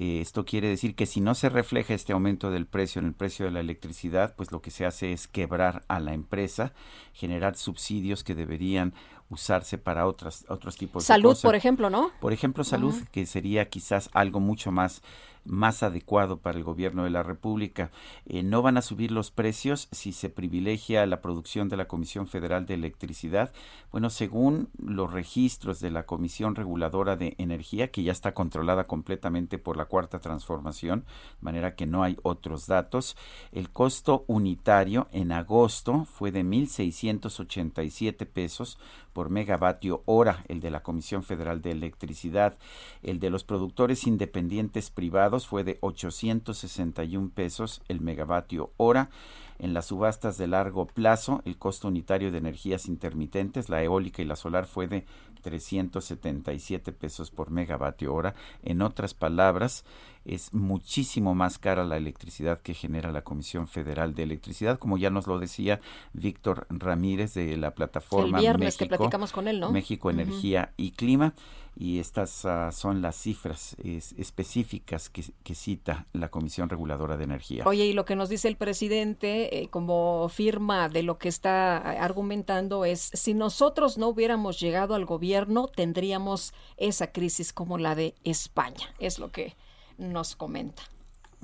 [0.00, 3.14] Eh, esto quiere decir que si no se refleja este aumento del precio en el
[3.14, 6.72] precio de la electricidad, pues lo que se hace es quebrar a la empresa,
[7.12, 8.94] generar subsidios que deberían
[9.28, 11.16] usarse para otras, otros tipos de cosas.
[11.16, 12.12] Salud, por ejemplo, ¿no?
[12.20, 15.02] Por ejemplo, salud, que sería quizás algo mucho más
[15.44, 17.90] más adecuado para el gobierno de la República.
[18.26, 22.26] Eh, no van a subir los precios si se privilegia la producción de la Comisión
[22.26, 23.52] Federal de Electricidad.
[23.90, 29.58] Bueno, según los registros de la Comisión Reguladora de Energía, que ya está controlada completamente
[29.58, 33.16] por la Cuarta Transformación, de manera que no hay otros datos,
[33.52, 38.78] el costo unitario en agosto fue de 1.687 pesos
[39.18, 42.56] por megavatio hora, el de la Comisión Federal de Electricidad.
[43.02, 49.10] El de los productores independientes privados fue de 861 pesos el megavatio hora.
[49.58, 54.24] En las subastas de largo plazo, el costo unitario de energías intermitentes, la eólica y
[54.24, 55.04] la solar, fue de
[55.40, 58.34] 377 pesos por megavatio hora.
[58.62, 59.84] En otras palabras,
[60.24, 65.10] es muchísimo más cara la electricidad que genera la Comisión Federal de Electricidad, como ya
[65.10, 65.80] nos lo decía
[66.12, 69.70] Víctor Ramírez de la plataforma México, que platicamos con él, ¿no?
[69.70, 71.32] México Energía y Clima
[71.80, 77.62] y estas ah, son las cifras específicas que, cita la Comisión Reguladora de Energía.
[77.66, 81.76] Oye, y lo que nos dice el presidente eh, como firma de lo que está
[81.78, 88.16] argumentando es, si nosotros no hubiéramos llegado al gobierno, tendríamos esa crisis como la de
[88.24, 89.54] España, es lo que
[89.98, 90.82] nos comenta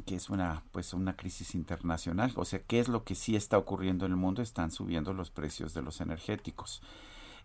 [0.06, 3.56] que es una pues una crisis internacional, o sea, qué es lo que sí está
[3.56, 6.82] ocurriendo en el mundo, están subiendo los precios de los energéticos.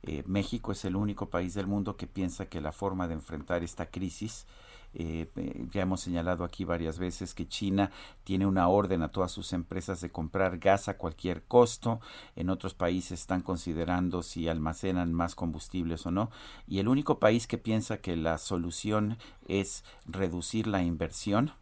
[0.03, 3.63] Eh, México es el único país del mundo que piensa que la forma de enfrentar
[3.63, 4.45] esta crisis
[4.93, 7.91] eh, eh, ya hemos señalado aquí varias veces que China
[8.23, 11.99] tiene una orden a todas sus empresas de comprar gas a cualquier costo.
[12.35, 16.31] En otros países están considerando si almacenan más combustibles o no.
[16.67, 19.17] Y el único país que piensa que la solución
[19.47, 21.53] es reducir la inversión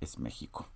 [0.00, 0.68] es México.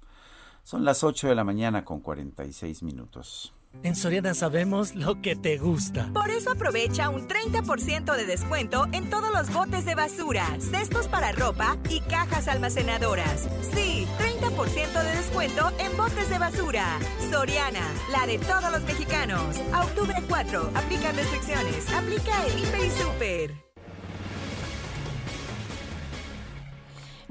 [0.62, 3.53] Son las 8 de la mañana con 46 minutos.
[3.82, 6.10] En Soriana sabemos lo que te gusta.
[6.12, 11.32] Por eso aprovecha un 30% de descuento en todos los botes de basura, cestos para
[11.32, 13.48] ropa y cajas almacenadoras.
[13.72, 16.98] Sí, 30% de descuento en botes de basura.
[17.30, 19.56] Soriana, la de todos los mexicanos.
[19.72, 21.90] A octubre 4, aplica restricciones.
[21.92, 23.69] Aplica el Hiper y Super.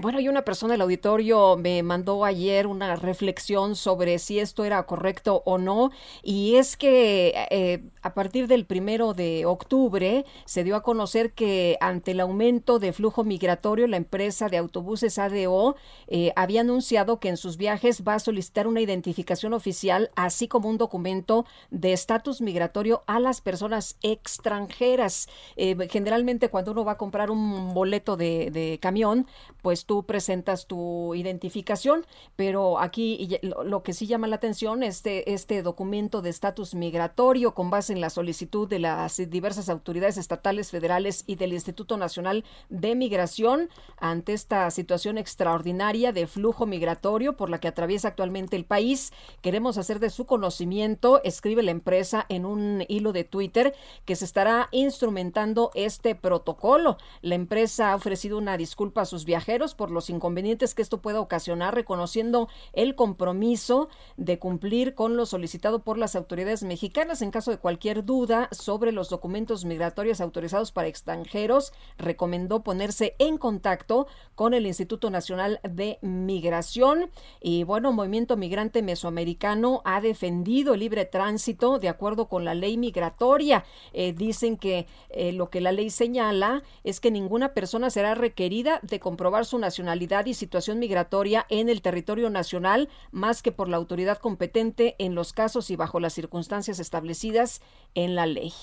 [0.02, 4.82] Bueno, y una persona del auditorio me mandó ayer una reflexión sobre si esto era
[4.86, 5.92] correcto o no,
[6.24, 11.78] y es que eh, a partir del primero de octubre se dio a conocer que
[11.82, 15.76] ante el aumento de flujo migratorio, la empresa de autobuses ADO
[16.08, 20.70] eh, había anunciado que en sus viajes va a solicitar una identificación oficial, así como
[20.70, 25.28] un documento de estatus migratorio a las personas extranjeras.
[25.56, 29.26] Eh, generalmente cuando uno va a comprar un boleto de, de camión,
[29.64, 32.06] pues tú presentas tu identificación,
[32.36, 37.54] pero aquí lo que sí llama la atención es este, este documento de estatus migratorio
[37.54, 42.44] con base en la solicitud de las diversas autoridades estatales, federales y del Instituto Nacional
[42.70, 48.66] de Migración ante esta situación extraordinaria de flujo migratorio por la que atraviesa actualmente el
[48.66, 49.12] país.
[49.42, 53.74] Queremos hacer de su conocimiento, escribe la empresa en un hilo de Twitter,
[54.06, 56.98] que se estará instrumentando este protocolo.
[57.22, 61.22] La empresa ha ofrecido una disculpa a sus viajeros por los inconvenientes que esto pueda
[61.22, 67.22] ocasionar, reconociendo el compromiso de cumplir con lo solicitado por las autoridades mexicanas.
[67.22, 73.38] En caso de cualquier duda sobre los documentos migratorios autorizados para extranjeros, recomendó ponerse en
[73.38, 77.10] contacto con el Instituto Nacional de Migración.
[77.42, 83.64] Y bueno, Movimiento Migrante Mesoamericano ha defendido libre tránsito de acuerdo con la ley migratoria.
[83.94, 88.80] Eh, dicen que eh, lo que la ley señala es que ninguna persona será requerida
[88.84, 93.78] de comprobar su nacionalidad y situación migratoria en el territorio nacional más que por la
[93.78, 97.62] autoridad competente en los casos y bajo las circunstancias establecidas
[97.96, 98.54] en la ley.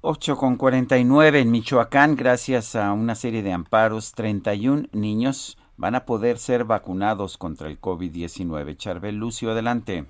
[0.00, 6.04] 8 con 49 en Michoacán, gracias a una serie de amparos, 31 niños van a
[6.04, 8.76] poder ser vacunados contra el COVID-19.
[8.76, 10.04] Charbel Lucio, adelante.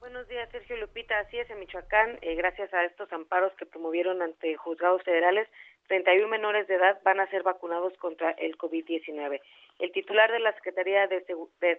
[0.00, 1.18] Buenos días, Sergio Lupita.
[1.18, 5.48] Así es, en Michoacán, eh, gracias a estos amparos que promovieron ante juzgados federales,
[5.88, 9.40] 31 menores de edad van a ser vacunados contra el COVID-19.
[9.78, 11.24] El titular de la Secretaría de,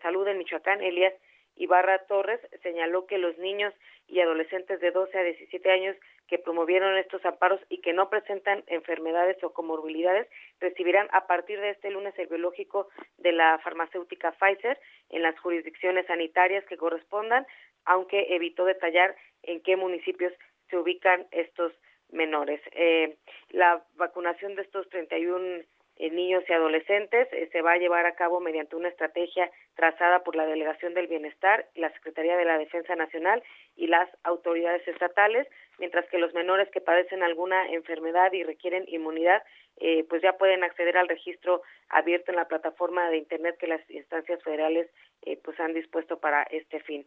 [0.02, 1.14] Salud en Michoacán, Elías
[1.56, 3.74] Ibarra Torres, señaló que los niños
[4.08, 5.96] y adolescentes de 12 a 17 años
[6.28, 10.28] que promovieron estos amparos y que no presentan enfermedades o comorbilidades
[10.60, 16.08] recibirán a partir de este lunes el biológico de la farmacéutica Pfizer en las jurisdicciones
[16.08, 17.46] sanitarias que correspondan,
[17.86, 20.34] aunque evitó detallar en qué municipios
[20.70, 21.74] se ubican estos
[22.10, 22.62] menores.
[22.72, 23.18] Eh,
[23.50, 25.64] la vacunación de estos 31
[25.98, 30.24] eh, niños y adolescentes eh, se va a llevar a cabo mediante una estrategia trazada
[30.24, 33.44] por la Delegación del Bienestar, la Secretaría de la Defensa Nacional
[33.76, 35.48] y las autoridades estatales,
[35.80, 39.44] mientras que los menores que padecen alguna enfermedad y requieren inmunidad,
[39.78, 43.82] eh, pues ya pueden acceder al registro abierto en la plataforma de Internet que las
[43.90, 44.90] instancias federales
[45.24, 47.06] eh, pues han dispuesto para este fin.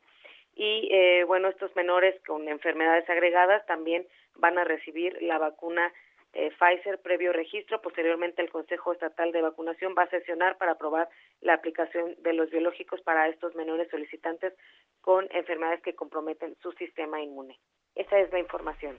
[0.54, 4.06] Y eh, bueno, estos menores con enfermedades agregadas también
[4.36, 5.92] van a recibir la vacuna
[6.36, 7.80] eh, Pfizer previo registro.
[7.80, 11.08] Posteriormente, el Consejo Estatal de Vacunación va a sesionar para aprobar
[11.40, 14.52] la aplicación de los biológicos para estos menores solicitantes
[15.00, 17.58] con enfermedades que comprometen su sistema inmune.
[17.94, 18.98] Esa es la información.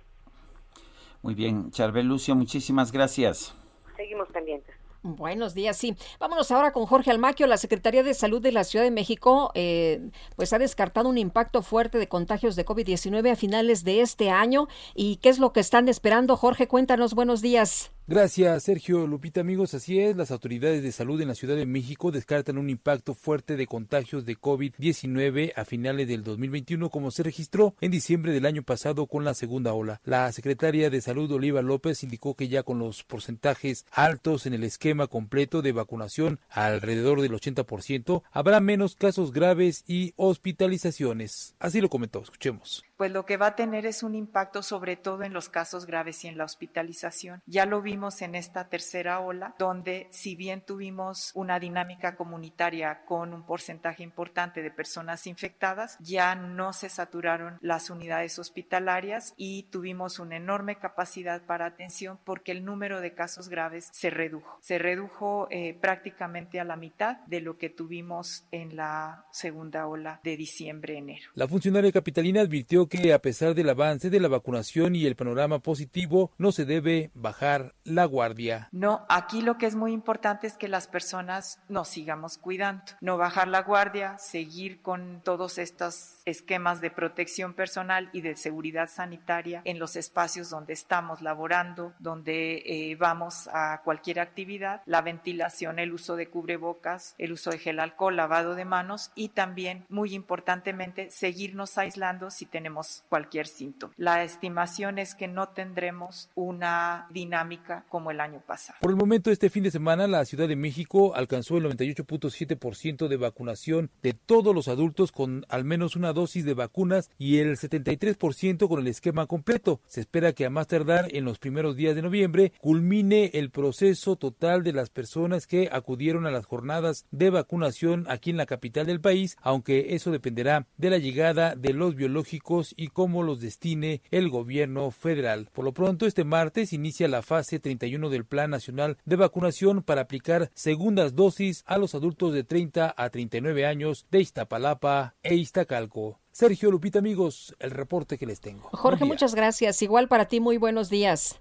[1.21, 3.55] Muy bien, Charbel Lucio, muchísimas gracias.
[3.95, 4.75] Seguimos pendientes.
[5.15, 5.95] Buenos días, sí.
[6.19, 7.47] Vámonos ahora con Jorge Almaquio.
[7.47, 11.61] La Secretaría de Salud de la Ciudad de México eh, pues ha descartado un impacto
[11.61, 14.67] fuerte de contagios de COVID-19 a finales de este año.
[14.95, 16.35] ¿Y qué es lo que están esperando?
[16.35, 17.13] Jorge, cuéntanos.
[17.13, 17.91] Buenos días.
[18.09, 19.73] Gracias, Sergio Lupita, amigos.
[19.73, 23.57] Así es, las autoridades de salud en la Ciudad de México descartan un impacto fuerte
[23.57, 28.63] de contagios de COVID-19 a finales del 2021, como se registró en diciembre del año
[28.63, 29.99] pasado con la segunda ola.
[30.05, 34.63] La secretaria de Salud, Oliva López, indicó que ya con los porcentajes altos en el
[34.63, 41.55] esquema completo de vacunación, alrededor del 80%, habrá menos casos graves y hospitalizaciones.
[41.59, 42.21] Así lo comentó.
[42.21, 45.85] Escuchemos pues lo que va a tener es un impacto sobre todo en los casos
[45.85, 47.41] graves y en la hospitalización.
[47.45, 53.33] Ya lo vimos en esta tercera ola, donde si bien tuvimos una dinámica comunitaria con
[53.33, 60.19] un porcentaje importante de personas infectadas, ya no se saturaron las unidades hospitalarias y tuvimos
[60.19, 64.57] una enorme capacidad para atención porque el número de casos graves se redujo.
[64.61, 70.19] Se redujo eh, prácticamente a la mitad de lo que tuvimos en la segunda ola
[70.23, 71.29] de diciembre-enero.
[71.35, 75.59] La funcionaria capitalina advirtió que a pesar del avance de la vacunación y el panorama
[75.59, 78.69] positivo, no se debe bajar la guardia.
[78.71, 83.17] No, aquí lo que es muy importante es que las personas nos sigamos cuidando, no
[83.17, 89.61] bajar la guardia, seguir con todos estos esquemas de protección personal y de seguridad sanitaria
[89.65, 95.93] en los espacios donde estamos laborando, donde eh, vamos a cualquier actividad, la ventilación, el
[95.93, 101.09] uso de cubrebocas, el uso de gel alcohol, lavado de manos y también, muy importantemente,
[101.11, 102.76] seguirnos aislando si tenemos
[103.09, 103.93] cualquier síntoma.
[103.97, 108.79] La estimación es que no tendremos una dinámica como el año pasado.
[108.81, 113.17] Por el momento, este fin de semana, la Ciudad de México alcanzó el 98.7% de
[113.17, 118.67] vacunación de todos los adultos con al menos una dosis de vacunas y el 73%
[118.67, 119.81] con el esquema completo.
[119.87, 124.15] Se espera que a más tardar en los primeros días de noviembre culmine el proceso
[124.15, 128.85] total de las personas que acudieron a las jornadas de vacunación aquí en la capital
[128.85, 134.01] del país, aunque eso dependerá de la llegada de los biológicos y cómo los destine
[134.11, 135.49] el gobierno federal.
[135.53, 140.01] Por lo pronto, este martes inicia la fase 31 del Plan Nacional de Vacunación para
[140.01, 146.19] aplicar segundas dosis a los adultos de 30 a 39 años de Iztapalapa e Iztacalco.
[146.31, 148.69] Sergio Lupita, amigos, el reporte que les tengo.
[148.71, 149.81] Jorge, muchas gracias.
[149.81, 151.39] Igual para ti, muy buenos días.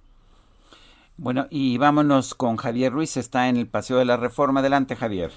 [1.18, 4.60] Bueno, y vámonos con Javier Ruiz, está en el Paseo de la Reforma.
[4.60, 5.32] Adelante, Javier.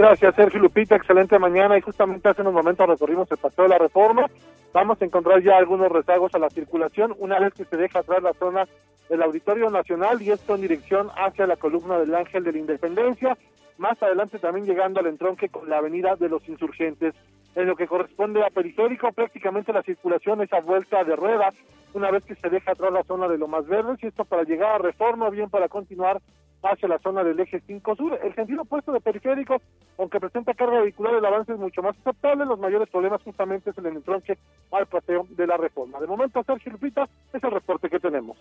[0.00, 0.96] Gracias, Sergio Lupita.
[0.96, 1.76] Excelente mañana.
[1.76, 4.30] Y justamente hace unos momentos recorrimos el Paseo de la Reforma.
[4.72, 8.22] Vamos a encontrar ya algunos rezagos a la circulación una vez que se deja atrás
[8.22, 8.66] la zona
[9.10, 13.36] del Auditorio Nacional y esto en dirección hacia la columna del Ángel de la Independencia.
[13.76, 17.14] Más adelante también llegando al entronque con la Avenida de los Insurgentes.
[17.54, 21.52] En lo que corresponde a periférico, prácticamente la circulación es a vuelta de rueda
[21.92, 24.44] una vez que se deja atrás la zona de lo más verde, y esto para
[24.44, 26.22] llegar a Reforma bien para continuar
[26.62, 28.18] hacia la zona del eje 5 sur.
[28.22, 29.60] El sentido opuesto de periférico,
[29.98, 32.44] aunque presenta carga vehicular, el avance es mucho más aceptable.
[32.44, 34.38] Los mayores problemas justamente es el entronque
[34.72, 36.00] al paseo de la reforma.
[36.00, 38.36] De momento, Sergio Lupita, es el reporte que tenemos.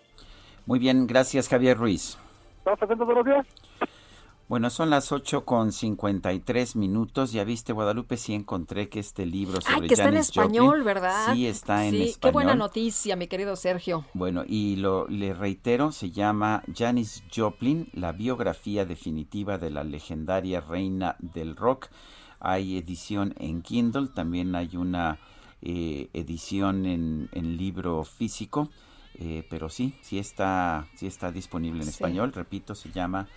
[0.65, 2.17] Muy bien, gracias Javier Ruiz.
[2.59, 3.47] ¿Estamos atentos buenos días?
[4.49, 7.31] Bueno, son las 8 con 53 minutos.
[7.31, 11.35] Ya viste, Guadalupe, sí encontré que este libro sobre Ay, que está en español, ¿verdad?
[11.35, 12.17] Sí, está en español.
[12.19, 14.05] Qué buena noticia, mi querido Sergio.
[14.15, 20.61] Bueno, y lo le reitero, se llama Janis Joplin, la biografía definitiva de la legendaria
[20.61, 21.89] reina del rock.
[22.39, 25.19] Hay edición en Kindle, también hay una
[25.61, 28.69] eh, edición en, en, libro físico,
[29.13, 31.91] eh, pero sí, sí está, sí está disponible en sí.
[31.91, 32.34] español.
[32.34, 33.27] Repito, se llama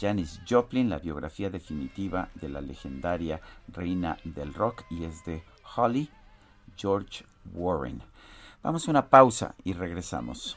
[0.00, 5.44] Janis Joplin, la biografía definitiva de la legendaria reina del rock y es de
[5.76, 6.08] Holly
[6.76, 8.02] George Warren.
[8.62, 10.56] Vamos a una pausa y regresamos.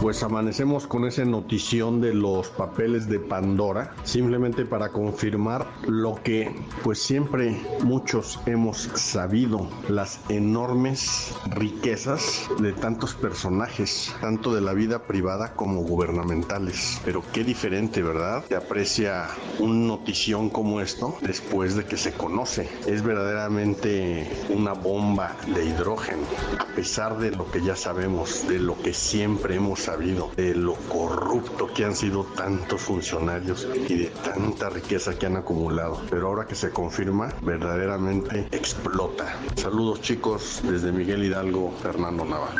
[0.00, 6.50] Pues amanecemos con esa notición de los papeles de Pandora, simplemente para confirmar lo que
[6.82, 15.02] pues siempre muchos hemos sabido, las enormes riquezas de tantos personajes, tanto de la vida
[15.02, 16.98] privada como gubernamentales.
[17.04, 18.42] Pero qué diferente, ¿verdad?
[18.48, 19.26] Se aprecia
[19.58, 22.70] una notición como esto después de que se conoce.
[22.86, 26.22] Es verdaderamente una bomba de hidrógeno,
[26.58, 30.74] a pesar de lo que ya sabemos, de lo que siempre hemos sabido de lo
[30.88, 36.00] corrupto que han sido tantos funcionarios y de tanta riqueza que han acumulado.
[36.10, 39.36] Pero ahora que se confirma, verdaderamente explota.
[39.56, 42.54] Saludos chicos desde Miguel Hidalgo, Fernando Nava.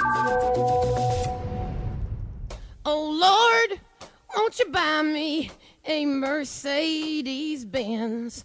[2.83, 3.81] Oh Lord,
[6.07, 8.45] Mercedes Benz?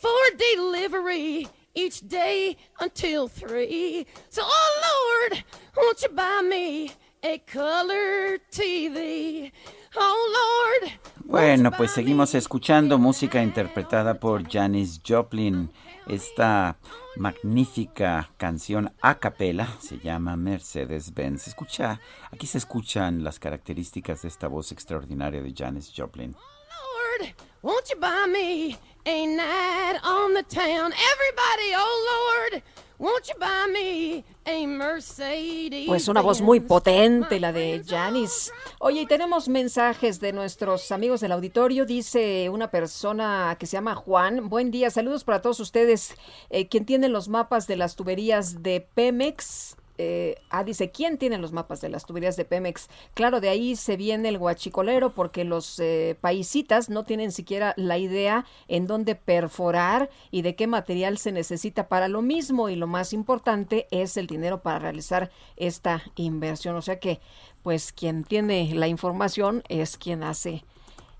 [0.00, 4.06] for delivery each day until three.
[4.30, 5.44] So, oh Lord,
[5.76, 9.52] won't you buy me a color TV?
[9.96, 10.92] Oh Lord.
[11.24, 15.70] Bueno, pues seguimos escuchando música interpretada por Janis Joplin.
[16.08, 16.76] Esta
[17.16, 21.46] magnífica canción a capela se llama Mercedes Benz.
[21.46, 22.00] Escucha,
[22.32, 26.34] aquí se escuchan las características de esta voz extraordinaria de Janis Joplin.
[26.34, 30.92] Lord, won't you buy me a night on the town?
[30.92, 32.62] Everybody, oh Lord,
[32.98, 35.86] won't you buy me a Mercedes?
[35.86, 38.52] Pues una voz muy potente la de Janis.
[38.78, 41.86] Oye, y tenemos mensajes de nuestros amigos del auditorio.
[41.86, 44.48] Dice una persona que se llama Juan.
[44.48, 46.14] Buen día, saludos para todos ustedes.
[46.50, 49.76] Eh, ¿Quién tiene los mapas de las tuberías de Pemex?
[50.02, 52.88] Eh, ah, dice, ¿quién tiene los mapas de las tuberías de Pemex?
[53.12, 57.98] Claro, de ahí se viene el guachicolero porque los eh, paisitas no tienen siquiera la
[57.98, 62.86] idea en dónde perforar y de qué material se necesita para lo mismo y lo
[62.86, 66.76] más importante es el dinero para realizar esta inversión.
[66.76, 67.20] O sea que,
[67.62, 70.64] pues quien tiene la información es quien hace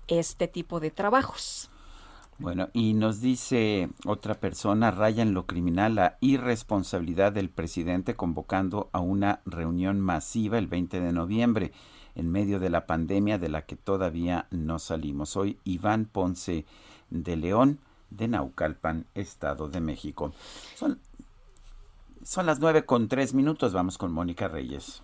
[0.07, 1.70] este tipo de trabajos.
[2.41, 8.89] Bueno, y nos dice otra persona, raya en lo criminal la irresponsabilidad del presidente convocando
[8.93, 11.71] a una reunión masiva el 20 de noviembre
[12.15, 15.29] en medio de la pandemia de la que todavía no salimos.
[15.29, 16.65] Soy Iván Ponce
[17.11, 17.77] de León
[18.09, 20.33] de Naucalpan, Estado de México.
[20.73, 20.99] Son,
[22.23, 23.71] son las nueve con tres minutos.
[23.71, 25.03] Vamos con Mónica Reyes.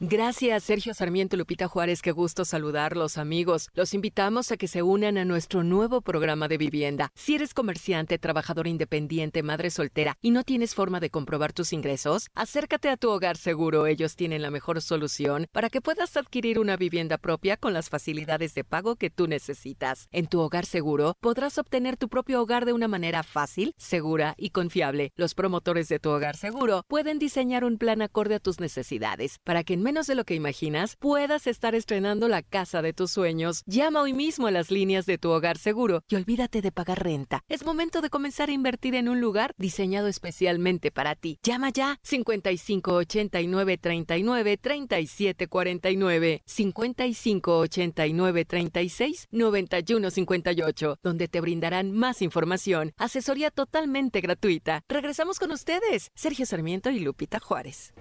[0.00, 2.02] Gracias, Sergio Sarmiento Lupita Juárez.
[2.02, 3.70] Qué gusto saludarlos, amigos.
[3.74, 7.12] Los invitamos a que se unan a nuestro nuevo programa de vivienda.
[7.14, 12.28] Si eres comerciante, trabajador independiente, madre soltera y no tienes forma de comprobar tus ingresos,
[12.34, 13.86] acércate a tu hogar seguro.
[13.86, 18.52] Ellos tienen la mejor solución para que puedas adquirir una vivienda propia con las facilidades
[18.54, 20.08] de pago que tú necesitas.
[20.10, 24.50] En tu hogar seguro podrás obtener tu propio hogar de una manera fácil, segura y
[24.50, 25.12] confiable.
[25.14, 29.62] Los promotores de tu hogar seguro pueden diseñar un plan acorde a tus necesidades para
[29.62, 33.62] que en menos de lo que imaginas, puedas estar estrenando la casa de tus sueños.
[33.66, 37.44] Llama hoy mismo a las líneas de tu hogar seguro y olvídate de pagar renta.
[37.48, 41.38] Es momento de comenzar a invertir en un lugar diseñado especialmente para ti.
[41.42, 51.92] Llama ya 55 89 39 37 49 55 89 36 91 58, donde te brindarán
[51.92, 54.80] más información, asesoría totalmente gratuita.
[54.88, 57.92] Regresamos con ustedes, Sergio Sarmiento y Lupita Juárez.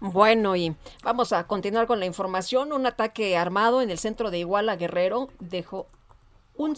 [0.00, 2.72] Bueno, y vamos a continuar con la información.
[2.72, 5.86] Un ataque armado en el centro de Iguala Guerrero dejó
[6.56, 6.76] un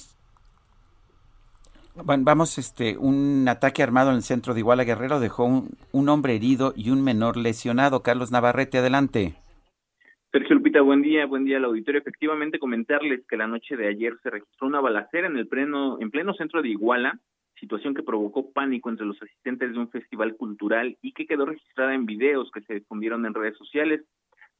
[2.02, 6.08] bueno, vamos, este, un ataque armado en el centro de Iguala Guerrero dejó un, un,
[6.08, 8.02] hombre herido y un menor lesionado.
[8.02, 9.34] Carlos Navarrete, adelante.
[10.30, 12.00] Sergio Lupita, buen día, buen día al auditorio.
[12.00, 16.10] Efectivamente, comentarles que la noche de ayer se registró una balacera en el pleno, en
[16.10, 17.18] pleno centro de Iguala,
[17.60, 21.94] situación que provocó pánico entre los asistentes de un festival cultural y que quedó registrada
[21.94, 24.02] en videos que se difundieron en redes sociales.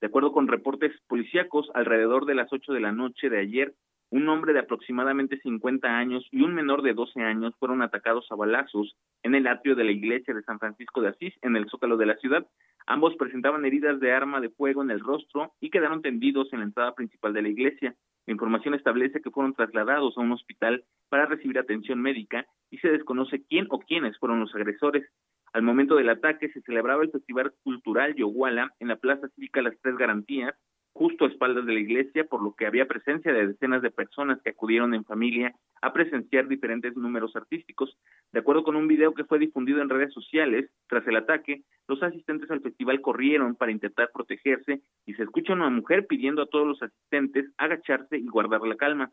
[0.01, 3.75] De acuerdo con reportes policíacos, alrededor de las 8 de la noche de ayer,
[4.11, 8.35] un hombre de aproximadamente 50 años y un menor de 12 años fueron atacados a
[8.35, 11.97] balazos en el atrio de la iglesia de San Francisco de Asís, en el zócalo
[11.97, 12.47] de la ciudad.
[12.87, 16.65] Ambos presentaban heridas de arma de fuego en el rostro y quedaron tendidos en la
[16.65, 17.95] entrada principal de la iglesia.
[18.27, 22.89] La información establece que fueron trasladados a un hospital para recibir atención médica y se
[22.89, 25.09] desconoce quién o quiénes fueron los agresores.
[25.53, 29.75] Al momento del ataque se celebraba el Festival Cultural Yoguala en la Plaza Cívica Las
[29.83, 30.55] Tres Garantías,
[30.93, 34.41] justo a espaldas de la iglesia, por lo que había presencia de decenas de personas
[34.43, 37.97] que acudieron en familia a presenciar diferentes números artísticos.
[38.33, 42.03] De acuerdo con un video que fue difundido en redes sociales, tras el ataque, los
[42.03, 46.67] asistentes al festival corrieron para intentar protegerse y se escucha una mujer pidiendo a todos
[46.67, 49.11] los asistentes agacharse y guardar la calma.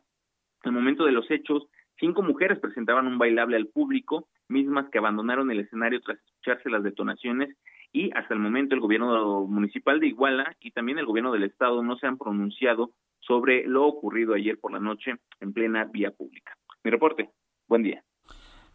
[0.64, 1.68] Al momento de los hechos,
[1.98, 6.82] cinco mujeres presentaban un bailable al público, mismas que abandonaron el escenario tras escucharse las
[6.82, 7.56] detonaciones
[7.92, 11.82] y hasta el momento el gobierno municipal de Iguala y también el gobierno del estado
[11.82, 16.56] no se han pronunciado sobre lo ocurrido ayer por la noche en plena vía pública.
[16.84, 17.30] Mi reporte.
[17.66, 18.02] Buen día.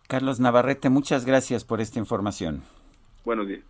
[0.07, 2.61] Carlos Navarrete, muchas gracias por esta información.
[3.25, 3.63] Buenos días.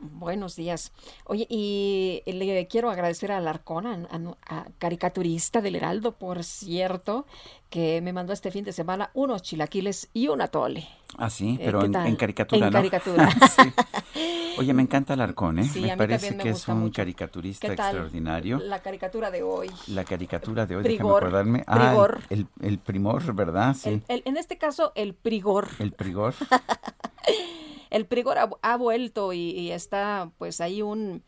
[0.00, 0.92] Buenos días.
[1.24, 4.06] Oye, y le quiero agradecer a Alarcón, a,
[4.46, 7.26] a, caricaturista del Heraldo, por cierto,
[7.68, 10.88] que me mandó este fin de semana unos chilaquiles y un atole.
[11.18, 13.28] Ah, sí, eh, pero en, caricatura, en caricatura.
[14.58, 15.70] Oye, me encanta Alarcón, ¿eh?
[15.78, 18.58] me parece que es un caricaturista extraordinario.
[18.58, 19.70] La caricatura de hoy.
[19.88, 21.64] La caricatura de hoy, déjame acordarme.
[21.66, 23.74] Ah, el, el, primor, ¿verdad?
[23.74, 24.02] Sí.
[24.08, 25.68] en este caso, el prigor.
[25.78, 26.34] El prigor.
[27.90, 31.22] el Prigor ha, vuelto y, está pues ahí un,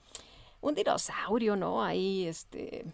[0.61, 1.83] un dinosaurio, ¿no?
[1.83, 2.85] Ahí, este,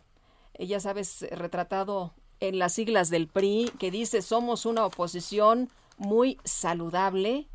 [0.58, 7.46] ya sabes, retratado en las siglas del PRI, que dice somos una oposición muy saludable.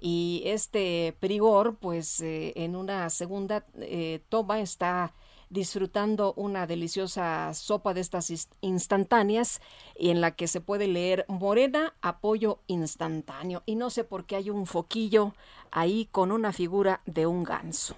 [0.00, 5.12] Y este Prigor, pues eh, en una segunda eh, toma está
[5.50, 9.60] disfrutando una deliciosa sopa de estas instantáneas
[9.98, 13.62] y en la que se puede leer Morena apoyo instantáneo.
[13.66, 15.34] Y no sé por qué hay un foquillo
[15.72, 17.94] ahí con una figura de un ganso.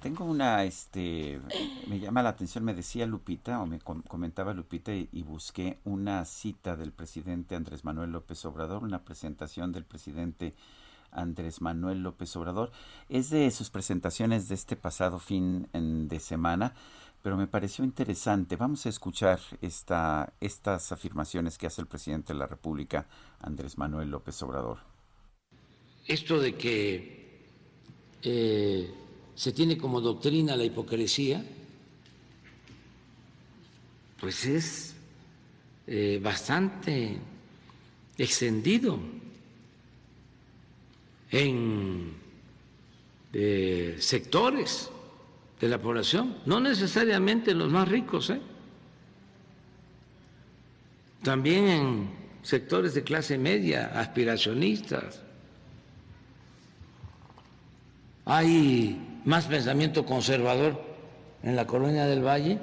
[0.00, 1.38] Tengo una, este,
[1.86, 6.74] me llama la atención, me decía Lupita, o me comentaba Lupita, y, busqué una cita
[6.74, 10.54] del presidente Andrés Manuel López Obrador, una presentación del presidente
[11.12, 12.72] Andrés Manuel López Obrador.
[13.10, 16.72] Es de sus presentaciones de este pasado fin de semana,
[17.22, 18.56] pero me pareció interesante.
[18.56, 23.06] Vamos a escuchar esta, estas afirmaciones que hace el presidente de la República,
[23.42, 24.89] Andrés Manuel López Obrador.
[26.10, 27.38] Esto de que
[28.24, 28.90] eh,
[29.36, 31.40] se tiene como doctrina la hipocresía,
[34.18, 34.96] pues es
[35.86, 37.16] eh, bastante
[38.18, 38.98] extendido
[41.30, 42.12] en
[43.32, 44.90] eh, sectores
[45.60, 48.32] de la población, no necesariamente los más ricos,
[51.22, 52.10] también en
[52.42, 55.29] sectores de clase media, aspiracionistas.
[58.32, 60.80] Hay más pensamiento conservador
[61.42, 62.60] en la colonia del Valle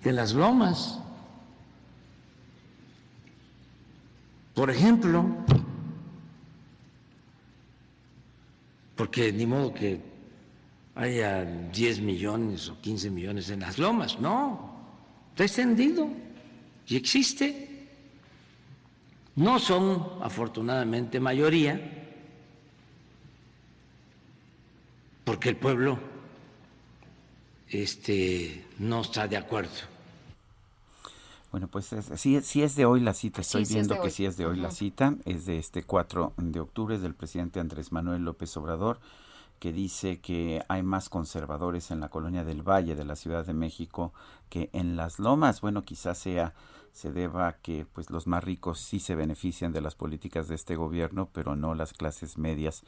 [0.00, 1.00] que en las lomas.
[4.54, 5.26] Por ejemplo,
[8.94, 10.00] porque ni modo que
[10.94, 14.76] haya 10 millones o 15 millones en las lomas, no,
[15.30, 16.08] está extendido
[16.86, 17.88] y existe.
[19.34, 21.97] No son, afortunadamente, mayoría,
[25.28, 25.98] porque el pueblo
[27.68, 29.68] este, no está de acuerdo.
[31.52, 34.46] Bueno, pues sí, sí, es de hoy la cita, estoy viendo que sí es de
[34.46, 38.56] hoy la cita, es de este 4 de octubre, es del presidente Andrés Manuel López
[38.56, 39.00] Obrador,
[39.58, 43.52] que dice que hay más conservadores en la colonia del Valle de la Ciudad de
[43.52, 44.14] México
[44.48, 45.60] que en las lomas.
[45.60, 46.54] Bueno, quizás sea
[46.92, 50.54] se deba a que pues los más ricos sí se benefician de las políticas de
[50.54, 52.82] este gobierno, pero no las clases medias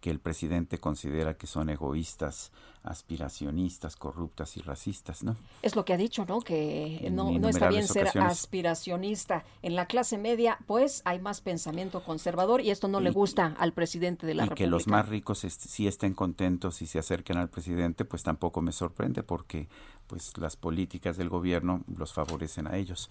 [0.00, 2.52] que el presidente considera que son egoístas,
[2.82, 5.36] aspiracionistas, corruptas y racistas, ¿no?
[5.62, 6.40] Es lo que ha dicho, ¿no?
[6.40, 9.44] Que no, no está bien ser aspiracionista.
[9.62, 13.72] En la clase media, pues, hay más pensamiento conservador y esto no le gusta al
[13.74, 14.62] presidente de la República.
[14.62, 18.62] Y que los más ricos sí estén contentos y se acerquen al presidente, pues tampoco
[18.62, 19.68] me sorprende porque
[20.10, 23.08] pues las políticas del gobierno los favorecen a ellos.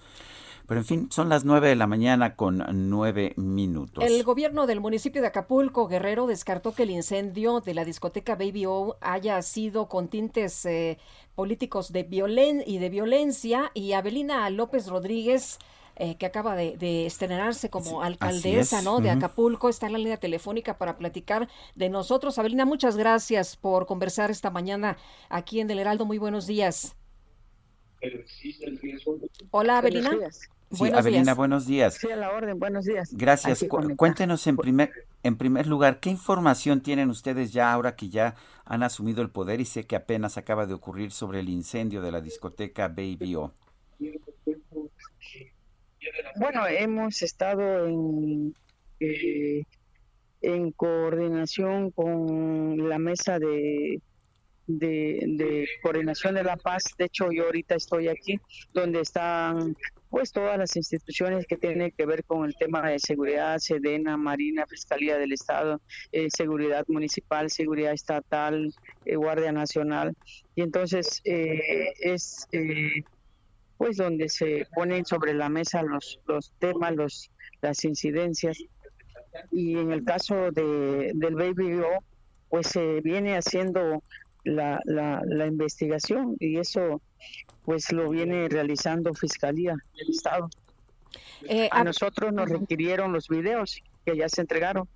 [0.67, 4.03] Pero en fin, son las nueve de la mañana con nueve minutos.
[4.03, 8.65] El gobierno del municipio de Acapulco, Guerrero, descartó que el incendio de la discoteca Baby
[8.65, 10.97] O haya sido con tintes eh,
[11.35, 13.71] políticos de violen y de violencia.
[13.73, 15.57] Y Abelina López Rodríguez
[16.01, 19.01] eh, que acaba de, estrenarse como alcaldesa ¿no?
[19.01, 22.39] de Acapulco, está en la línea telefónica para platicar de nosotros.
[22.39, 24.95] Abelina, muchas gracias por conversar esta mañana
[25.27, 26.05] aquí en El Heraldo.
[26.05, 26.95] Muy buenos días.
[29.51, 30.11] Hola, Abelina.
[30.71, 31.95] Sí, Avelina, buenos días.
[31.95, 33.09] Sí, a la orden, buenos días.
[33.11, 33.65] Gracias.
[33.97, 34.91] cuéntenos en primer,
[35.23, 39.59] en primer lugar, ¿qué información tienen ustedes ya ahora que ya han asumido el poder
[39.59, 43.51] y sé que apenas acaba de ocurrir sobre el incendio de la discoteca Baby O?
[46.37, 48.53] Bueno, hemos estado en,
[48.99, 49.63] eh,
[50.41, 54.01] en coordinación con la mesa de
[54.69, 56.83] de, coordinación de la paz.
[56.97, 58.39] De hecho, yo ahorita estoy aquí,
[58.73, 59.75] donde están
[60.09, 64.65] pues todas las instituciones que tienen que ver con el tema de seguridad, Sedena, Marina,
[64.67, 65.81] Fiscalía del Estado,
[66.11, 68.73] eh, seguridad municipal, seguridad estatal,
[69.05, 70.15] eh, Guardia Nacional.
[70.55, 72.47] Y entonces es
[73.79, 77.31] pues donde se ponen sobre la mesa los, los temas, los,
[77.61, 78.57] las incidencias.
[79.51, 81.81] Y en el caso de, del Baby
[82.49, 84.03] pues se viene haciendo
[84.43, 87.01] la, la, la investigación y eso
[87.63, 90.49] pues lo viene realizando Fiscalía del Estado.
[91.47, 94.89] Eh, a nosotros nos requirieron los videos que ya se entregaron.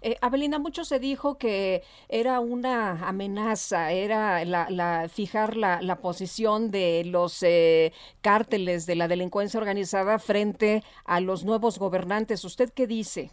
[0.00, 7.04] Eh, Abelina, mucho se dijo que era una amenaza, era la, fijar la, posición de
[7.04, 12.44] los eh, cárteles de la delincuencia organizada frente a los nuevos gobernantes.
[12.44, 13.30] ¿Usted qué dice?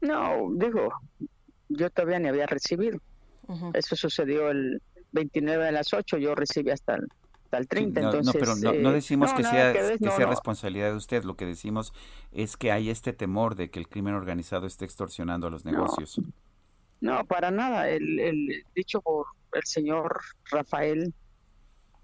[0.00, 0.92] No, digo,
[1.68, 2.98] yo todavía ni había recibido.
[3.74, 4.80] Eso sucedió el
[5.12, 7.08] 29 a las 8, yo recibí hasta el
[7.56, 8.00] al 30.
[8.00, 11.92] no, entonces, pero no, decimos que sea, que, sea responsabilidad de usted, lo que decimos
[12.32, 16.20] es que hay este temor de que el crimen organizado esté extorsionando a los negocios.
[17.00, 17.88] No, para nada.
[17.88, 20.20] El, dicho por el señor
[20.50, 21.14] Rafael,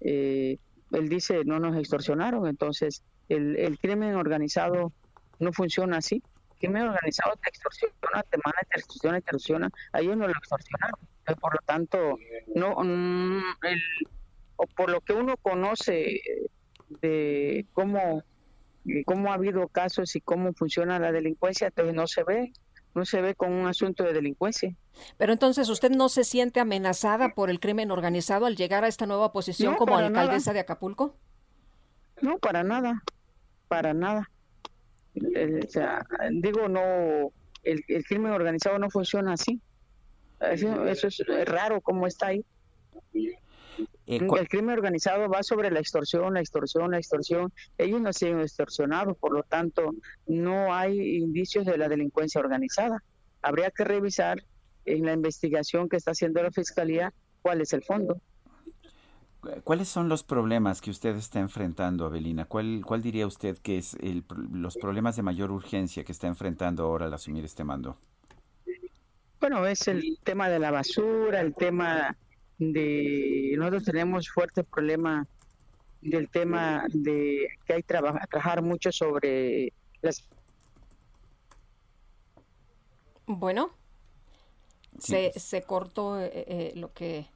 [0.01, 0.57] eh,
[0.91, 4.91] él dice no nos extorsionaron, entonces el, el crimen organizado
[5.39, 6.23] no funciona así.
[6.51, 9.69] El crimen organizado te extorsiona, te manda, te extorsiona, te extorsiona.
[9.93, 10.99] A ellos no lo extorsionaron.
[11.39, 12.17] Por lo tanto,
[12.55, 13.81] no, mm, el,
[14.57, 16.21] o por lo que uno conoce
[17.01, 18.23] de cómo,
[19.05, 22.51] cómo ha habido casos y cómo funciona la delincuencia, entonces no se ve,
[22.93, 24.75] no se ve con un asunto de delincuencia.
[25.17, 29.05] Pero entonces usted no se siente amenazada por el crimen organizado al llegar a esta
[29.05, 31.15] nueva posición como alcaldesa de Acapulco?
[32.21, 33.03] No, para nada,
[33.67, 34.29] para nada.
[35.13, 37.31] Eh, o sea, digo, no,
[37.63, 39.61] el, el, crimen organizado no funciona así.
[40.39, 42.45] Eso, eso es raro como está ahí.
[44.07, 47.51] Eh, el crimen organizado va sobre la extorsión, la extorsión, la extorsión.
[47.77, 49.91] Ellos no siguen extorsionados, por lo tanto,
[50.25, 53.03] no hay indicios de la delincuencia organizada.
[53.41, 54.41] Habría que revisar
[54.85, 58.21] en la investigación que está haciendo la Fiscalía cuál es el fondo.
[59.63, 62.45] ¿Cuáles son los problemas que usted está enfrentando, Abelina?
[62.45, 66.83] ¿Cuál, cuál diría usted que es el, los problemas de mayor urgencia que está enfrentando
[66.83, 67.97] ahora al asumir este mando?
[69.39, 72.17] Bueno, es el tema de la basura, el tema
[72.57, 75.27] de nosotros tenemos fuerte problema
[76.01, 77.95] del tema de que hay que
[78.29, 80.27] trabajar mucho sobre las
[83.25, 83.71] bueno
[84.99, 87.27] se, se cortó eh, eh, lo que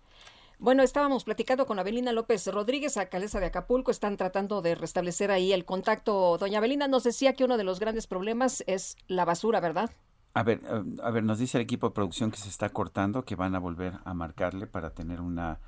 [0.61, 3.89] bueno, estábamos platicando con Abelina López Rodríguez, alcaldesa de Acapulco.
[3.89, 6.37] Están tratando de restablecer ahí el contacto.
[6.37, 9.89] Doña Abelina nos decía que uno de los grandes problemas es la basura, ¿verdad?
[10.33, 13.23] A ver, eh, a ver, nos dice el equipo de producción que se está cortando,
[13.23, 15.59] que van a volver a marcarle para tener una,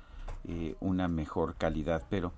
[0.44, 2.02] eh, una mejor calidad.
[2.08, 2.32] Pero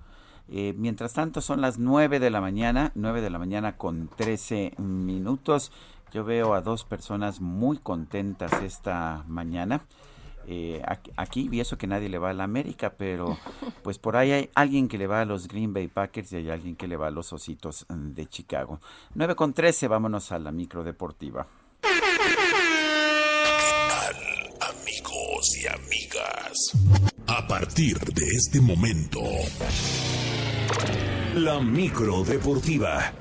[0.49, 4.73] eh, mientras tanto son las 9 de la mañana, 9 de la mañana con 13
[4.77, 5.71] minutos.
[6.11, 9.85] Yo veo a dos personas muy contentas esta mañana.
[11.17, 13.37] aquí, y eso que nadie le va a la América, pero
[13.83, 16.49] pues por ahí hay alguien que le va a los Green Bay Packers y hay
[16.49, 18.79] alguien que le va a los Ositos de Chicago.
[19.15, 21.47] 9 con 13, vámonos a la micro deportiva.
[25.55, 26.57] Y amigas.
[27.27, 29.21] A partir de este momento,
[31.35, 33.13] la micro deportiva.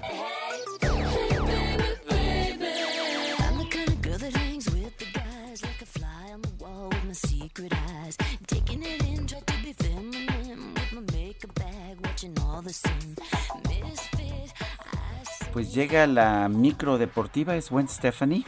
[15.56, 18.44] Pues llega la micro deportiva, es Gwen Stephanie.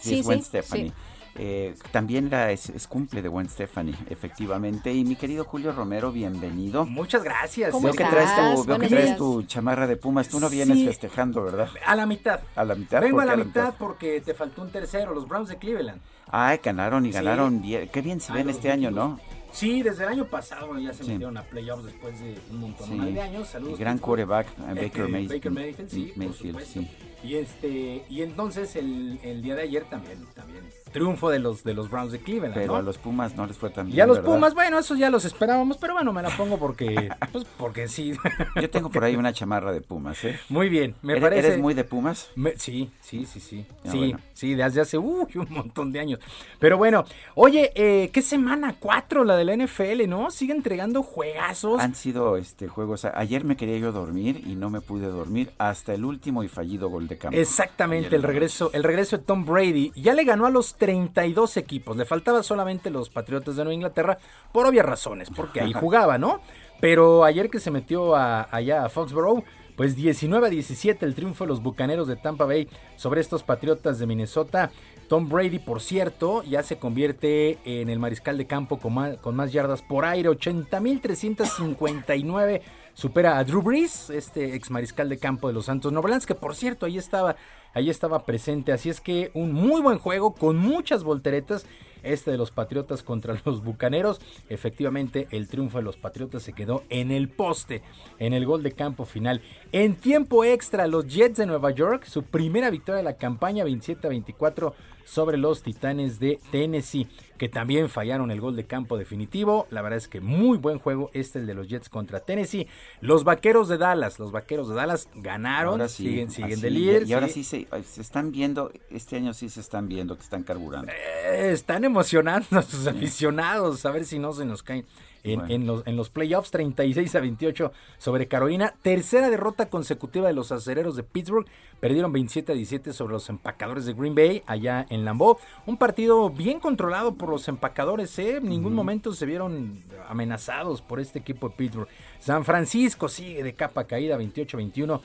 [0.00, 0.92] Sí, es Gwen Stephanie.
[1.34, 4.94] Eh, también la es, cumple de buen Stephanie, efectivamente.
[4.94, 6.86] Y mi querido Julio Romero, bienvenido.
[6.86, 7.72] Muchas gracias.
[7.82, 10.28] veo que traes, tu, veo que traes tu chamarra de Pumas.
[10.28, 11.70] Tú no vienes festejando, ¿verdad?
[11.84, 12.38] A la mitad.
[12.54, 13.00] A la mitad.
[13.00, 16.00] Vengo a la, mitad, porque te faltó un tercero, los Browns de Cleveland.
[16.30, 17.62] Ay, ganaron y ganaron.
[17.62, 19.18] Qué bien se ven este año, ¿no?
[19.52, 23.20] Sí, desde el año pasado ya se metieron a playoffs después de un montón de
[23.20, 23.48] años.
[23.48, 23.78] Saludos.
[23.78, 25.28] gran quarterback, Baker, Mayfield.
[25.32, 26.88] Baker Mayfield, sí, Mayfield, sí.
[27.22, 31.74] Y este y entonces el, el día de ayer también también triunfo de los de
[31.74, 32.54] los Browns de Cleveland.
[32.54, 33.98] Pero a los Pumas no les fue tan bien.
[33.98, 37.10] Y a los Pumas, bueno, esos ya los esperábamos, pero bueno, me la pongo porque,
[37.32, 38.12] pues, porque sí.
[38.60, 40.38] Yo tengo por ahí una chamarra de Pumas, ¿eh?
[40.48, 41.46] Muy bien, me ¿Eres, parece.
[41.48, 42.30] ¿Eres muy de Pumas?
[42.56, 43.66] sí, sí, sí, sí.
[43.84, 46.20] Ah, sí, sí, desde hace un montón de años.
[46.58, 47.04] Pero bueno,
[47.34, 48.76] oye, eh, ¿qué semana?
[48.78, 50.30] Cuatro la de la NFL, ¿no?
[50.30, 51.80] Sigue entregando juegazos.
[51.80, 53.04] Han sido este juegos.
[53.04, 56.88] Ayer me quería yo dormir y no me pude dormir hasta el último y fallido
[56.88, 57.36] gol de campo.
[57.36, 59.92] Exactamente, el regreso, el regreso de Tom Brady.
[59.96, 61.96] Ya le ganó a los 32 equipos.
[61.96, 64.18] Le faltaba solamente los Patriotas de Nueva Inglaterra
[64.52, 66.40] por obvias razones, porque ahí jugaba, ¿no?
[66.80, 69.44] Pero ayer que se metió allá a Foxborough,
[69.76, 73.98] pues 19 a 17 el triunfo de los Bucaneros de Tampa Bay sobre estos Patriotas
[73.98, 74.70] de Minnesota.
[75.08, 79.34] Tom Brady, por cierto, ya se convierte en el mariscal de campo con más, con
[79.34, 82.60] más yardas por aire, 80.359.
[82.98, 86.56] Supera a Drew Brees, este ex mariscal de campo de los Santos Novelans, que por
[86.56, 87.36] cierto ahí estaba
[87.78, 88.72] ahí estaba presente.
[88.72, 91.66] Así es que un muy buen juego con muchas volteretas
[92.02, 94.20] este de los Patriotas contra los Bucaneros.
[94.48, 97.82] Efectivamente, el triunfo de los Patriotas se quedó en el poste,
[98.18, 99.40] en el gol de campo final.
[99.72, 104.08] En tiempo extra, los Jets de Nueva York, su primera victoria de la campaña, 27
[104.08, 104.74] 24
[105.08, 109.66] sobre los Titanes de Tennessee, que también fallaron el gol de campo definitivo.
[109.70, 112.68] La verdad es que muy buen juego este el de los Jets contra Tennessee.
[113.00, 117.08] Los Vaqueros de Dallas, los Vaqueros de Dallas ganaron, siguen, siguen de líder.
[117.08, 117.42] Y, ahora sí
[117.84, 120.92] se, están viendo, este año sí se están viendo que están carburando.
[120.92, 124.84] Eh, están emocionando a sus aficionados, a ver si no se nos caen
[125.22, 128.74] en, los, en los playoffs, 36 a 28 sobre Carolina.
[128.82, 131.46] Tercera derrota consecutiva de los acereros de Pittsburgh.
[131.80, 135.38] Perdieron 27 a 17 sobre los empacadores de Green Bay allá en Lambeau.
[135.66, 138.18] Un partido bien controlado por los empacadores.
[138.18, 138.36] ¿eh?
[138.36, 141.88] En ningún momento se vieron amenazados por este equipo de Pittsburgh.
[142.20, 145.00] San Francisco sigue de capa caída 28-21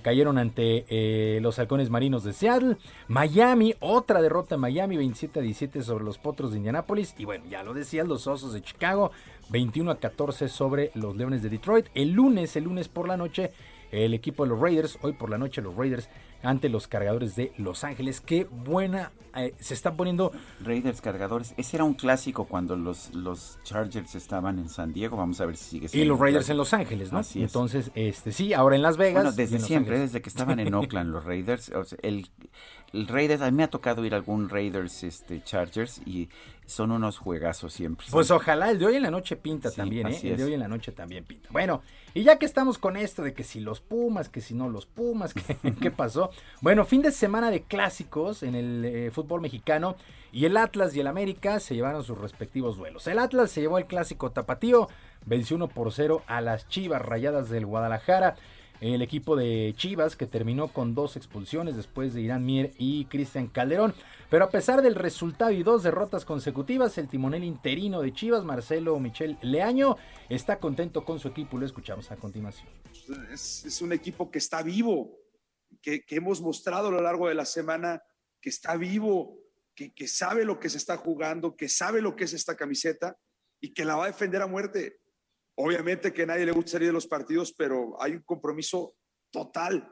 [0.00, 2.76] cayeron ante eh, los halcones marinos de Seattle.
[3.08, 7.14] Miami, otra derrota en Miami, 27 a 17 sobre los potros de Indianápolis.
[7.18, 9.10] Y bueno, ya lo decían los osos de Chicago,
[9.50, 11.86] 21 a 14 sobre los Leones de Detroit.
[11.94, 13.52] El lunes, el lunes por la noche,
[13.90, 16.08] el equipo de los Raiders, hoy por la noche los Raiders
[16.42, 18.20] ante los cargadores de Los Ángeles.
[18.20, 20.32] Qué buena eh, se está poniendo.
[20.62, 21.54] Raiders cargadores.
[21.56, 25.16] Ese era un clásico cuando los, los Chargers estaban en San Diego.
[25.16, 26.04] Vamos a ver si sigue siendo.
[26.04, 27.18] Y los Raiders en Los Ángeles, ¿no?
[27.18, 29.22] Así Entonces, este sí, ahora en Las Vegas.
[29.22, 31.72] Bueno, desde siempre, desde que estaban en Oakland los Raiders.
[32.02, 32.28] el,
[32.92, 36.28] el Raiders, a mí me ha tocado ir a algún Raiders este, Chargers y
[36.66, 38.06] son unos juegazos siempre.
[38.10, 40.20] Pues ojalá el de hoy en la noche pinta también, ¿eh?
[40.22, 41.48] El de hoy en la noche también pinta.
[41.50, 41.82] Bueno,
[42.14, 44.86] y ya que estamos con esto de que si los Pumas, que si no los
[44.86, 46.30] Pumas, que, ¿qué pasó?
[46.60, 49.96] Bueno, fin de semana de clásicos en el eh, fútbol mexicano
[50.32, 53.06] y el Atlas y el América se llevaron sus respectivos duelos.
[53.06, 54.88] El Atlas se llevó el clásico tapatío,
[55.26, 58.36] venció 1 por 0 a las Chivas Rayadas del Guadalajara
[58.82, 63.46] el equipo de Chivas que terminó con dos expulsiones después de Irán Mier y Cristian
[63.46, 63.94] Calderón.
[64.28, 68.98] Pero a pesar del resultado y dos derrotas consecutivas, el timonel interino de Chivas, Marcelo
[68.98, 69.96] Michel Leaño,
[70.28, 71.58] está contento con su equipo.
[71.58, 72.68] Lo escuchamos a continuación.
[73.32, 75.16] Es, un equipo que está vivo,
[75.80, 78.02] que, hemos mostrado a lo largo de la semana
[78.40, 79.38] que está vivo,
[79.76, 83.16] que, que sabe lo que se está jugando, que sabe lo que es esta camiseta
[83.60, 85.01] y que la va a defender a muerte.
[85.56, 88.94] Obviamente que a nadie le gusta salir de los partidos, pero hay un compromiso
[89.30, 89.88] total.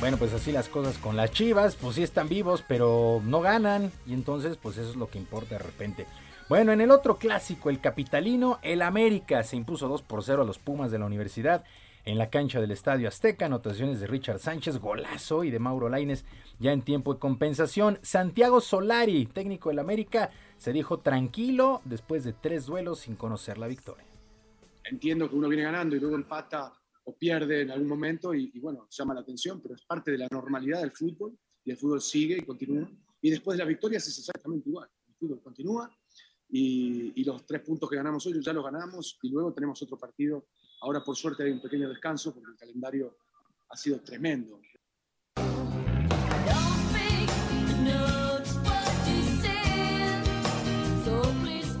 [0.00, 3.92] Bueno, pues así las cosas con las Chivas, pues sí están vivos, pero no ganan
[4.04, 6.06] y entonces pues eso es lo que importa de repente.
[6.48, 10.44] Bueno, en el otro clásico, el capitalino, el América se impuso 2 por 0 a
[10.44, 11.62] los Pumas de la Universidad
[12.04, 16.24] en la cancha del Estadio Azteca, anotaciones de Richard Sánchez, golazo y de Mauro Laines
[16.58, 17.98] ya en tiempo de compensación.
[18.02, 23.68] Santiago Solari, técnico del América, se dijo tranquilo después de tres duelos sin conocer la
[23.68, 24.04] victoria.
[24.84, 26.72] Entiendo que uno viene ganando y luego empata
[27.04, 30.28] o pierde en algún momento y, bueno, llama la atención, pero es parte de la
[30.30, 32.88] normalidad del fútbol y el fútbol sigue y continúa.
[33.20, 34.88] Y después de la victoria es exactamente igual.
[35.08, 35.90] El fútbol continúa
[36.48, 39.96] y, y los tres puntos que ganamos hoy ya los ganamos y luego tenemos otro
[39.96, 40.46] partido
[40.82, 43.16] Ahora por suerte hay un pequeño descanso porque el calendario
[43.68, 44.60] ha sido tremendo.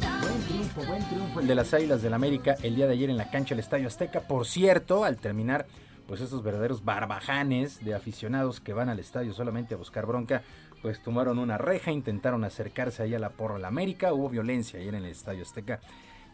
[0.06, 3.16] Buen triunfo, buen triunfo el de las Águilas del América el día de ayer en
[3.16, 4.20] la cancha del Estadio Azteca.
[4.20, 5.66] Por cierto, al terminar
[6.06, 10.42] pues esos verdaderos barbajanes de aficionados que van al estadio solamente a buscar bronca,
[10.80, 14.78] pues tomaron una reja, intentaron acercarse ahí a la porra de la América, hubo violencia
[14.78, 15.80] ayer en el Estadio Azteca,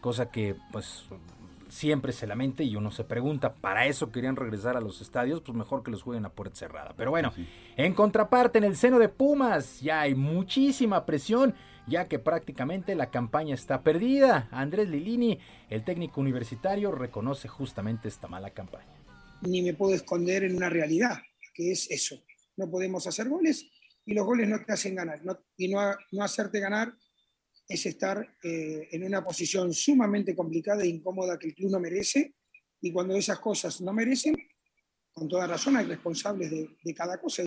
[0.01, 1.05] cosa que pues
[1.69, 5.41] siempre se lamenta y uno se pregunta, ¿para eso querían regresar a los estadios?
[5.41, 6.93] Pues mejor que los jueguen a puerta cerrada.
[6.97, 7.31] Pero bueno,
[7.77, 11.55] en contraparte, en el seno de Pumas ya hay muchísima presión,
[11.87, 14.49] ya que prácticamente la campaña está perdida.
[14.51, 15.39] Andrés Lilini,
[15.69, 18.99] el técnico universitario, reconoce justamente esta mala campaña.
[19.41, 21.17] Ni me puedo esconder en una realidad,
[21.53, 22.21] que es eso.
[22.57, 23.69] No podemos hacer goles
[24.05, 25.21] y los goles no te hacen ganar.
[25.55, 25.79] y no,
[26.11, 26.93] no hacerte ganar
[27.69, 32.33] es estar eh, en una posición sumamente complicada e incómoda que el club no merece.
[32.81, 34.35] Y cuando esas cosas no merecen,
[35.13, 37.45] con toda razón hay responsables de, cada cosa.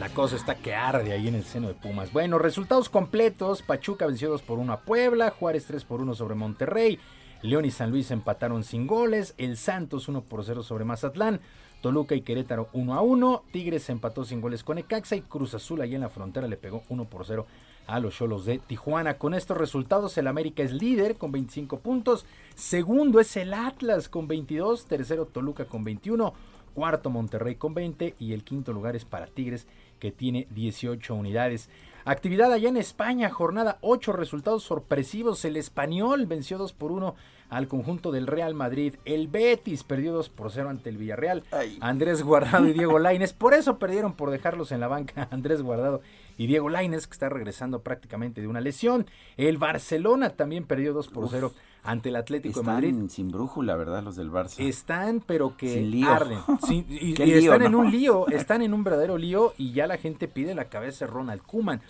[0.00, 2.12] La cosa está que arde ahí en el seno de Pumas.
[2.12, 3.62] Bueno, resultados completos.
[3.62, 6.98] Pachuca venció 2 por 1 a Puebla, Juárez 3 por 1 sobre Monterrey,
[7.42, 11.40] León y San Luis empataron sin goles, el Santos 1 por 0 sobre Mazatlán,
[11.80, 13.42] Toluca y Querétaro 1 a 1.
[13.52, 16.82] Tigres empató sin goles con Ecaxa y Cruz Azul ahí en la frontera le pegó
[16.88, 17.46] 1 por 0
[17.86, 19.18] a los Cholos de Tijuana.
[19.18, 22.26] Con estos resultados el América es líder con 25 puntos.
[22.54, 24.86] Segundo es el Atlas con 22.
[24.86, 26.32] Tercero Toluca con 21.
[26.74, 29.66] cuarto Monterrey con 20 y el quinto lugar es para Tigres
[29.98, 31.70] que tiene 18 unidades.
[32.04, 35.44] Actividad allá en España, jornada 8, resultados sorpresivos.
[35.44, 37.14] El español venció 2 por 1
[37.50, 38.94] al conjunto del Real Madrid.
[39.04, 41.44] El Betis perdió 2 por 0 ante el Villarreal.
[41.80, 43.32] Andrés Guardado y Diego Laines.
[43.32, 46.00] Por eso perdieron por dejarlos en la banca Andrés Guardado
[46.36, 49.06] y Diego Laines, que está regresando prácticamente de una lesión.
[49.36, 51.52] El Barcelona también perdió 2 por 0
[51.82, 53.08] ante el Atlético Están de Madrid.
[53.08, 54.02] sin brújula, ¿verdad?
[54.02, 54.58] Los del Barça.
[54.58, 56.10] Están, pero que lío.
[56.10, 56.38] arden.
[56.68, 60.28] Y, lío, están en un lío, están en un verdadero lío y ya la gente
[60.28, 61.80] pide la cabeza de Ronald Kuman.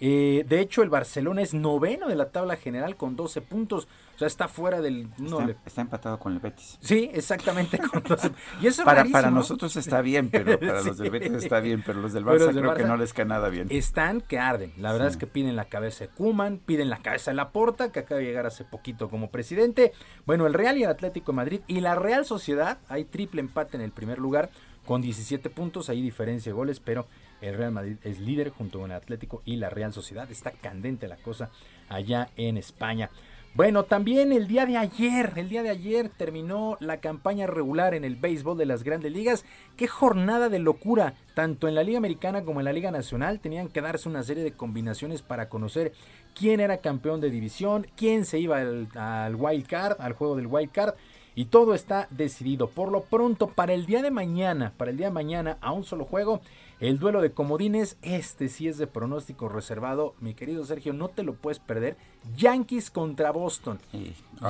[0.00, 3.88] de hecho, el Barcelona es noveno de la tabla general con 12 puntos.
[4.18, 5.08] O sea, está fuera del...
[5.18, 6.76] no, está, empatado con el Betis.
[6.80, 7.78] Sí, exactamente.
[7.88, 8.32] Con 12.
[8.60, 9.12] Y eso es para, rarísimo.
[9.12, 11.10] para nosotros está bien, pero para los del.
[11.10, 13.48] Betis está bien, pero los del Barça los del creo que no les cae nada
[13.48, 13.68] bien.
[13.70, 14.72] Están que arden.
[14.76, 18.00] La verdad es que piden la cabeza de Kuman, piden la cabeza de Laporta, que
[18.00, 19.92] acaba de llegar hace poquito como presidente.
[20.26, 23.76] Bueno, el Real y el Atlético de Madrid y la Real Sociedad, hay triple empate
[23.76, 24.50] en el primer lugar
[24.84, 27.06] con 17 puntos, hay diferencia de goles, pero
[27.40, 30.28] el Real Madrid es líder junto con el Atlético y la Real Sociedad.
[30.30, 31.50] Está candente la cosa
[31.88, 33.10] allá en España.
[33.58, 38.04] Bueno, también el día de ayer, el día de ayer terminó la campaña regular en
[38.04, 39.44] el béisbol de las grandes ligas.
[39.76, 43.40] Qué jornada de locura, tanto en la Liga Americana como en la Liga Nacional.
[43.40, 45.92] Tenían que darse una serie de combinaciones para conocer
[46.36, 50.46] quién era campeón de división, quién se iba al, al wild card, al juego del
[50.46, 50.94] wild card.
[51.34, 52.68] Y todo está decidido.
[52.68, 55.82] Por lo pronto, para el día de mañana, para el día de mañana, a un
[55.82, 56.42] solo juego,
[56.80, 60.14] el duelo de comodines, este sí es de pronóstico reservado.
[60.20, 61.96] Mi querido Sergio, no te lo puedes perder.
[62.36, 63.80] Yankees contra Boston.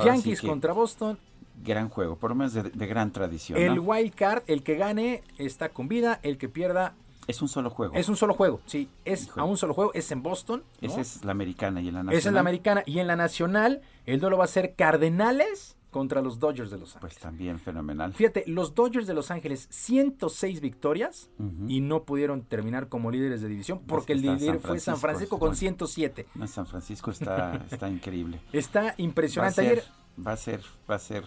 [0.03, 1.17] Yankees sí contra Boston.
[1.63, 3.59] Gran juego, por lo menos de, de gran tradición.
[3.59, 3.81] El ¿no?
[3.81, 6.93] wild card, el que gane está con vida, el que pierda
[7.27, 7.95] Es un solo juego.
[7.95, 8.61] es un solo juego.
[8.65, 10.63] Sí, es a un solo juego, es en Boston.
[10.81, 10.87] ¿no?
[10.87, 12.19] Esa es la americana y en la nacional.
[12.19, 12.83] Esa es la americana.
[12.85, 16.95] Y en la nacional, el duelo va a ser Cardenales contra los Dodgers de Los
[16.95, 17.13] Ángeles.
[17.15, 18.13] Pues también fenomenal.
[18.13, 21.29] Fíjate, los Dodgers de Los Ángeles, 106 victorias
[21.67, 24.99] y no pudieron terminar como líderes de división porque el líder San fue San Francisco,
[24.99, 25.49] Francisco bueno.
[25.51, 26.25] con 107.
[26.35, 28.39] No, San Francisco está, está increíble.
[28.53, 29.55] Está Va a impresionante.
[29.55, 29.83] ser, Ayer,
[30.27, 31.23] va a ser, va a ser.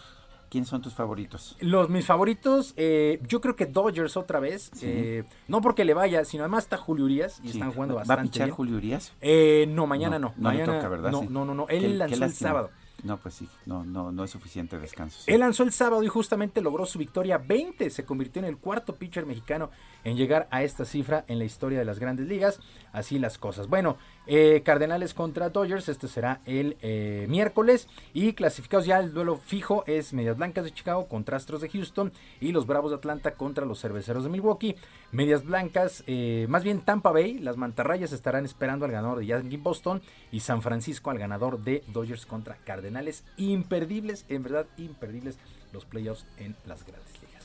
[0.49, 1.57] ¿Quién son tus favoritos?
[1.61, 4.71] los mis favoritos, eh, yo creo que Dodgers otra vez.
[4.75, 4.85] Sí.
[4.87, 7.53] eh, no porque le vaya, sino además está Julio Urias y Sí.
[7.55, 8.55] están jugando ¿Va a bastante pichar bien.
[8.57, 9.13] Julio Urias?
[9.23, 10.35] Eh, no, mañana No, no.
[10.37, 11.11] no le mañana, toca, ¿verdad?
[11.11, 11.27] No, Sí.
[11.31, 11.67] no, no, no.
[11.69, 12.71] Él qué lanzó el sábado.
[13.03, 15.19] No, pues sí, no, no, no es suficiente descanso.
[15.25, 15.33] sí.
[15.33, 17.91] Él lanzó el sábado y justamente logró su victoria 20.
[17.91, 19.71] Se convirtió en el cuarto pitcher mexicano
[20.05, 22.61] en llegar a esta cifra en la historia de las grandes ligas.
[22.93, 23.67] Así las cosas.
[23.69, 23.97] Bueno,
[24.27, 25.89] eh, Cardenales contra Dodgers.
[25.89, 27.89] Este será el eh, miércoles.
[28.13, 32.13] Y clasificados ya el duelo fijo es Medias Blancas de Chicago contra Astros de Houston.
[32.41, 34.77] Y los Bravos de Atlanta contra los Cerveceros de Milwaukee.
[35.11, 37.39] Medias Blancas, eh, más bien Tampa Bay.
[37.39, 40.03] Las Mantarrayas estarán esperando al ganador de Yankee Boston.
[40.31, 43.25] Y San Francisco al ganador de Dodgers contra Cardenales.
[43.37, 45.39] Imperdibles, en verdad, imperdibles
[45.73, 47.45] los playoffs en las grandes ligas.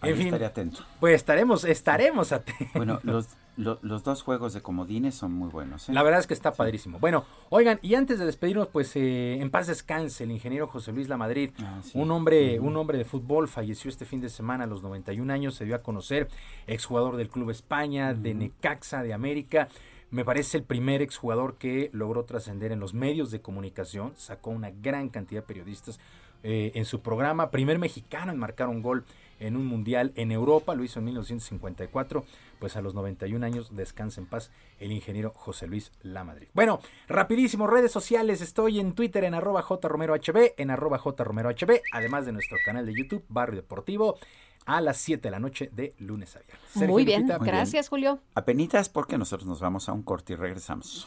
[0.00, 0.84] Ahí estaré atento.
[0.98, 2.68] Pues estaremos, estaremos atentos.
[2.74, 5.88] Bueno, los, lo- los dos juegos de comodines son muy buenos.
[5.88, 5.92] ¿eh?
[5.92, 6.98] La verdad es que está padrísimo.
[6.98, 11.08] Bueno, oigan, y antes de despedirnos, pues eh, en paz descanse el ingeniero José Luis
[11.08, 11.50] Lamadrid,
[11.82, 11.92] sí.
[11.98, 15.54] un hombre, un hombre de fútbol, falleció este fin de semana a los 91 años,
[15.54, 16.28] se dio a conocer,
[16.66, 19.68] exjugador del Club España, de Necaxa, de América.
[20.10, 24.70] Me parece el primer exjugador que logró trascender en los medios de comunicación, sacó una
[24.70, 25.98] gran cantidad de periodistas
[26.42, 29.04] eh, en su programa, primer mexicano en marcar un gol
[29.42, 32.24] en un mundial en Europa, lo hizo en 1954,
[32.58, 36.48] pues a los 91 años descansa en paz el ingeniero José Luis Lamadrid.
[36.54, 42.32] Bueno, rapidísimo, redes sociales, estoy en Twitter en arroba jromerohb, en arroba jromerohb, además de
[42.32, 44.16] nuestro canal de YouTube, Barrio Deportivo,
[44.64, 46.60] a las 7 de la noche de lunes a viernes.
[46.72, 47.38] Sergio Muy bien, Lupita.
[47.38, 48.20] gracias Julio.
[48.34, 51.06] Apenitas porque nosotros nos vamos a un corte y regresamos.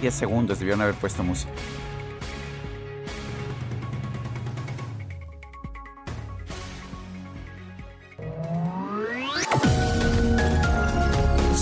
[0.00, 1.52] Diez segundos debieron haber puesto música.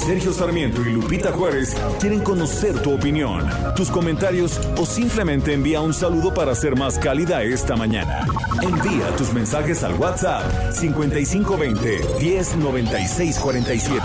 [0.09, 3.47] Sergio Sarmiento y Lupita Juárez quieren conocer tu opinión,
[3.77, 8.27] tus comentarios o simplemente envía un saludo para ser más cálida esta mañana.
[8.63, 14.03] Envía tus mensajes al WhatsApp 5520 109647.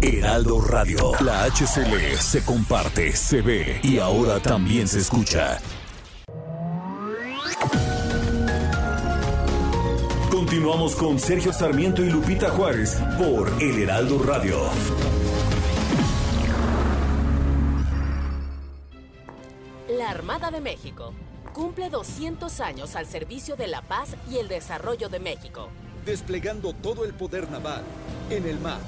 [0.00, 5.58] Heraldo Radio, la HCL se comparte, se ve y ahora también se escucha.
[10.30, 14.60] Continuamos con Sergio Sarmiento y Lupita Juárez por El Heraldo Radio.
[19.88, 21.12] La Armada de México
[21.52, 25.70] cumple 200 años al servicio de la paz y el desarrollo de México.
[26.06, 27.82] desplegando todo el poder naval,
[28.30, 28.78] en el mar,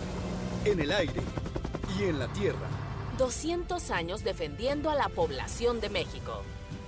[0.64, 1.20] en el aire
[1.98, 2.68] y en la tierra.
[3.18, 6.42] 200 años defendiendo a la población de México.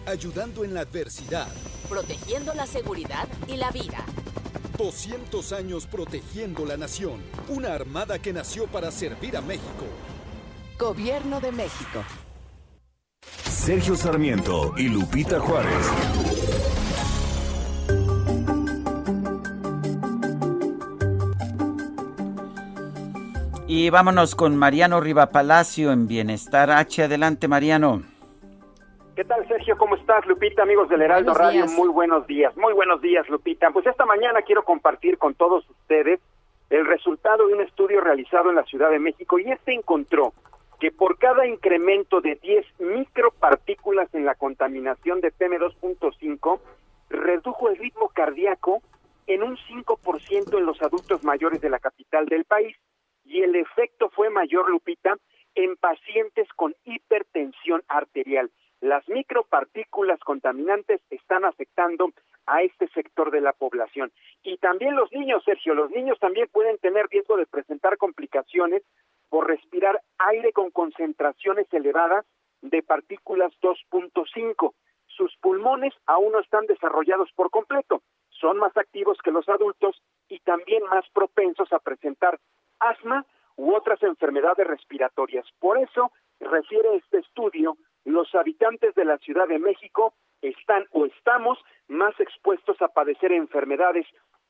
[0.06, 1.48] Ayudando en la adversidad.
[1.88, 4.04] Protegiendo la seguridad y la vida.
[4.78, 7.20] 200 años protegiendo la nación.
[7.48, 9.86] Una armada que nació para servir a México.
[10.78, 12.02] Gobierno de México.
[13.44, 16.51] Sergio Sarmiento y Lupita Juárez.
[23.74, 27.04] Y vámonos con Mariano Riva Palacio en Bienestar H.
[27.04, 28.02] Adelante, Mariano.
[29.16, 29.78] ¿Qué tal, Sergio?
[29.78, 30.64] ¿Cómo estás, Lupita?
[30.64, 32.54] Amigos del Heraldo Radio, muy buenos días.
[32.58, 33.70] Muy buenos días, Lupita.
[33.70, 36.20] Pues esta mañana quiero compartir con todos ustedes
[36.68, 40.34] el resultado de un estudio realizado en la Ciudad de México y este encontró
[40.78, 46.60] que por cada incremento de 10 micropartículas en la contaminación de PM2.5,
[47.08, 48.82] redujo el ritmo cardíaco
[49.26, 52.76] en un 5% en los adultos mayores de la capital del país
[53.32, 55.16] y el efecto fue mayor, Lupita,
[55.54, 58.50] en pacientes con hipertensión arterial.
[58.80, 62.10] Las micropartículas contaminantes están afectando
[62.44, 64.12] a este sector de la población.
[64.42, 68.82] Y también los niños, Sergio, los niños también pueden tener riesgo de presentar complicaciones
[69.30, 72.26] por respirar aire con concentraciones elevadas
[72.60, 74.74] de partículas 2.5.
[75.06, 80.40] Sus pulmones aún no están desarrollados por completo, son más activos que los adultos y
[80.40, 82.38] también más propensos a presentar
[82.90, 83.24] asma
[83.56, 85.46] u otras enfermedades respiratorias.
[85.58, 91.58] Por eso, refiere este estudio, los habitantes de la Ciudad de México están o estamos
[91.88, 94.06] más expuestos a padecer enfermedades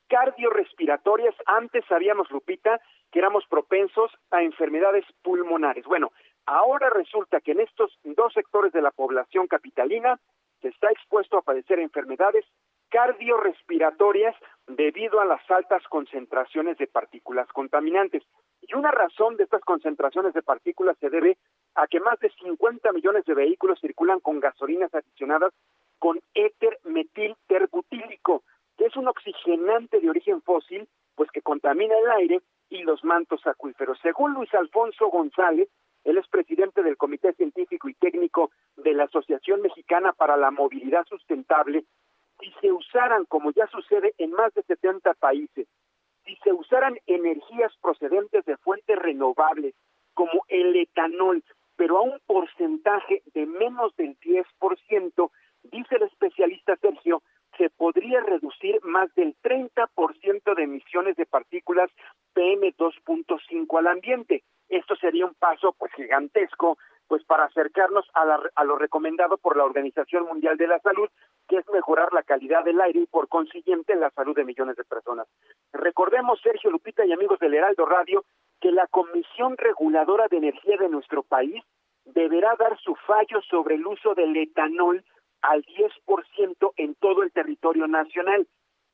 [0.07, 1.35] cardiorrespiratorias.
[1.45, 2.81] Antes sabíamos, Lupita,
[3.11, 5.85] que éramos propensos a enfermedades pulmonares.
[5.85, 6.11] Bueno,
[6.45, 10.19] ahora resulta que en estos dos sectores de la población capitalina
[10.61, 12.45] se está expuesto a padecer enfermedades
[12.93, 14.35] cardiorrespiratorias
[14.67, 18.21] debido a las altas concentraciones de partículas contaminantes.
[18.61, 21.39] Y una razón de estas concentraciones de partículas se debe
[21.73, 25.53] a que más de 50 millones de vehículos circulan con gasolinas adicionadas
[25.97, 28.43] con éter metil terbutílico,
[28.77, 33.41] que es un oxigenante de origen fósil, pues que contamina el aire y los mantos
[33.47, 33.97] acuíferos.
[34.03, 35.67] Según Luis Alfonso González,
[36.03, 41.05] él es presidente del Comité Científico y Técnico de la Asociación Mexicana para la Movilidad
[41.07, 41.85] Sustentable,
[42.43, 45.67] si se usaran, como ya sucede en más de 70 países,
[46.25, 49.75] si se usaran energías procedentes de fuentes renovables,
[50.13, 51.43] como el etanol,
[51.75, 55.31] pero a un porcentaje de menos del 10%,
[55.63, 57.23] dice el especialista Sergio,
[57.57, 61.89] se podría reducir más del 30% de emisiones de partículas
[62.35, 64.43] PM2.5 al ambiente.
[64.69, 69.65] Esto sería un paso pues gigantesco pues para acercarnos a, a lo recomendado por la
[69.65, 71.09] Organización Mundial de la Salud,
[71.55, 75.27] es mejorar la calidad del aire y por consiguiente la salud de millones de personas.
[75.71, 78.23] Recordemos, Sergio Lupita y amigos del Heraldo Radio,
[78.59, 81.63] que la Comisión Reguladora de Energía de nuestro país
[82.05, 85.03] deberá dar su fallo sobre el uso del etanol
[85.41, 88.47] al 10% en todo el territorio nacional.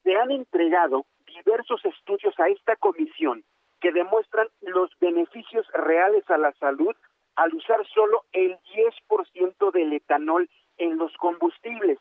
[0.04, 3.44] Se han entregado diversos estudios a esta comisión
[3.80, 6.96] que demuestran los beneficios reales a la salud
[7.36, 11.98] al usar solo el 10% del etanol en los combustibles.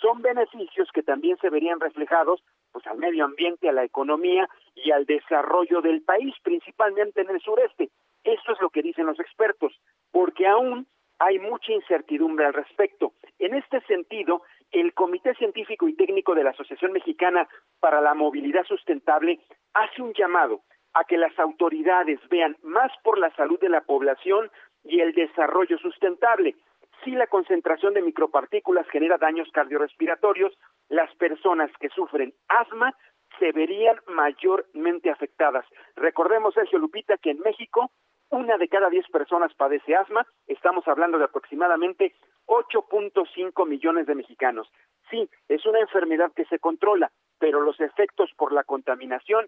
[0.00, 4.92] Son beneficios que también se verían reflejados pues al medio ambiente, a la economía y
[4.92, 7.90] al desarrollo del país, principalmente en el sureste.
[8.24, 9.72] Esto es lo que dicen los expertos,
[10.12, 10.86] porque aún
[11.18, 13.12] hay mucha incertidumbre al respecto.
[13.38, 17.48] En este sentido, el Comité Científico y Técnico de la Asociación Mexicana
[17.80, 19.40] para la Movilidad Sustentable
[19.74, 20.62] hace un llamado
[20.94, 24.50] a que las autoridades vean más por la salud de la población
[24.84, 26.56] y el desarrollo sustentable.
[27.04, 30.52] Si la concentración de micropartículas genera daños cardiorrespiratorios,
[30.88, 32.94] las personas que sufren asma
[33.38, 35.64] se verían mayormente afectadas.
[35.96, 37.90] Recordemos, Sergio Lupita, que en México
[38.30, 42.14] una de cada diez personas padece asma, estamos hablando de aproximadamente
[42.46, 44.70] 8.5 millones de mexicanos.
[45.10, 49.46] Sí, es una enfermedad que se controla, pero los efectos por la contaminación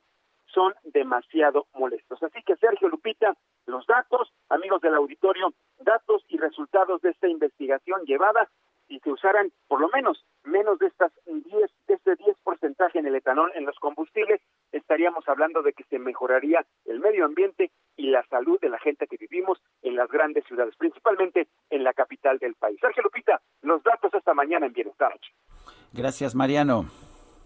[0.52, 2.22] son demasiado molestos.
[2.22, 3.34] Así que Sergio Lupita,
[3.66, 8.48] los datos, amigos del auditorio, datos y resultados de esta investigación llevada
[8.88, 11.44] si se usaran por lo menos menos de estas 10
[11.86, 14.40] de este 10 porcentaje en el etanol en los combustibles,
[14.72, 19.06] estaríamos hablando de que se mejoraría el medio ambiente y la salud de la gente
[19.06, 22.78] que vivimos en las grandes ciudades, principalmente en la capital del país.
[22.80, 25.18] Sergio Lupita, los datos esta mañana en Bienestar.
[25.92, 26.86] Gracias, Mariano.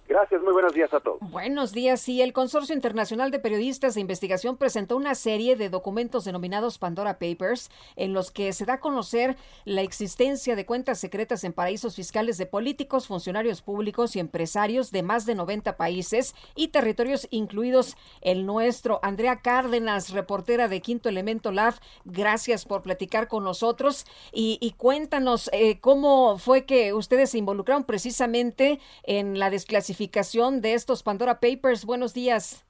[0.09, 1.19] Gracias, muy buenos días a todos.
[1.21, 2.01] Buenos días.
[2.01, 7.19] Sí, el Consorcio Internacional de Periodistas de Investigación presentó una serie de documentos denominados Pandora
[7.19, 11.97] Papers, en los que se da a conocer la existencia de cuentas secretas en paraísos
[11.97, 17.97] fiscales de políticos, funcionarios públicos y empresarios de más de 90 países y territorios, incluidos
[18.21, 19.01] el nuestro.
[19.03, 21.75] Andrea Cárdenas, reportera de Quinto Elemento Lab,
[22.05, 28.79] gracias por platicar con nosotros y, cuéntanos eh, cómo fue que ustedes se involucraron precisamente
[29.03, 31.85] en la desclasificación de estos Pandora Papers.
[31.85, 32.65] Buenos días.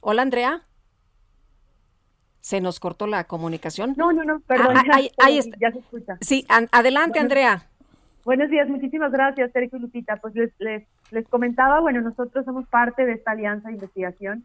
[0.00, 0.62] Hola, Andrea.
[2.40, 3.94] Se nos cortó la comunicación.
[3.96, 4.76] No, no, no, perdón.
[4.76, 5.56] Ah, ahí, está.
[5.60, 6.18] Ya se escucha.
[6.20, 7.68] Sí, adelante, Andrea.
[8.24, 10.16] Buenos días, muchísimas gracias, Sergio y Lupita.
[10.16, 14.44] Pues les, les, les, comentaba, bueno, nosotros somos parte de esta alianza de investigación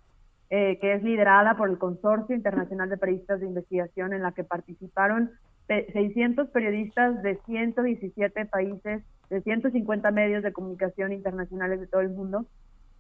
[0.50, 4.44] eh, que es liderada por el Consorcio Internacional de Periodistas de Investigación, en la que
[4.44, 5.32] participaron
[5.68, 12.46] 600 periodistas de 117 países de 150 medios de comunicación internacionales de todo el mundo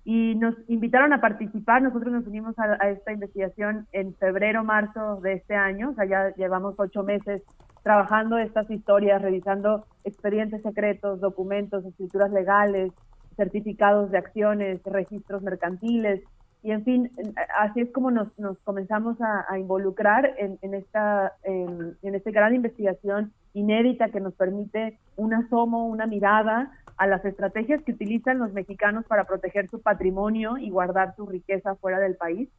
[0.03, 1.81] y nos invitaron a participar.
[1.81, 6.33] Nosotros nos unimos a, esta investigación en febrero, marzo de este año, o sea, ya
[6.35, 7.41] llevamos ocho meses
[7.83, 12.91] trabajando estas historias, revisando expedientes secretos, documentos, escrituras legales,
[13.35, 16.21] certificados de acciones, registros mercantiles,
[16.67, 17.11] y en fin,
[17.57, 18.27] así es como nos,
[18.65, 25.33] comenzamos a, involucrar en, esta, en, en esta gran investigación inédita que nos permite un
[25.33, 30.69] asomo, una mirada a las estrategias que utilizan los mexicanos para proteger su patrimonio y
[30.69, 32.49] guardar su riqueza fuera del país.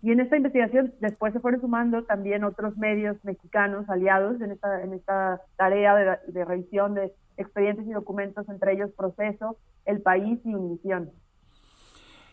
[0.00, 4.80] Y en esta investigación después se fueron sumando también otros medios mexicanos aliados en esta,
[4.80, 10.38] en esta tarea de, de revisión de expedientes y documentos, entre ellos Proceso, El País
[10.44, 11.10] y Univisión.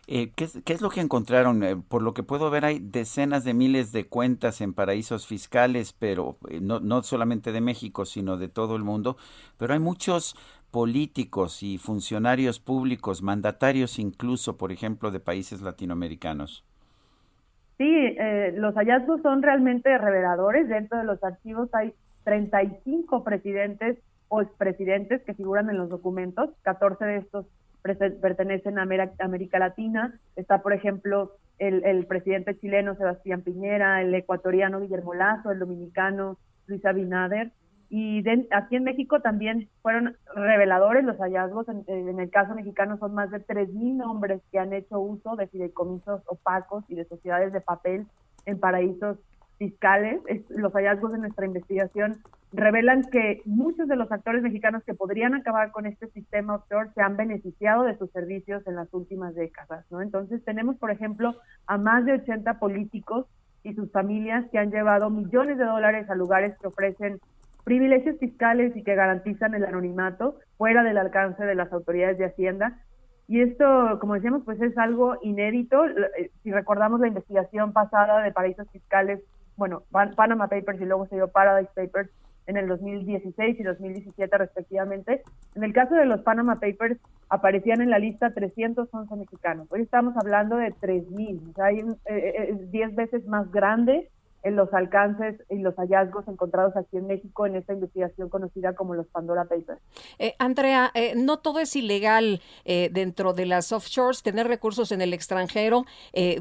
[0.05, 1.63] Eh, ¿qué, es, lo que encontraron?
[1.63, 5.93] Eh, por lo que puedo ver, hay decenas de miles de cuentas en paraísos fiscales,
[5.93, 9.15] pero eh, no, no solamente de México, sino de todo el mundo.
[9.57, 10.35] Pero hay muchos
[10.71, 16.65] políticos y funcionarios públicos, mandatarios incluso, por ejemplo, de países latinoamericanos.
[17.77, 18.15] Sí,
[18.55, 20.67] los hallazgos son realmente reveladores.
[20.67, 21.93] Dentro de los archivos hay
[22.23, 23.97] 35 presidentes
[24.29, 27.45] o expresidentes que figuran en los documentos, 14 de estos
[27.83, 28.87] pertenecen a
[29.19, 30.19] América Latina.
[30.35, 36.37] Está, por ejemplo, el, presidente chileno Sebastián Piñera, el ecuatoriano Guillermo Lazo, el dominicano
[36.67, 37.51] Luis Abinader.
[37.89, 41.67] Y aquí en México también fueron reveladores los hallazgos.
[41.69, 45.47] En, en el caso mexicano son más de 3.000 nombres que han hecho uso de
[45.47, 48.07] fideicomisos opacos y de sociedades de papel
[48.45, 49.17] en paraísos
[49.57, 50.21] fiscales.
[50.49, 52.17] los hallazgos de nuestra investigación
[52.51, 57.01] revelan que muchos de los actores mexicanos que podrían acabar con este sistema offshore se
[57.01, 60.01] han beneficiado de sus servicios en las últimas décadas, ¿no?
[60.01, 61.35] Entonces tenemos, por ejemplo,
[61.65, 63.25] a más de 80 políticos
[63.63, 67.19] y sus familias que han llevado millones de dólares a lugares que ofrecen
[67.63, 72.77] privilegios fiscales y que garantizan el anonimato fuera del alcance de las autoridades de Hacienda.
[73.27, 75.85] Y esto, como decíamos, pues es algo inédito.
[75.85, 79.21] Eh, si recordamos la investigación pasada de paraísos fiscales
[79.57, 82.09] bueno, Panama Papers y luego se dio Paradise Papers
[82.47, 85.23] en el 2016 y 2017 respectivamente.
[85.55, 86.99] En el caso de los Panama Papers
[87.29, 89.67] aparecían en la lista 311 mexicanos.
[89.71, 94.09] Hoy estamos hablando de 3.000, o sea, hay 10 eh, eh, veces más grande
[94.43, 98.93] en los alcances y los hallazgos encontrados aquí en México en esta investigación conocida como
[98.93, 99.79] los Pandora Papers.
[100.19, 104.21] Eh, Andrea, eh, no todo es ilegal eh, dentro de las offshores.
[104.21, 105.85] Tener recursos en el extranjero,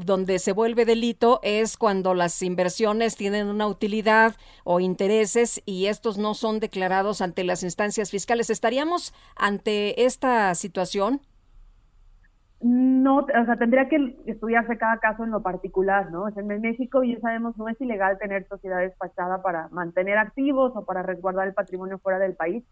[0.05, 6.17] donde se vuelve delito, es cuando las inversiones tienen una utilidad o intereses y estos
[6.17, 8.49] no son declarados ante las instancias fiscales.
[8.49, 11.21] ¿Estaríamos ante esta situación?
[12.63, 16.29] No, o sea, tendría que estudiarse cada caso en lo particular, ¿no?
[16.29, 21.03] en México, ya sabemos, no es ilegal tener sociedades fachada para mantener activos o para
[21.03, 22.63] resguardar el patrimonio fuera del país,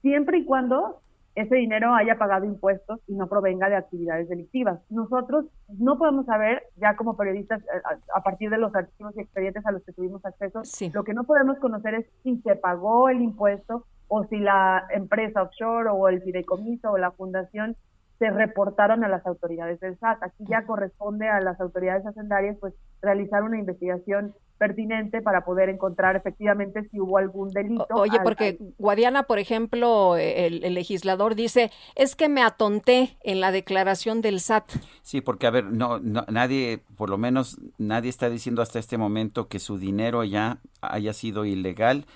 [0.00, 1.02] siempre y cuando
[1.34, 4.80] ese dinero haya pagado impuestos y no provenga de actividades delictivas.
[4.88, 7.82] Nosotros no podemos saber, ya como periodistas, eh,
[8.14, 10.62] a, partir de los archivos y expedientes a los que tuvimos acceso,
[10.94, 15.42] lo que no podemos conocer es si se pagó el impuesto o si la empresa
[15.42, 17.76] offshore o el fideicomiso o la fundación
[18.18, 20.22] se reportaron a las autoridades del SAT.
[20.22, 26.16] Aquí ya corresponde a las autoridades hacendarias pues realizar una investigación pertinente para poder encontrar
[26.16, 27.86] efectivamente si hubo algún delito.
[27.90, 34.22] oye, porque Guadiana, por ejemplo, el, legislador dice, es que me atonté en la declaración
[34.22, 34.64] del SAT.
[35.02, 38.96] Sí, porque a ver, no, no, nadie, por lo menos nadie está diciendo hasta este
[38.96, 42.06] momento que su dinero ya haya sido ilegal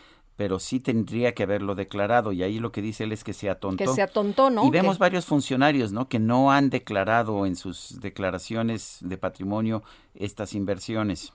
[0.41, 3.51] pero sí tendría que haberlo declarado y ahí lo que dice él es que se
[3.51, 3.77] atontó.
[3.77, 4.65] Que se atontó, ¿no?
[4.65, 6.09] Y vemos varios funcionarios, ¿no?
[6.09, 9.83] Que no han declarado en sus declaraciones de patrimonio
[10.15, 11.35] estas inversiones.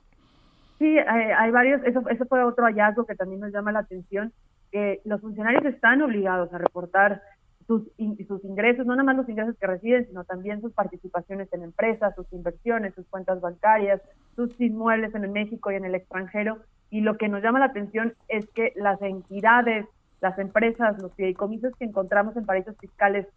[0.80, 4.34] Sí, hay, varios, eso, eso fue otro hallazgo que también nos llama la atención,
[4.72, 7.22] que los funcionarios están obligados a reportar
[7.68, 7.84] sus,
[8.28, 12.16] sus ingresos, no nada más los ingresos que reciben, sino también sus participaciones en empresas,
[12.16, 14.02] sus inversiones, sus cuentas bancarias,
[14.36, 16.60] sus inmuebles en México y en el extranjero.
[16.90, 19.86] Y lo que nos llama la atención es que las entidades,
[20.22, 23.28] las empresas, los fideicomisos que encontramos en paraísos fiscales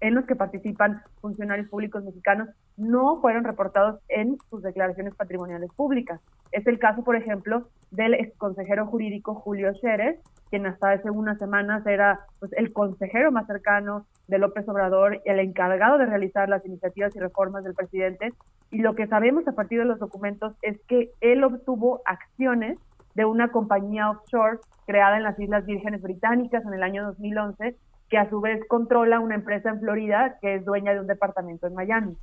[0.00, 6.20] en los que participan funcionarios públicos mexicanos no fueron reportados en sus declaraciones patrimoniales públicas.
[6.52, 11.38] Es el caso, por ejemplo, del ex consejero jurídico Julio Chérez, quien hasta hace unas
[11.38, 16.48] semanas era pues, el consejero más cercano de López Obrador y el encargado de realizar
[16.48, 18.32] las iniciativas y reformas del presidente.
[18.70, 22.78] Y lo que sabemos a partir de los documentos es que él obtuvo acciones
[23.14, 27.76] de una compañía offshore creada en las Islas Vírgenes Británicas en el año 2011
[28.10, 31.68] que a su vez controla una empresa en Florida que es dueña de un departamento
[31.68, 32.16] en Miami.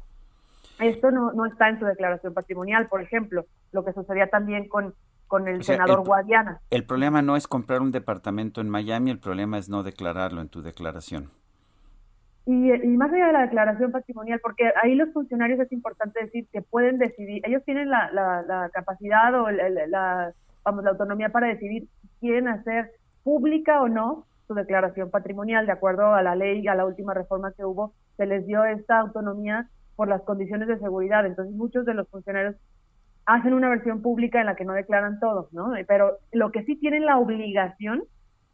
[0.79, 4.93] Esto no, no está en su declaración patrimonial, por ejemplo, lo que sucedía también con,
[5.27, 6.59] con el senador Guadiana.
[6.69, 10.49] El problema no es comprar un departamento en Miami, el problema es no declararlo en
[10.49, 11.31] tu declaración.
[12.45, 16.47] Y, y, más allá de la declaración patrimonial, porque ahí los funcionarios es importante decir
[16.51, 20.33] que pueden decidir, ellos tienen la, la, capacidad o la,
[20.63, 22.91] vamos, la autonomía para decidir si quieren hacer
[23.23, 25.65] pública o no su declaración patrimonial.
[25.65, 28.99] De acuerdo a la ley, a la última reforma que hubo, se les dio esta
[28.99, 31.25] autonomía por las condiciones de seguridad.
[31.25, 32.55] Entonces, muchos de los funcionarios
[33.25, 35.73] hacen una versión pública en la que no declaran todo, ¿no?
[35.87, 38.03] Pero lo que sí tienen la obligación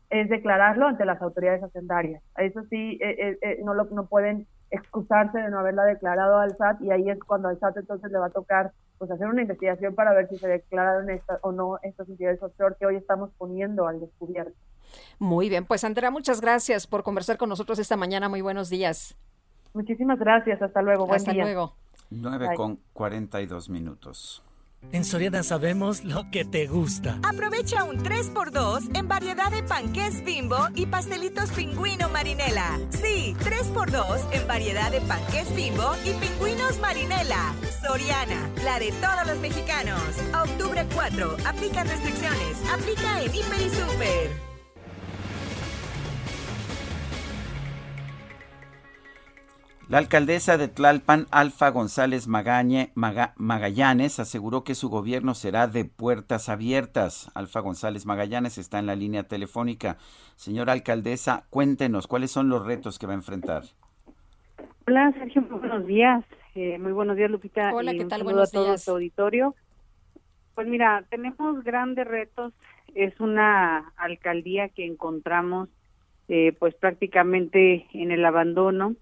[0.10, 2.22] es declararlo ante las autoridades hacendarias.
[2.38, 6.56] Eso sí, eh, eh, eh, no, lo, no pueden excusarse de no haberla declarado al
[6.58, 9.42] SAT y ahí es cuando al SAT entonces le va a tocar pues hacer una
[9.42, 11.08] investigación para ver si se declararon
[11.42, 14.54] o no estas entidades offshore que hoy estamos poniendo al descubierto.
[15.20, 18.30] Muy bien, pues Andrea, muchas gracias por conversar con nosotros esta mañana.
[18.30, 19.16] Muy buenos días.
[19.74, 20.62] Muchísimas gracias.
[20.62, 21.08] Hasta luego.
[21.08, 21.76] Buen Hasta luego.
[22.10, 24.44] 9 con 42 minutos.
[24.92, 27.18] En Soriana sabemos lo que te gusta.
[27.24, 32.80] Aprovecha un 3x2 en variedad de panqués bimbo y pastelitos pingüino marinela.
[32.90, 37.56] Sí, 3x2 en variedad de panqués bimbo y pingüinos marinela.
[37.82, 40.02] Soriana, la de todos los mexicanos.
[40.44, 42.62] octubre 4, aplica restricciones.
[42.72, 44.53] Aplica en Hiper y Super.
[49.90, 56.48] La alcaldesa de Tlalpan, Alfa González Magañe, Magallanes, aseguró que su gobierno será de puertas
[56.48, 57.30] abiertas.
[57.36, 59.98] Alfa González Magallanes está en la línea telefónica.
[60.36, 63.64] Señora alcaldesa, cuéntenos cuáles son los retos que va a enfrentar.
[64.88, 66.24] Hola, Sergio, muy buenos días.
[66.56, 67.74] Eh, muy buenos días, Lupita.
[67.74, 68.24] Hola, ¿qué tal?
[68.24, 69.53] Buenos a todo auditorio.
[70.56, 72.53] Pues mira, tenemos grandes retos.
[72.95, 75.68] Es una alcaldía que encontramos
[76.30, 78.95] eh, pues prácticamente en el abandono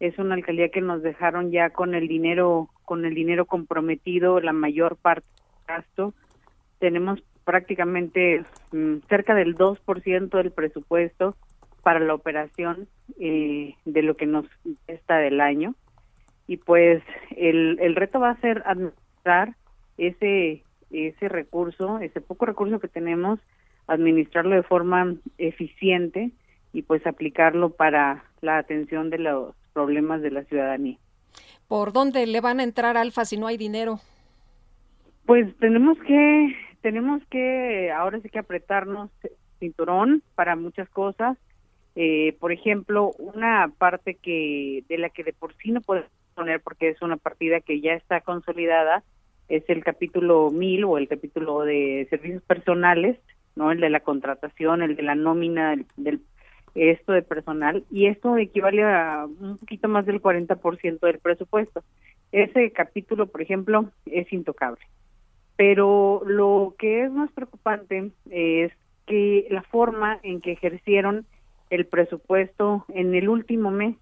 [0.00, 4.52] es una alcaldía que nos dejaron ya con el dinero con el dinero comprometido la
[4.52, 6.14] mayor parte del gasto.
[6.78, 11.36] Tenemos prácticamente mm, cerca del 2% del presupuesto
[11.82, 14.46] para la operación eh, de lo que nos
[14.86, 15.74] está del año.
[16.46, 17.02] Y pues
[17.36, 19.54] el, el reto va a ser administrar
[19.96, 23.38] ese ese recurso ese poco recurso que tenemos
[23.88, 26.30] administrarlo de forma eficiente
[26.72, 30.98] y pues aplicarlo para la atención de los problemas de la ciudadanía.
[31.68, 34.00] ¿Por dónde le van a entrar Alfa si no hay dinero?
[35.24, 39.08] Pues tenemos que tenemos que ahora sí que apretarnos
[39.60, 41.38] cinturón para muchas cosas.
[41.94, 46.60] Eh, por ejemplo, una parte que de la que de por sí no podemos poner
[46.60, 49.04] porque es una partida que ya está consolidada
[49.48, 53.16] es el capítulo 1000 o el capítulo de servicios personales,
[53.54, 56.20] no el de la contratación, el de la nómina del
[56.74, 61.82] esto de personal y esto equivale a un poquito más del 40% del presupuesto.
[62.32, 64.80] Ese capítulo, por ejemplo, es intocable.
[65.56, 68.72] Pero lo que es más preocupante es
[69.06, 71.26] que la forma en que ejercieron
[71.70, 73.96] el presupuesto en el último mes,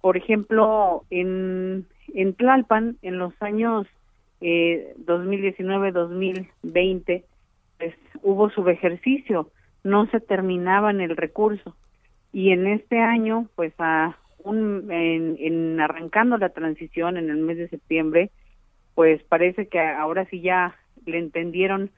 [0.00, 3.86] por ejemplo, en, en Tlalpan, en los años
[4.40, 7.24] eh, 2019-2020,
[7.78, 9.50] pues hubo subejercicio,
[9.84, 11.76] no se terminaba en el recurso
[12.32, 13.72] y en este año, pues
[14.38, 18.30] un, en, arrancando la transición en el mes de septiembre,
[18.94, 20.76] pues parece que ahora sí ya
[21.06, 21.90] le entendieron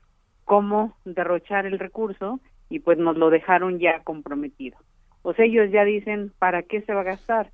[0.45, 4.79] cómo derrochar el recurso y pues nos lo dejaron ya comprometido.
[5.23, 7.51] O sea, ellos ya dicen, ¿para qué se va a gastar?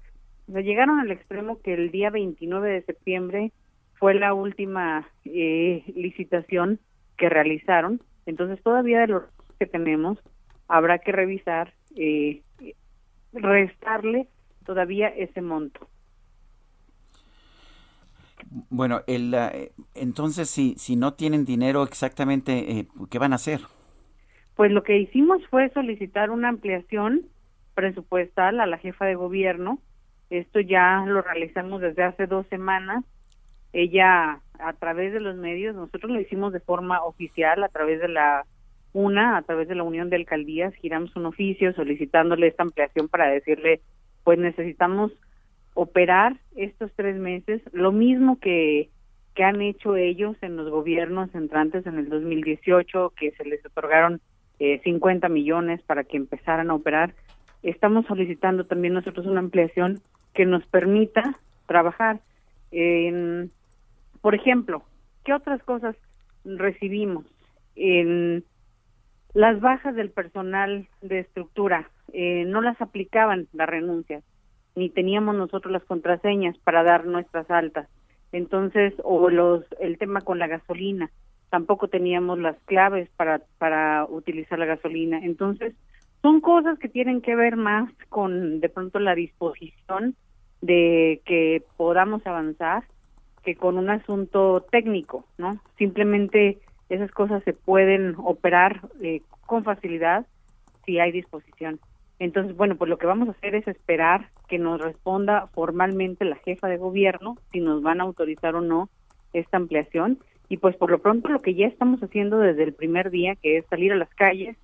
[0.47, 3.53] nos llegaron al extremo que el día 29 de septiembre
[3.95, 6.79] fue la última eh, licitación
[7.17, 8.01] que realizaron.
[8.27, 9.23] Entonces, todavía de los
[9.59, 10.19] que tenemos,
[10.69, 12.43] habrá que revisar eh,
[13.33, 14.29] restarle
[14.65, 15.89] todavía ese monto.
[18.71, 19.35] Bueno, el,
[19.95, 23.61] entonces si, si no tienen dinero exactamente, eh, ¿qué van a hacer?
[24.55, 27.23] Pues lo que hicimos fue solicitar una ampliación
[27.75, 29.79] presupuestal a la jefa de gobierno.
[30.31, 33.05] Esto ya lo realizamos desde hace dos semanas.
[33.73, 38.09] Ella, a través de los medios, nosotros lo hicimos de forma oficial, a través de
[38.09, 38.47] la
[38.97, 43.29] UNA, a través de la Unión de Alcaldías, giramos un oficio solicitándole esta ampliación para
[43.29, 43.83] decirle,
[44.25, 45.13] pues necesitamos
[45.75, 48.89] operar estos tres meses, lo mismo que,
[49.35, 54.23] que han hecho ellos en los gobiernos entrantes en el 2018, que se les otorgaron
[54.59, 57.13] eh, 50 millones para que empezaran a operar.
[57.63, 60.01] Estamos solicitando también nosotros una ampliación
[60.33, 62.21] que nos permita trabajar.
[62.71, 63.51] En,
[64.23, 64.83] por ejemplo,
[65.23, 65.97] ¿qué otras cosas
[66.47, 67.27] recibimos?
[67.75, 68.43] En
[69.37, 74.25] las bajas del personal de estructura, eh, no las aplicaban las renuncias,
[74.75, 77.87] ni teníamos nosotros las contraseñas para dar nuestras altas.
[78.33, 81.11] Entonces, o los, el tema con la gasolina,
[81.51, 85.19] tampoco teníamos las claves para, para utilizar la gasolina.
[85.23, 85.75] Entonces,
[86.23, 90.17] son cosas que tienen que ver más con de pronto la disposición
[90.63, 92.85] de que podamos avanzar
[93.45, 95.61] que con un asunto técnico, ¿no?
[95.77, 96.59] Simplemente
[96.89, 100.27] esas cosas se pueden operar eh, con facilidad
[100.85, 101.81] si hay disposición.
[102.19, 106.37] Entonces, bueno, pues lo que vamos a hacer es esperar que nos responda formalmente la
[106.37, 108.89] jefa de gobierno si nos van a autorizar o no
[109.33, 110.19] esta ampliación.
[110.49, 113.59] Y pues por lo pronto lo que ya estamos haciendo desde el primer día, que
[113.59, 114.57] es salir a las calles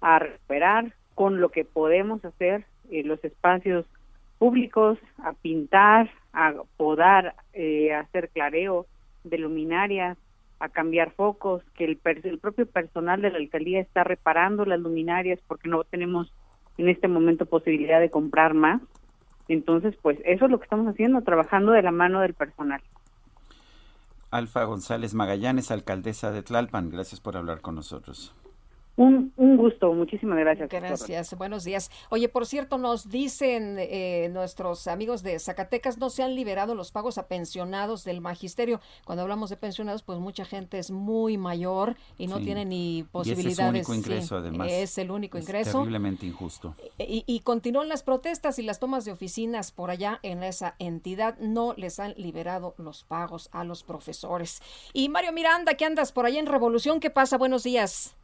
[0.00, 3.84] a recuperar con lo que podemos hacer en los espacios
[4.38, 8.86] públicos, a pintar, a podar, eh, a hacer clareo
[9.24, 10.16] de luminarias,
[10.60, 15.38] a cambiar focos, que el, el propio personal de la alcaldía está reparando las luminarias
[15.46, 16.32] porque no tenemos
[16.78, 18.80] en este momento posibilidad de comprar más.
[19.48, 22.82] Entonces, pues eso es lo que estamos haciendo, trabajando de la mano del personal.
[24.30, 28.34] Alfa González Magallanes, alcaldesa de Tlalpan, gracias por hablar con nosotros.
[28.98, 30.68] Un, un, gusto, muchísimas gracias.
[30.68, 31.88] Gracias, buenos días.
[32.10, 36.90] Oye, por cierto, nos dicen eh, nuestros amigos de Zacatecas, no se han liberado los
[36.90, 38.80] pagos a pensionados del magisterio.
[39.04, 43.54] Cuando hablamos de pensionados, pues mucha gente es muy mayor y no tiene ni posibilidades.
[43.54, 44.68] es el único ingreso, además.
[44.68, 45.78] Es el único ingreso.
[45.78, 46.74] Terriblemente injusto.
[46.98, 51.38] Y, y continúan las protestas y las tomas de oficinas por allá en esa entidad.
[51.38, 54.60] No les han liberado los pagos a los profesores.
[54.92, 56.98] Y Mario Miranda, ¿qué andas por allá en Revolución?
[56.98, 57.38] ¿Qué pasa?
[57.38, 58.16] Buenos días.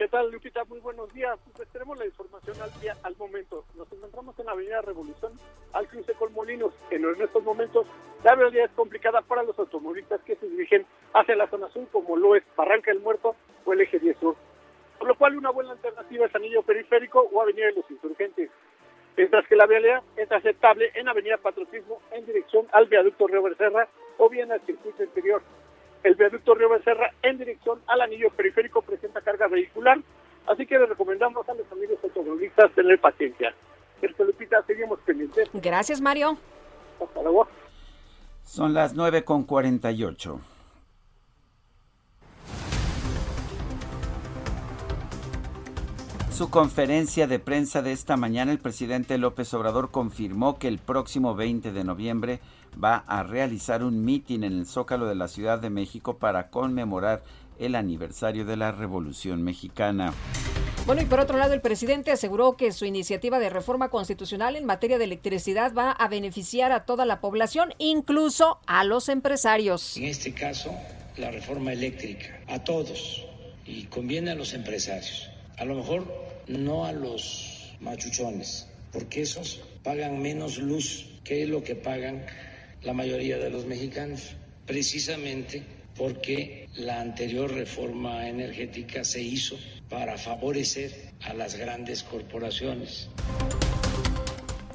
[0.00, 0.64] ¿Qué tal, Lupita?
[0.64, 1.38] Muy buenos días.
[1.54, 3.66] Pues tenemos la información al día, al momento.
[3.76, 5.34] Nos encontramos en la Avenida Revolución,
[5.74, 6.72] al cruce con Molinos.
[6.90, 7.86] En estos momentos,
[8.24, 12.16] la realidad es complicada para los automovilistas que se dirigen hacia la zona sur, como
[12.16, 14.36] lo es Barranca del Muerto o el Eje 10 Sur.
[14.98, 18.48] Por lo cual, una buena alternativa es Anillo Periférico o Avenida de los Insurgentes.
[19.18, 23.86] Mientras que la realidad es aceptable en Avenida Patriotismo en dirección al viaducto Río Becerra
[24.16, 25.42] o bien al circuito interior.
[26.02, 29.98] El viaducto Río Becerra en dirección al anillo periférico presenta carga vehicular,
[30.46, 33.54] así que le recomendamos a los amigos automovilistas tener paciencia.
[34.00, 35.48] Sergio Lupita, seguimos pendientes.
[35.52, 36.38] Gracias, Mario.
[37.00, 37.48] Hasta luego.
[38.42, 40.40] Son las 9 con 48.
[46.40, 51.34] su conferencia de prensa de esta mañana, el presidente López Obrador confirmó que el próximo
[51.34, 52.40] 20 de noviembre
[52.82, 57.22] va a realizar un mitin en el Zócalo de la Ciudad de México para conmemorar
[57.58, 60.14] el aniversario de la Revolución Mexicana.
[60.86, 64.64] Bueno, y por otro lado, el presidente aseguró que su iniciativa de reforma constitucional en
[64.64, 69.96] materia de electricidad va a beneficiar a toda la población, incluso a los empresarios.
[69.98, 70.74] En este caso,
[71.16, 73.26] la reforma eléctrica, a todos,
[73.66, 75.28] y conviene a los empresarios.
[75.58, 76.04] A lo mejor
[76.48, 82.24] no a los machuchones, porque esos pagan menos luz que lo que pagan
[82.82, 84.36] la mayoría de los mexicanos,
[84.66, 85.62] precisamente
[85.96, 89.56] porque la anterior reforma energética se hizo
[89.88, 93.10] para favorecer a las grandes corporaciones.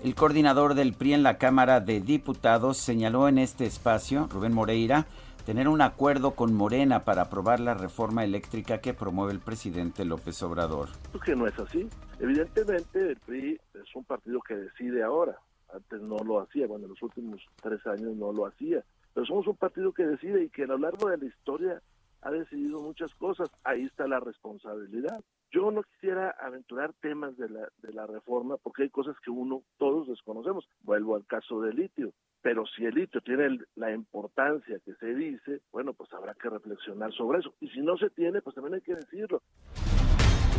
[0.03, 5.07] El coordinador del PRI en la Cámara de Diputados señaló en este espacio, Rubén Moreira,
[5.47, 10.43] tener un acuerdo con Morena para aprobar la reforma eléctrica que promueve el presidente López
[10.43, 10.89] Obrador.
[11.23, 11.87] Que no es así.
[12.19, 15.39] Evidentemente el PRI es un partido que decide ahora.
[15.75, 18.83] Antes no lo hacía, bueno, en los últimos tres años no lo hacía.
[19.13, 21.81] Pero somos un partido que decide y que a lo largo de la historia
[22.21, 23.49] ha decidido muchas cosas.
[23.63, 25.21] Ahí está la responsabilidad.
[25.51, 29.63] Yo no quisiera aventurar temas de la, de la reforma porque hay cosas que uno,
[29.77, 30.67] todos desconocemos.
[30.81, 32.13] Vuelvo al caso del litio.
[32.41, 37.11] Pero si el litio tiene la importancia que se dice, bueno, pues habrá que reflexionar
[37.13, 37.53] sobre eso.
[37.59, 39.41] Y si no se tiene, pues también hay que decirlo.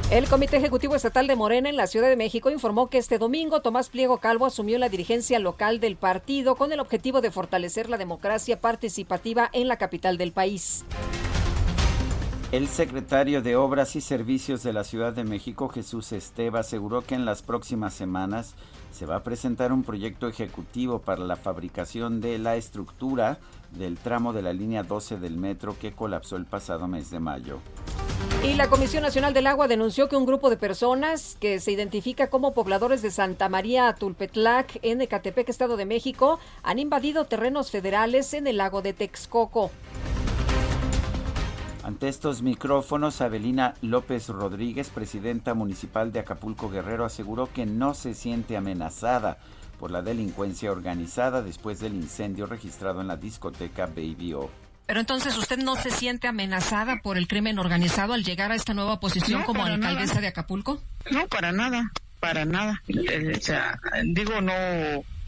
[0.08, 3.60] El Comité Ejecutivo Estatal de Morena en la Ciudad de México informó que este domingo
[3.60, 7.98] Tomás Pliego Calvo asumió la dirigencia local del partido con el objetivo de fortalecer la
[7.98, 10.84] democracia participativa en la capital del país.
[12.52, 17.16] El secretario de Obras y Servicios de la Ciudad de México, Jesús Esteva, aseguró que
[17.16, 18.54] en las próximas semanas
[18.92, 23.40] se va a presentar un proyecto ejecutivo para la fabricación de la estructura
[23.72, 27.60] del tramo de la línea 12 del metro que colapsó el pasado mes de mayo.
[28.42, 32.28] Y la Comisión Nacional del Agua denunció que un grupo de personas que se identifica
[32.28, 38.34] como pobladores de Santa María Tulpetlac en Ecatepec, Estado de México, han invadido terrenos federales
[38.34, 39.70] en el lago de Texcoco.
[41.82, 48.14] Ante estos micrófonos, Abelina López Rodríguez, presidenta municipal de Acapulco Guerrero, aseguró que no se
[48.14, 49.38] siente amenazada
[49.78, 54.50] por la delincuencia organizada después del incendio registrado en la discoteca Baby O.
[54.86, 58.72] Pero entonces usted no se siente amenazada por el crimen organizado al llegar a esta
[58.72, 60.80] nueva posición como alcaldesa de Acapulco?
[61.10, 61.90] No, para nada,
[62.20, 62.82] para nada.
[62.88, 64.52] Eh, o sea, digo, no,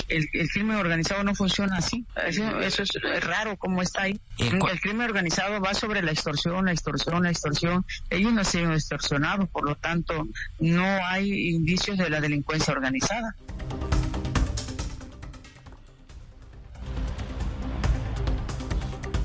[0.09, 2.05] el, crimen organizado no funciona así.
[2.27, 4.21] Eso, es raro como está ahí.
[4.39, 7.85] El crimen organizado va sobre la extorsión, la extorsión, la extorsión.
[8.11, 10.27] Ellos no han extorsionados, por lo tanto,
[10.61, 13.35] no hay indicios de la delincuencia organizada.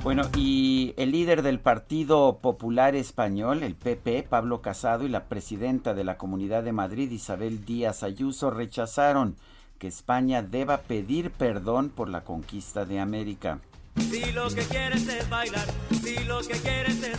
[0.04, 5.94] Bueno, y el líder del Partido Popular Español, el PP, Pablo Casado, y la presidenta
[5.94, 9.34] de la Comunidad de Madrid, Isabel Díaz Ayuso, rechazaron
[9.78, 13.60] que España deba pedir perdón por la conquista de América.
[13.96, 15.66] Si lo que quieres es bailar,
[16.02, 17.18] si lo que quieres es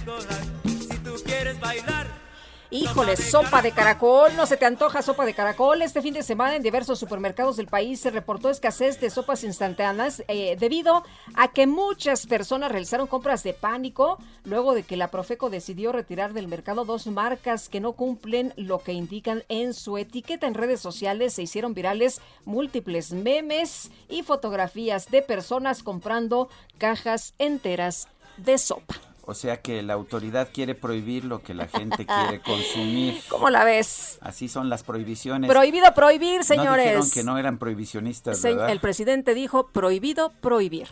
[0.88, 2.25] si tú quieres bailar
[2.72, 5.84] Híjole, sopa de caracol, no se te antoja sopa de caracol.
[5.84, 10.24] Este fin de semana en diversos supermercados del país se reportó escasez de sopas instantáneas
[10.28, 11.04] eh, debido
[11.36, 16.34] a que muchas personas realizaron compras de pánico luego de que la Profeco decidió retirar
[16.34, 20.48] del mercado dos marcas que no cumplen lo que indican en su etiqueta.
[20.48, 28.08] En redes sociales se hicieron virales múltiples memes y fotografías de personas comprando cajas enteras
[28.38, 29.05] de sopa.
[29.28, 33.22] O sea que la autoridad quiere prohibir lo que la gente quiere consumir.
[33.28, 34.20] ¿Cómo la ves?
[34.22, 35.50] Así son las prohibiciones.
[35.50, 36.86] Prohibido prohibir, señores.
[36.86, 38.70] No dijeron que no eran prohibicionistas, ¿verdad?
[38.70, 40.88] El presidente dijo prohibido prohibir.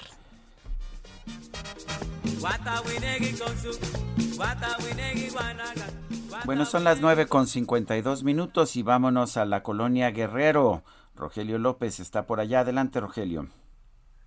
[6.46, 10.84] Bueno, son las 9 con 52 minutos y vámonos a la colonia Guerrero.
[11.16, 12.62] Rogelio López está por allá.
[12.62, 13.48] Adelante, Rogelio.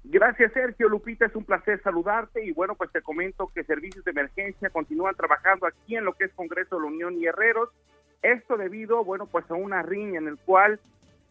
[0.09, 0.89] Gracias, Sergio.
[0.89, 5.17] Lupita, es un placer saludarte y bueno, pues te comento que servicios de emergencia continúan
[5.17, 7.71] trabajando aquí en lo que es Congreso de la Unión y Herreros.
[8.23, 10.79] Esto debido, bueno, pues a una riña en el cual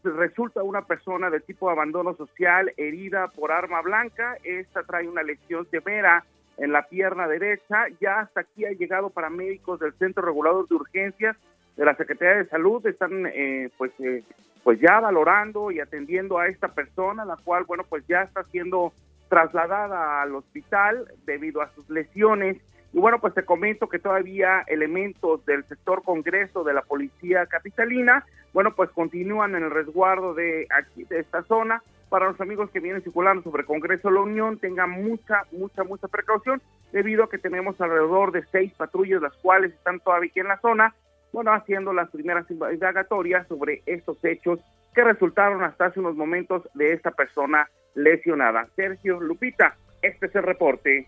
[0.02, 4.36] resulta una persona de tipo de abandono social herida por arma blanca.
[4.44, 6.24] Esta trae una lesión severa
[6.58, 7.86] en la pierna derecha.
[7.98, 11.36] Ya hasta aquí ha llegado para médicos del Centro Regulador de Urgencias
[11.76, 12.84] de la Secretaría de Salud.
[12.86, 14.24] Están, eh, pues, eh,
[14.64, 18.92] pues ya valorando y atendiendo a esta persona, la cual, bueno, pues ya está siendo
[19.28, 22.56] trasladada al hospital debido a sus lesiones.
[22.92, 28.24] Y bueno, pues te comento que todavía elementos del sector Congreso de la Policía Capitalina,
[28.54, 31.82] bueno, pues continúan en el resguardo de aquí, de esta zona.
[32.08, 36.08] Para los amigos que vienen circulando sobre Congreso de la Unión, tengan mucha, mucha, mucha
[36.08, 40.48] precaución, debido a que tenemos alrededor de seis patrullas, las cuales están todavía aquí en
[40.48, 40.94] la zona,
[41.36, 44.58] bueno, haciendo las primeras indagatorias sobre estos hechos
[44.94, 48.66] que resultaron hasta hace unos momentos de esta persona lesionada.
[48.74, 51.06] Sergio Lupita, este es el reporte.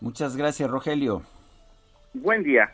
[0.00, 1.22] Muchas gracias, Rogelio.
[2.14, 2.68] Buen día.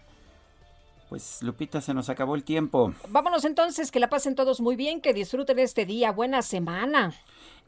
[1.10, 2.94] Pues Lupita, se nos acabó el tiempo.
[3.08, 6.12] Vámonos entonces, que la pasen todos muy bien, que disfruten este día.
[6.12, 7.12] Buena semana.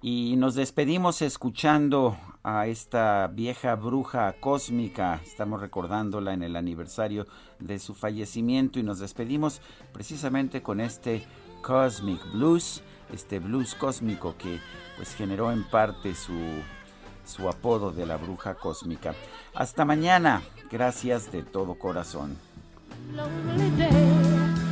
[0.00, 5.20] Y nos despedimos escuchando a esta vieja bruja cósmica.
[5.26, 7.26] Estamos recordándola en el aniversario
[7.58, 9.60] de su fallecimiento y nos despedimos
[9.92, 11.26] precisamente con este
[11.62, 14.60] Cosmic Blues, este blues cósmico que
[14.96, 16.38] pues generó en parte su,
[17.24, 19.16] su apodo de la bruja cósmica.
[19.52, 22.51] Hasta mañana, gracias de todo corazón.
[23.10, 24.71] lonely day.